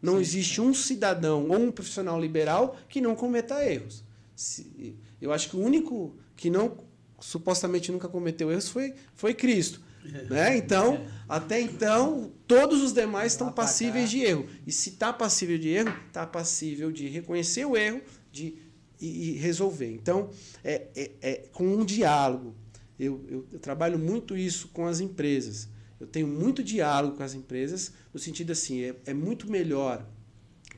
[0.00, 4.02] não Sim, existe um cidadão ou um profissional liberal que não cometa erros.
[4.34, 6.78] Se, eu acho que o único que não
[7.20, 9.80] supostamente nunca cometeu erros foi, foi Cristo.
[10.04, 10.24] É.
[10.24, 10.56] Né?
[10.56, 11.06] Então, é.
[11.28, 14.48] até então, todos os demais estão passíveis de erro.
[14.66, 18.00] E se está passível de erro, está passível de reconhecer o erro
[18.32, 18.56] de,
[19.02, 19.92] e, e resolver.
[19.92, 20.30] Então,
[20.62, 22.54] é, é, é, com um diálogo.
[22.98, 25.68] Eu, eu, eu trabalho muito isso com as empresas.
[25.98, 30.06] Eu tenho muito diálogo com as empresas, no sentido assim, é, é muito melhor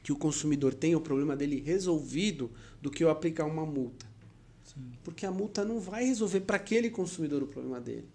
[0.03, 4.07] que o consumidor tenha o problema dele resolvido do que eu aplicar uma multa.
[5.03, 8.09] Porque a multa não vai resolver para aquele consumidor o problema dele.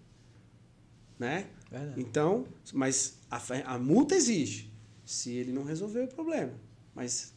[1.18, 1.46] Né?
[1.70, 2.00] Verdade.
[2.00, 3.40] Então, mas a,
[3.74, 4.72] a multa existe
[5.04, 6.52] se ele não resolver o problema.
[6.94, 7.32] Mas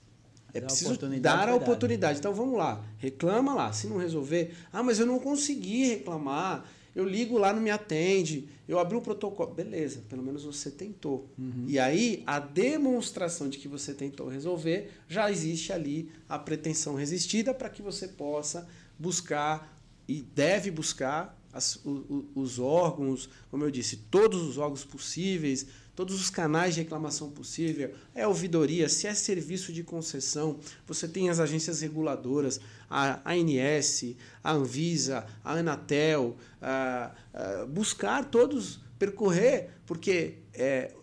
[0.53, 2.19] é Dá preciso dar a oportunidade.
[2.19, 3.73] Então vamos lá, reclama lá.
[3.73, 6.63] Se não resolver, ah, mas eu não consegui reclamar.
[6.95, 8.47] Eu ligo lá, não me atende.
[8.67, 9.51] Eu abri o protocolo.
[9.51, 11.27] Beleza, pelo menos você tentou.
[11.39, 11.65] Uhum.
[11.67, 17.51] E aí, a demonstração de que você tentou resolver, já existe ali a pretensão resistida
[17.51, 18.67] para que você possa
[18.99, 25.67] buscar e deve buscar as, o, os órgãos, como eu disse, todos os órgãos possíveis,
[25.95, 31.30] todos os canais de reclamação possível, é ouvidoria, se é serviço de concessão, você tem
[31.30, 32.60] as agências reguladoras,
[32.90, 40.94] a ANS, a Anvisa, a Anatel, a, a buscar todos, percorrer, porque é,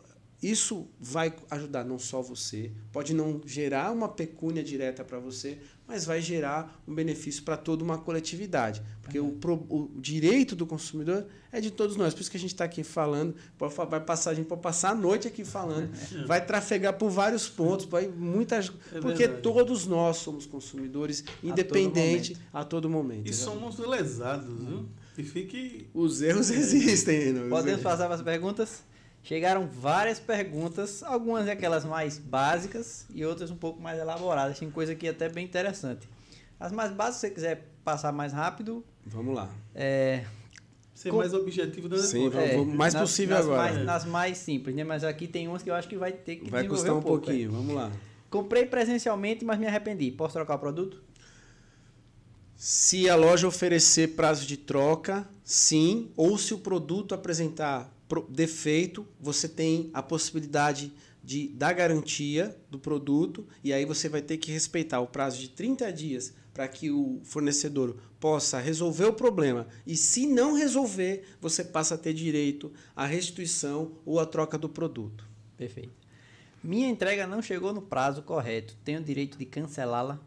[0.42, 5.58] isso vai ajudar não só você, pode não gerar uma pecúnia direta para você,
[5.90, 8.80] mas vai gerar um benefício para toda uma coletividade.
[9.02, 9.36] Porque uhum.
[9.68, 12.14] o, o, direito do consumidor é de todos nós.
[12.14, 14.94] Por isso que a gente está aqui falando, vai passar, a gente pode passar a
[14.94, 15.90] noite aqui falando,
[16.28, 18.70] vai trafegar por vários pontos, vai muitas.
[18.94, 23.28] É porque todos nós somos consumidores, independente a todo momento.
[23.28, 24.88] E somos lesados, viu?
[25.18, 25.88] E fique.
[25.92, 27.48] Os erros existem.
[27.48, 28.84] Podemos passar para as perguntas?
[29.22, 34.58] Chegaram várias perguntas, algumas aquelas mais básicas e outras um pouco mais elaboradas.
[34.58, 36.08] Tem coisa aqui até bem interessante.
[36.58, 38.84] As mais básicas, se você quiser passar mais rápido.
[39.06, 39.50] Vamos lá.
[39.74, 40.24] É,
[41.00, 41.16] Ser com...
[41.16, 43.62] mais objetivo da Sim, vamos, mais nas, possível nas agora.
[43.62, 44.84] Mais, nas mais simples, né?
[44.84, 47.02] Mas aqui tem umas que eu acho que vai ter que vai custar um, um
[47.02, 47.48] pouco, pouquinho.
[47.48, 47.52] É.
[47.52, 47.90] Vamos lá.
[48.28, 50.10] Comprei presencialmente, mas me arrependi.
[50.10, 51.02] Posso trocar o produto?
[52.54, 56.10] Se a loja oferecer prazo de troca, sim.
[56.18, 57.90] Ou se o produto apresentar
[58.28, 60.92] defeito, você tem a possibilidade
[61.22, 65.50] de dar garantia do produto e aí você vai ter que respeitar o prazo de
[65.50, 69.66] 30 dias para que o fornecedor possa resolver o problema.
[69.86, 74.68] E se não resolver, você passa a ter direito à restituição ou à troca do
[74.68, 75.26] produto.
[75.56, 75.92] Perfeito.
[76.62, 78.76] Minha entrega não chegou no prazo correto.
[78.84, 80.20] Tenho direito de cancelá-la?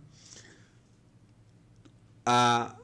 [2.26, 2.76] A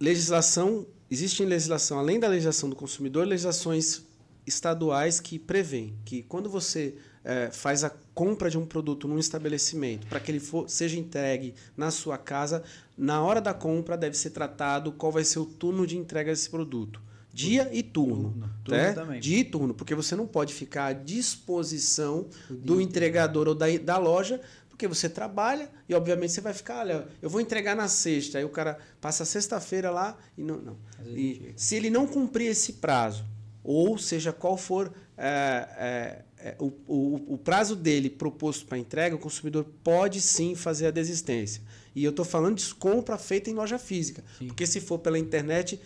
[0.00, 4.02] legislação, existe em legislação, além da legislação do consumidor, legislações
[4.46, 10.06] estaduais que prevêem que quando você é, faz a compra de um produto num estabelecimento
[10.06, 12.62] para que ele for, seja entregue na sua casa,
[12.96, 16.50] na hora da compra deve ser tratado qual vai ser o turno de entrega desse
[16.50, 17.00] produto.
[17.32, 18.34] Dia e turno.
[18.62, 18.82] Turno.
[18.82, 18.92] né?
[18.92, 19.20] Também.
[19.20, 23.96] Dia e turno, porque você não pode ficar à disposição do entregador ou da, da
[23.96, 24.38] loja,
[24.68, 28.44] porque você trabalha e, obviamente, você vai ficar, olha, eu vou entregar na sexta, aí
[28.44, 30.56] o cara passa a sexta-feira lá e não.
[30.58, 30.76] não.
[31.06, 33.24] E se ele não cumprir esse prazo,
[33.64, 39.14] ou seja, qual for é, é, é, o, o, o prazo dele proposto para entrega,
[39.14, 41.62] o consumidor pode sim fazer a desistência.
[41.94, 44.24] E eu estou falando de compra feita em loja física.
[44.38, 44.48] Sim.
[44.48, 45.80] Porque se for pela internet,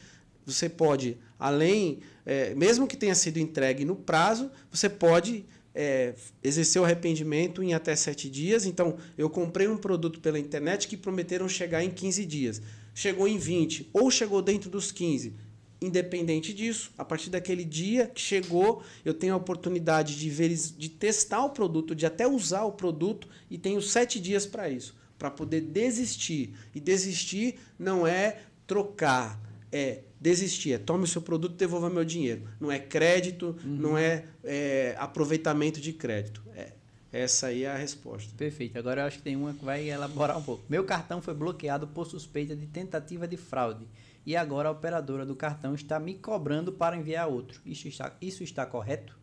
[0.44, 5.44] você pode, além, é, mesmo que tenha sido entregue no prazo, você pode
[5.74, 8.64] é, exercer o arrependimento em até sete dias.
[8.64, 12.62] Então, eu comprei um produto pela internet que prometeram chegar em 15 dias.
[12.94, 15.34] Chegou em 20 ou chegou dentro dos 15.
[15.80, 20.88] Independente disso, a partir daquele dia que chegou, eu tenho a oportunidade de, ver, de
[20.88, 25.30] testar o produto, de até usar o produto e tenho sete dias para isso, para
[25.30, 26.54] poder desistir.
[26.74, 29.38] E desistir não é trocar,
[29.70, 32.48] é desistir, é tome o seu produto e devolva meu dinheiro.
[32.58, 36.42] Não é crédito, não é, é, aproveitamento de crédito.
[36.54, 36.72] É,
[37.12, 38.32] essa aí é a resposta.
[38.34, 38.78] Perfeito.
[38.78, 40.64] Agora eu acho que tem uma que vai elaborar um pouco.
[40.70, 43.86] Meu cartão foi bloqueado por suspeita de tentativa de fraude.
[44.26, 47.60] E agora a operadora do cartão está me cobrando para enviar outro.
[47.64, 49.16] Isso está, isso está correto?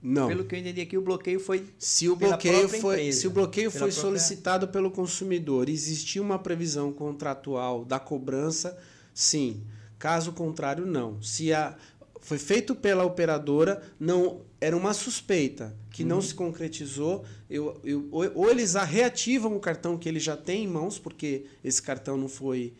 [0.00, 0.26] Não.
[0.28, 1.68] Pelo que eu entendi aqui, o bloqueio foi.
[1.78, 6.38] Se o bloqueio foi, empresa, se o bloqueio foi própria- solicitado pelo consumidor, existia uma
[6.38, 8.76] previsão contratual da cobrança,
[9.14, 9.62] sim.
[9.98, 11.22] Caso contrário, não.
[11.22, 11.76] Se a
[12.20, 16.08] foi feito pela operadora, não era uma suspeita que Uhum.
[16.08, 17.24] não se concretizou.
[17.50, 21.80] Eu, eu, ou, eles reativam o cartão que ele já tem em mãos, porque esse
[21.82, 22.72] cartão não foi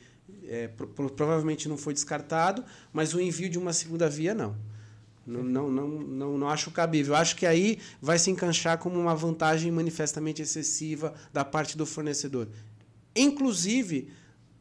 [0.49, 4.57] é, pro- pro- provavelmente não foi descartado, mas o envio de uma segunda via não.
[5.25, 7.15] Não, não, não, não, não acho cabível.
[7.15, 12.49] Acho que aí vai se encaixar como uma vantagem manifestamente excessiva da parte do fornecedor.
[13.15, 14.09] Inclusive,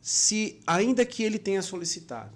[0.02, 2.32] se ainda que ele tenha solicitado,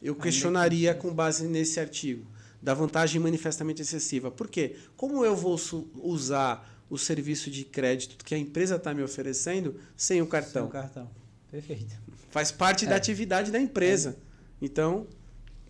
[0.00, 2.24] eu que questionaria com base nesse artigo
[2.60, 4.30] da vantagem manifestamente excessiva.
[4.30, 4.76] Por quê?
[4.96, 5.58] Como eu vou
[6.02, 10.64] usar o serviço de crédito que a empresa está me oferecendo sem o cartão?
[10.64, 11.10] Seu cartão.
[11.50, 11.94] Perfeito.
[12.30, 12.96] Faz parte da É.
[12.96, 14.16] atividade da empresa.
[14.60, 15.06] Então,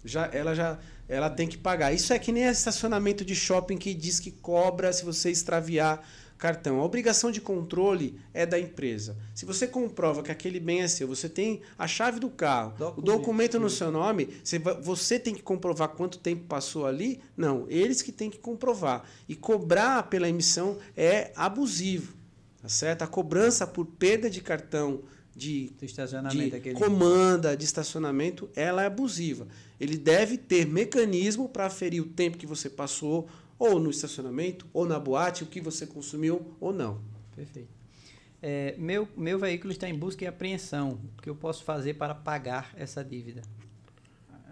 [0.05, 0.79] já, ela já
[1.09, 1.93] ela tem que pagar.
[1.93, 6.07] Isso é que nem estacionamento de shopping que diz que cobra se você extraviar
[6.39, 6.81] cartão.
[6.81, 9.17] A obrigação de controle é da empresa.
[9.35, 12.79] Se você comprova que aquele bem é seu, você tem a chave do carro, o
[12.79, 14.29] Documento, documento no seu nome,
[14.83, 17.21] você, tem que comprovar quanto tempo passou ali?
[17.37, 19.05] Não, eles que têm que comprovar.
[19.29, 22.17] E cobrar pela emissão é abusivo.
[22.63, 23.03] Tá certo?
[23.03, 25.03] A cobrança por perda de cartão
[25.35, 25.73] de
[26.53, 29.47] de comanda de estacionamento, ela é abusiva.
[29.79, 33.29] Ele deve ter mecanismo para aferir o tempo que você passou,
[33.59, 37.01] ou no estacionamento, ou na boate, o que você consumiu ou não.
[37.35, 37.69] Perfeito.
[38.41, 41.01] É, meu, meu veículo está em busca e apreensão.
[41.19, 43.43] O que eu posso fazer para pagar essa dívida?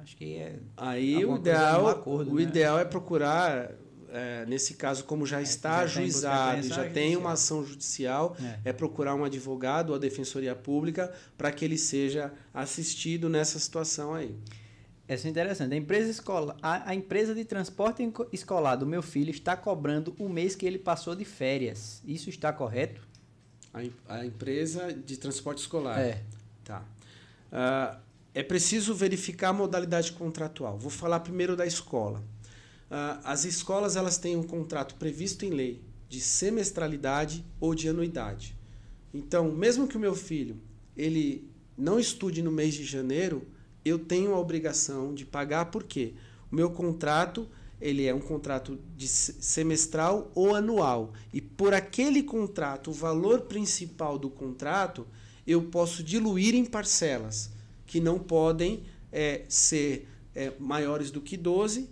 [0.02, 0.58] Acho que é.
[0.76, 2.42] Aí o ideal, acordo, o né?
[2.42, 3.72] ideal é procurar,
[4.10, 7.02] é, nesse caso, como já está já tem busca e ajuizado e já é tem
[7.04, 7.20] judicial.
[7.20, 8.70] uma ação judicial, É.
[8.70, 14.14] é procurar um advogado ou a defensoria pública para que ele seja assistido nessa situação
[14.14, 14.34] aí.
[15.08, 15.72] Essa é interessante.
[15.72, 18.02] A empresa, escola, a, a empresa de transporte
[18.32, 22.02] escolar do meu filho está cobrando o mês que ele passou de férias.
[22.04, 23.00] Isso está correto?
[23.72, 26.00] A, a empresa de transporte escolar.
[26.00, 26.22] É.
[26.64, 26.84] Tá.
[27.52, 27.98] Ah,
[28.34, 30.76] é preciso verificar a modalidade contratual.
[30.76, 32.22] Vou falar primeiro da escola.
[32.90, 38.56] Ah, as escolas elas têm um contrato previsto em lei de semestralidade ou de anuidade.
[39.14, 40.60] Então, mesmo que o meu filho
[40.96, 43.46] ele não estude no mês de janeiro,
[43.86, 46.14] eu tenho a obrigação de pagar porque
[46.50, 47.48] o meu contrato
[47.80, 53.42] ele é um contrato de se- semestral ou anual e por aquele contrato o valor
[53.42, 55.06] principal do contrato
[55.46, 57.50] eu posso diluir em parcelas
[57.86, 58.82] que não podem
[59.12, 61.88] eh, ser eh, maiores do que 12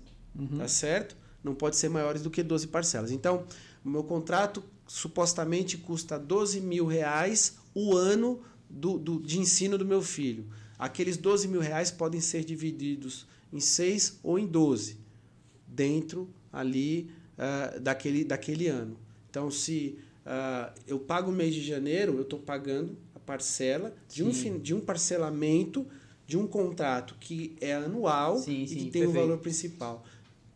[0.58, 1.16] tá certo?
[1.44, 3.12] Não pode ser maiores do que 12 parcelas.
[3.12, 3.44] Então,
[3.84, 9.84] o meu contrato supostamente custa 12 mil reais o ano do, do- de ensino do
[9.84, 10.46] meu filho.
[10.78, 14.98] Aqueles 12 mil reais podem ser divididos em 6 ou em 12,
[15.66, 18.96] dentro ali ah, daquele, daquele ano.
[19.30, 24.22] Então, se ah, eu pago o mês de janeiro, eu estou pagando a parcela de
[24.22, 25.86] um, de um parcelamento
[26.26, 30.04] de um contrato que é anual Sim, e sim, que tem o valor principal.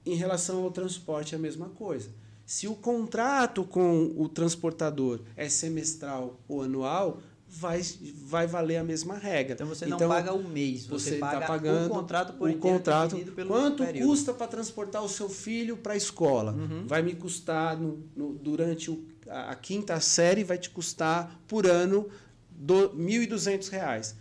[0.04, 2.10] Em relação ao transporte, é a mesma coisa.
[2.46, 7.20] Se o contrato com o transportador é semestral ou anual,
[7.50, 7.80] vai,
[8.26, 9.54] vai valer a mesma regra.
[9.54, 12.50] Então você não paga o mês, você, você está paga pagando o contrato por o
[12.50, 13.16] inteiro contrato.
[13.16, 14.06] pelo Quanto período.
[14.08, 16.52] custa para transportar o seu filho para a escola?
[16.52, 16.86] Uhum.
[16.86, 21.66] Vai me custar no, no- durante o- a, a quinta série vai te custar por
[21.66, 22.08] ano
[22.50, 24.14] do 1.200 reais.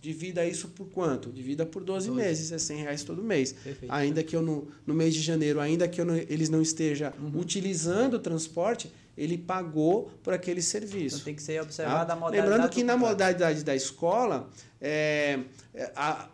[0.00, 1.30] divida isso por quanto?
[1.30, 2.20] Divida por 12, 12.
[2.22, 3.52] meses, é 100 reais todo mês.
[3.52, 3.92] Perfeito.
[3.92, 7.12] Ainda que eu no, no mês de janeiro, ainda que eu não- eles não estejam
[7.34, 8.90] utilizando o transporte,
[9.22, 11.16] ele pagou por aquele serviço.
[11.16, 11.62] Então tem que ser Tá?
[11.62, 12.48] observada a modalidade.
[12.50, 14.48] Lembrando que na modalidade da escola,
[14.80, 15.40] é,
[15.74, 16.28] é, a,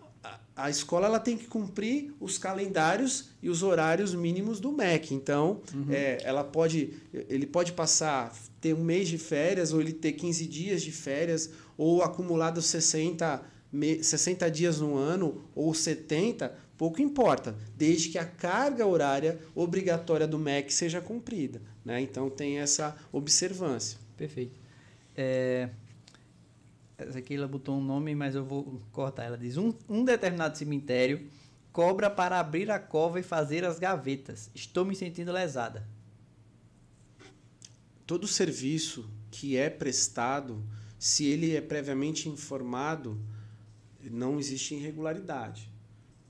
[0.55, 5.13] a, escola ela tem que cumprir os calendários e os horários mínimos do MEC.
[5.15, 5.87] Então, Uhum.
[5.91, 10.47] é, ela pode, ele pode passar, ter um mês de férias, ou ele ter 15
[10.47, 13.43] dias de férias, ou acumulado 60,
[13.73, 20.27] me- 60 dias no ano, ou 70, pouco importa, desde que a carga horária obrigatória
[20.27, 21.61] do MEC seja cumprida.
[21.85, 22.01] Né?
[22.01, 23.99] Então, tem essa observância.
[24.17, 24.59] Perfeito.
[25.17, 25.71] É,
[26.99, 29.25] Essa aqui ela botou um nome, mas eu vou cortar.
[29.25, 31.27] Ela diz: um, um determinado cemitério
[31.73, 34.51] cobra para abrir a cova e fazer as gavetas.
[34.55, 35.87] Estou me sentindo lesada.
[38.07, 40.63] todo serviço que é prestado,
[40.99, 43.21] se ele é previamente informado,
[44.11, 45.71] não existe irregularidade.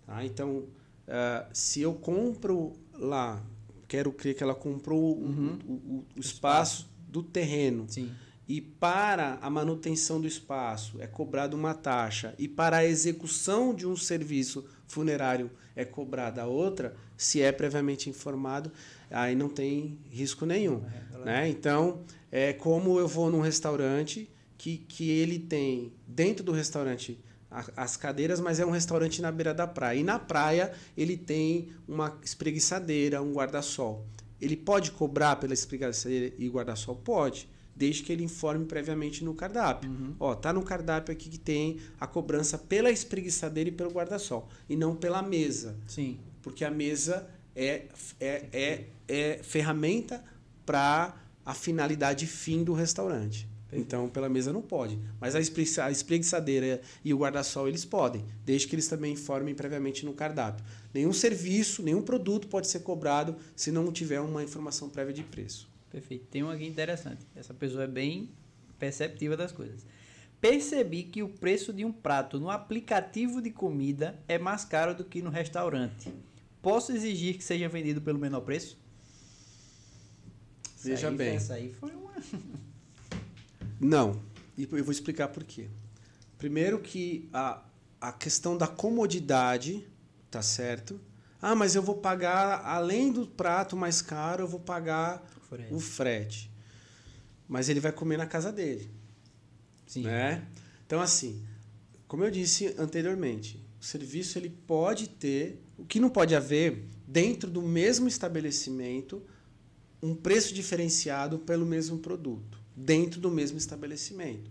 [0.06, 0.24] Tá?
[0.24, 0.64] Então,
[1.08, 3.42] ah, se eu compro lá,
[3.88, 8.10] quero crer que ela comprou o- o, o- o espaço do terreno Sim.
[8.48, 13.86] e para a manutenção do espaço é cobrada uma taxa e para a execução de
[13.86, 18.70] um serviço funerário é cobrada outra, se é previamente informado,
[19.10, 20.82] aí não tem risco nenhum.
[21.24, 21.48] Né?
[21.48, 27.18] Então, é como eu vou num restaurante que, que ele tem dentro do restaurante
[27.51, 29.98] as cadeiras, mas é um restaurante na beira da praia.
[29.98, 34.06] E na praia ele tem uma espreguiçadeira, um guarda-sol.
[34.40, 36.97] Ele pode cobrar pela espreguiçadeira e guarda-sol?
[36.97, 39.90] Pode, desde que ele informe previamente no cardápio.
[40.18, 44.77] Ó, tá no cardápio aqui que tem a cobrança pela espreguiçadeira e pelo guarda-sol, e
[44.77, 46.18] não pela mesa Sim.
[46.43, 47.86] porque a mesa é,
[48.20, 50.23] é, é, é ferramenta
[50.66, 53.48] para a finalidade fim do restaurante.
[53.78, 54.98] Então, pela mesa não pode.
[55.20, 59.54] Mas a espre- a espreguiçadeira e o guarda-sol eles podem, desde que eles também informem
[59.54, 60.64] previamente no cardápio.
[60.94, 65.68] Nenhum serviço, nenhum produto pode ser cobrado se não tiver uma informação prévia de preço.
[65.90, 66.26] Perfeito.
[66.30, 67.20] Tem um aqui interessante.
[67.34, 68.30] Essa pessoa é bem
[68.78, 69.86] perceptiva das coisas.
[70.40, 75.04] Percebi que o preço de um prato no aplicativo de comida é mais caro do
[75.04, 76.12] que no restaurante.
[76.60, 78.76] Posso exigir que seja vendido pelo menor preço?
[80.82, 81.36] Veja bem.
[81.36, 82.12] Essa aí foi uma.
[83.80, 84.20] Não.
[84.56, 85.68] E eu vou explicar por quê.
[86.38, 87.62] Primeiro que a,
[88.00, 89.86] a questão da comodidade,
[90.30, 91.00] tá certo?
[91.40, 95.74] Ah, mas eu vou pagar, além do prato mais caro, eu vou pagar Frete.
[95.74, 96.50] o frete.
[97.48, 98.90] Mas ele vai comer na casa dele,
[99.86, 100.02] Sim.
[100.02, 100.46] né?
[100.86, 101.44] Então, assim,
[102.08, 105.62] como eu disse anteriormente, o serviço ele pode ter...
[105.78, 109.22] O que não pode haver, dentro do mesmo estabelecimento,
[110.02, 114.50] um preço diferenciado pelo mesmo produto, dentro do mesmo estabelecimento.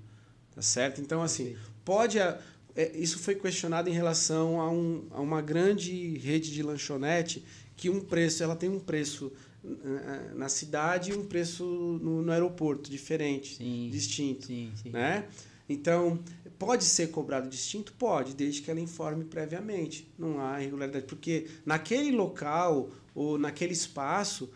[0.53, 0.99] Tá certo?
[1.01, 2.19] Então, assim, pode.
[2.19, 2.39] a-
[2.75, 7.45] é, isso foi questionado em relação a, um, a uma grande rede de lanchonete
[7.77, 9.31] que um preço, ela tem um preço
[9.65, 13.89] eh, na cidade e um preço no, no aeroporto diferente, Sim.
[13.91, 14.45] distinto.
[14.47, 14.89] Sim, sim.
[14.91, 15.25] Né?
[15.69, 16.19] Então,
[16.59, 17.93] pode ser cobrado distinto?
[17.93, 20.07] Pode, desde que ela informe previamente.
[20.17, 21.05] Não há irregularidade.
[21.05, 24.49] Porque naquele local ou naquele espaço,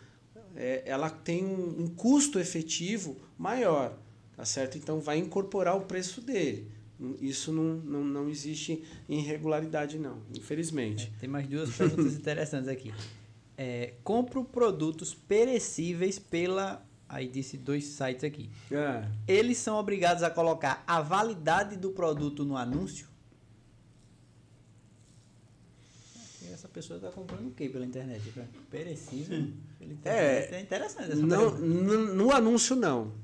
[0.56, 3.96] é, ela tem um, um custo efetivo maior.
[4.36, 4.78] Tá certo?
[4.78, 6.70] Então, vai incorporar o preço dele.
[7.20, 11.10] Isso não, não, não existe irregularidade, não, infelizmente.
[11.18, 12.92] Tem mais duas perguntas interessantes aqui.
[13.56, 16.86] É, compro produtos perecíveis pela.
[17.08, 18.50] Aí disse dois sites aqui.
[18.70, 19.08] É.
[19.26, 23.08] Eles são obrigados a colocar a validade do produto no anúncio?
[26.42, 28.20] E Essa pessoa está comprando o que pela internet?
[28.70, 29.48] Perecível?
[29.80, 30.54] Internet.
[30.54, 33.14] É, interessante essa Não, no, anúncio, não.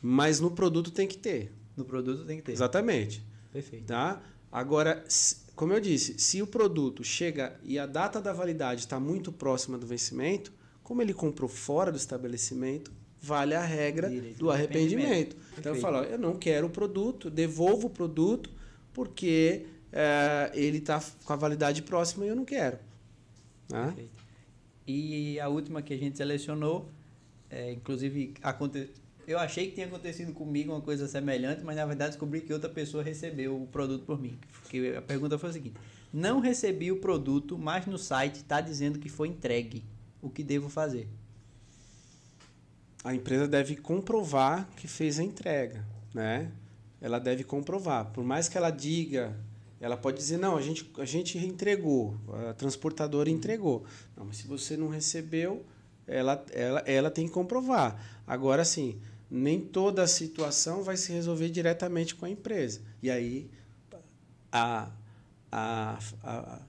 [0.00, 1.52] Mas no produto tem que ter.
[1.76, 2.52] No produto tem que ter.
[2.52, 3.22] Exatamente.
[3.52, 3.84] Perfeito.
[3.84, 4.22] Tá?
[4.50, 5.04] Agora,
[5.54, 9.76] como eu disse, se o produto chega e a data da validade está muito próxima
[9.76, 10.50] do vencimento,
[10.82, 12.90] como ele comprou fora do estabelecimento,
[13.20, 15.04] vale a regra Direito do arrependimento.
[15.04, 15.36] arrependimento.
[15.58, 18.50] Então eu falo, ó, eu não quero o produto, devolvo o produto
[18.94, 22.78] porque eh, ele está com a validade próxima e eu não quero.
[23.68, 24.10] Perfeito.
[24.86, 26.88] E a última que a gente selecionou,
[27.48, 28.90] é, inclusive, aconte...
[29.26, 32.68] eu achei que tinha acontecido comigo uma coisa semelhante, mas na verdade descobri que outra
[32.68, 34.38] pessoa recebeu o produto por mim.
[34.62, 35.76] Porque a pergunta foi a seguinte:
[36.12, 39.84] Não recebi o produto, mas no site está dizendo que foi entregue.
[40.20, 41.08] O que devo fazer?
[43.02, 45.84] a empresa deve comprovar que fez a entrega,
[46.14, 46.50] né?
[47.00, 48.06] Ela deve comprovar.
[48.06, 49.34] Por mais que ela diga,
[49.80, 52.14] ela pode dizer, não, a gente, a gente entregou,
[52.48, 53.84] a transportadora entregou.
[54.14, 55.64] Não, mas se você não recebeu,
[56.06, 57.98] ela, ela, ela tem que comprovar.
[58.26, 59.00] Agora, sim,
[59.30, 62.82] nem toda a situação vai se resolver diretamente com a empresa.
[63.02, 63.50] E aí,
[64.52, 64.90] a,
[65.50, 66.60] a, a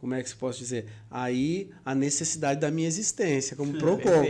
[0.00, 0.86] como é que se posso dizer?
[1.10, 4.24] Aí a necessidade da minha existência como PROCON.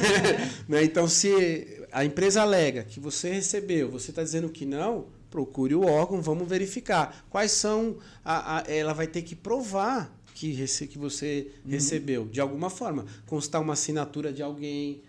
[0.68, 0.82] né?
[0.82, 5.84] Então, se a empresa alega que você recebeu, você está dizendo que não, procure o
[5.84, 7.24] órgão, vamos verificar.
[7.30, 7.98] Quais são.
[8.24, 11.70] A, a, ela vai ter que provar que, rece, que você uhum.
[11.70, 13.06] recebeu, de alguma forma.
[13.26, 15.02] Constar uma assinatura de alguém,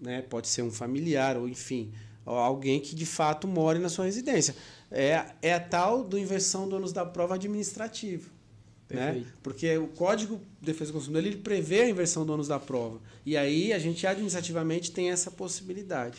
[0.00, 0.22] né?
[0.22, 1.92] pode ser um familiar, ou enfim,
[2.24, 4.54] alguém que de fato more na sua residência.
[4.90, 8.30] É, é a tal do inversão do ônus da prova administrativo.
[8.88, 9.24] Né?
[9.42, 13.00] Porque o Código de Defesa do Consumidor ele prevê a inversão do ônus da prova.
[13.24, 16.18] E aí a gente administrativamente tem essa possibilidade.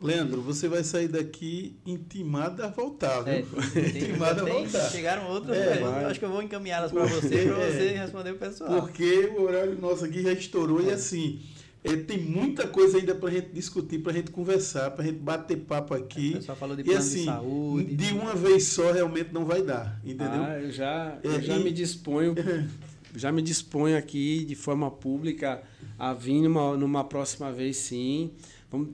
[0.00, 3.32] Leandro, você vai sair daqui intimado a voltar, viu?
[3.32, 3.40] É,
[3.88, 4.90] intimado a voltar.
[4.90, 8.36] Chegaram outras é, acho que eu vou encaminhá-las para você, para você é, responder o
[8.36, 8.80] pessoal.
[8.80, 10.92] Porque o horário nosso aqui já estourou e é.
[10.92, 11.40] assim,
[11.82, 15.06] é, tem muita coisa ainda para a gente discutir, para a gente conversar, para a
[15.06, 16.30] gente bater papo aqui.
[16.30, 17.96] O pessoal falou de plano e, assim, de saúde.
[17.96, 20.44] De uma vez só realmente não vai dar, entendeu?
[20.44, 21.64] Ah, eu já, eu já e...
[21.64, 22.34] me disponho,
[23.16, 25.60] já me disponho aqui de forma pública
[25.98, 28.30] a vir numa, numa próxima vez sim.
[28.70, 28.90] Vamos,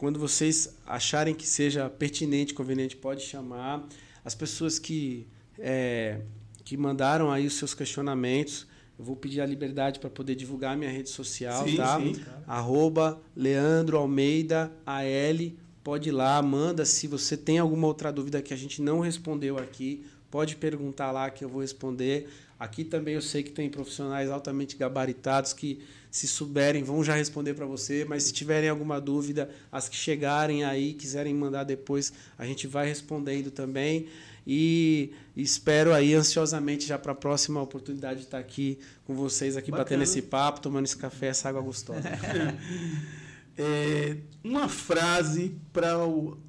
[0.00, 3.86] quando vocês acharem que seja pertinente, conveniente, pode chamar.
[4.24, 5.26] As pessoas que,
[5.58, 6.22] é,
[6.64, 8.66] que mandaram aí os seus questionamentos,
[8.98, 12.00] eu vou pedir a liberdade para poder divulgar a minha rede social, sim, tá?
[12.00, 12.14] Sim,
[12.46, 15.52] Arroba Leandro Almeida AL.
[15.84, 19.58] Pode ir lá, manda se você tem alguma outra dúvida que a gente não respondeu
[19.58, 22.26] aqui, pode perguntar lá que eu vou responder.
[22.58, 27.54] Aqui também eu sei que tem profissionais altamente gabaritados que se souberem, vão já responder
[27.54, 32.44] para você, mas se tiverem alguma dúvida, as que chegarem aí, quiserem mandar depois, a
[32.44, 34.08] gente vai respondendo também.
[34.46, 39.70] E espero aí ansiosamente já para a próxima oportunidade de estar aqui com vocês, aqui
[39.70, 39.84] Bacana.
[39.84, 42.08] batendo esse papo, tomando esse café, essa água gostosa.
[43.56, 45.94] é, uma frase para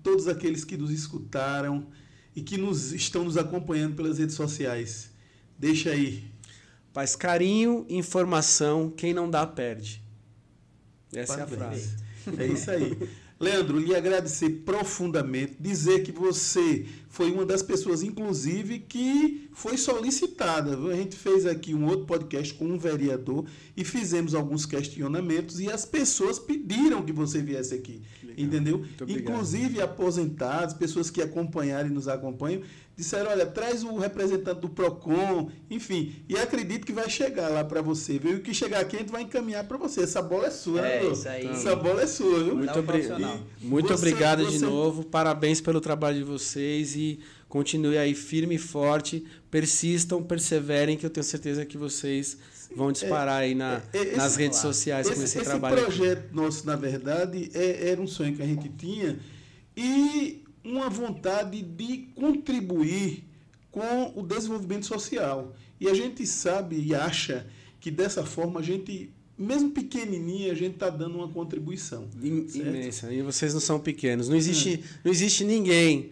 [0.02, 1.86] todos aqueles que nos escutaram
[2.36, 5.12] e que nos estão nos acompanhando pelas redes sociais.
[5.60, 6.31] Deixa aí.
[6.94, 10.04] Paz, carinho, informação, quem não dá, perde.
[11.14, 11.52] Essa Parabéns.
[11.52, 11.96] é a frase.
[12.38, 13.10] É isso aí.
[13.42, 20.78] Leandro, lhe agradecer profundamente, dizer que você foi uma das pessoas, inclusive, que foi solicitada.
[20.78, 23.46] A gente fez aqui um outro podcast com um vereador
[23.76, 28.04] e fizemos alguns questionamentos e as pessoas pediram que você viesse aqui.
[28.22, 28.46] Legal.
[28.46, 28.86] Entendeu?
[29.08, 32.62] Inclusive aposentados, pessoas que acompanharam e nos acompanham,
[32.96, 37.82] disseram, olha, traz o representante do PROCON, enfim, e acredito que vai chegar lá para
[37.82, 38.34] você, viu?
[38.34, 40.02] E o que chegar aqui a gente vai encaminhar para você.
[40.02, 41.48] Essa bola é sua, é, né, isso aí.
[41.48, 42.56] Essa bola é sua, viu?
[42.56, 43.04] Muito, obri
[43.62, 44.58] muito você, obrigado você...
[44.58, 47.20] de novo, parabéns pelo trabalho de vocês e
[47.50, 52.38] continue aí firme e forte, persistam, perseverem, que eu tenho certeza que vocês
[52.76, 55.76] vão disparar é, aí na, é, esse, nas redes sociais esse, com esse, esse trabalho.
[55.76, 56.36] Esse projeto aqui.
[56.36, 59.20] nosso, na verdade, é, era um sonho que a gente tinha
[59.76, 63.24] e uma vontade de contribuir
[63.72, 65.56] com o desenvolvimento social.
[65.80, 67.48] E a gente sabe e acha
[67.80, 72.08] que dessa forma a gente, mesmo pequenininha, a gente está dando uma contribuição.
[72.22, 73.12] Imensa.
[73.12, 74.30] E vocês não são pequenos.
[74.30, 75.00] Não existe, é.
[75.04, 76.12] não existe ninguém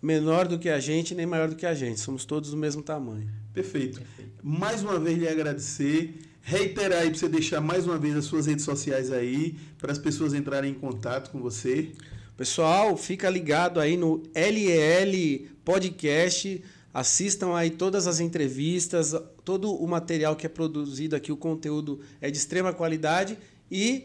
[0.00, 1.98] menor do que a gente nem maior do que a gente.
[1.98, 3.28] Somos todos do mesmo tamanho.
[3.52, 3.98] Perfeito.
[3.98, 4.32] Perfeito.
[4.42, 6.14] Mais uma vez lhe agradecer.
[6.40, 9.98] Reiterar aí para você deixar mais uma vez as suas redes sociais aí, para as
[9.98, 11.92] pessoas entrarem em contato com você.
[12.38, 16.62] Pessoal, fica ligado aí no LEL Podcast.
[16.94, 19.12] Assistam aí todas as entrevistas,
[19.44, 23.36] todo o material que é produzido aqui, o conteúdo é de extrema qualidade.
[23.68, 24.04] E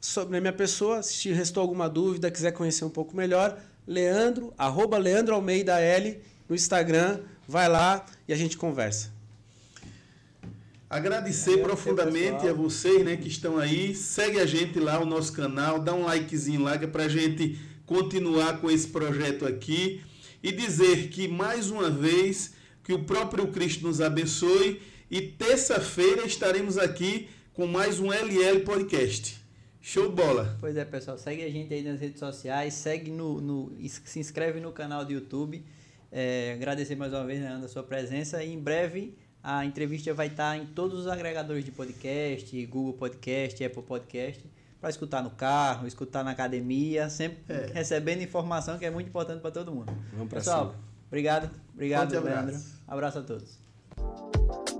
[0.00, 4.96] sobre a minha pessoa, se restou alguma dúvida, quiser conhecer um pouco melhor, Leandro, arroba
[4.96, 9.13] Leandro Almeida L no Instagram, vai lá e a gente conversa.
[10.94, 13.96] Agradecer profundamente a vocês né, que estão aí.
[13.96, 17.08] Segue a gente lá, o nosso canal, dá um likezinho lá que é para a
[17.08, 20.00] gente continuar com esse projeto aqui.
[20.40, 22.54] E dizer que, mais uma vez,
[22.84, 24.80] que o próprio Cristo nos abençoe.
[25.10, 29.42] E terça-feira estaremos aqui com mais um LL Podcast.
[29.80, 30.56] Show de bola!
[30.60, 31.18] Pois é, pessoal.
[31.18, 32.72] Segue a gente aí nas redes sociais.
[32.72, 35.60] Segue no, no se inscreve no canal do YouTube.
[36.12, 38.44] É, agradecer mais uma vez, Leandro, a sua presença.
[38.44, 43.62] E em breve a entrevista vai estar em todos os agregadores de podcast, Google Podcast,
[43.62, 44.50] Apple Podcast,
[44.80, 47.70] para escutar no carro, escutar na academia, sempre é.
[47.74, 49.92] recebendo informação que é muito importante para todo mundo.
[50.14, 50.84] Vamos Pessoal, cima.
[51.08, 52.56] obrigado, obrigado, Leandro.
[52.56, 52.82] Abraço.
[52.88, 54.73] abraço a todos.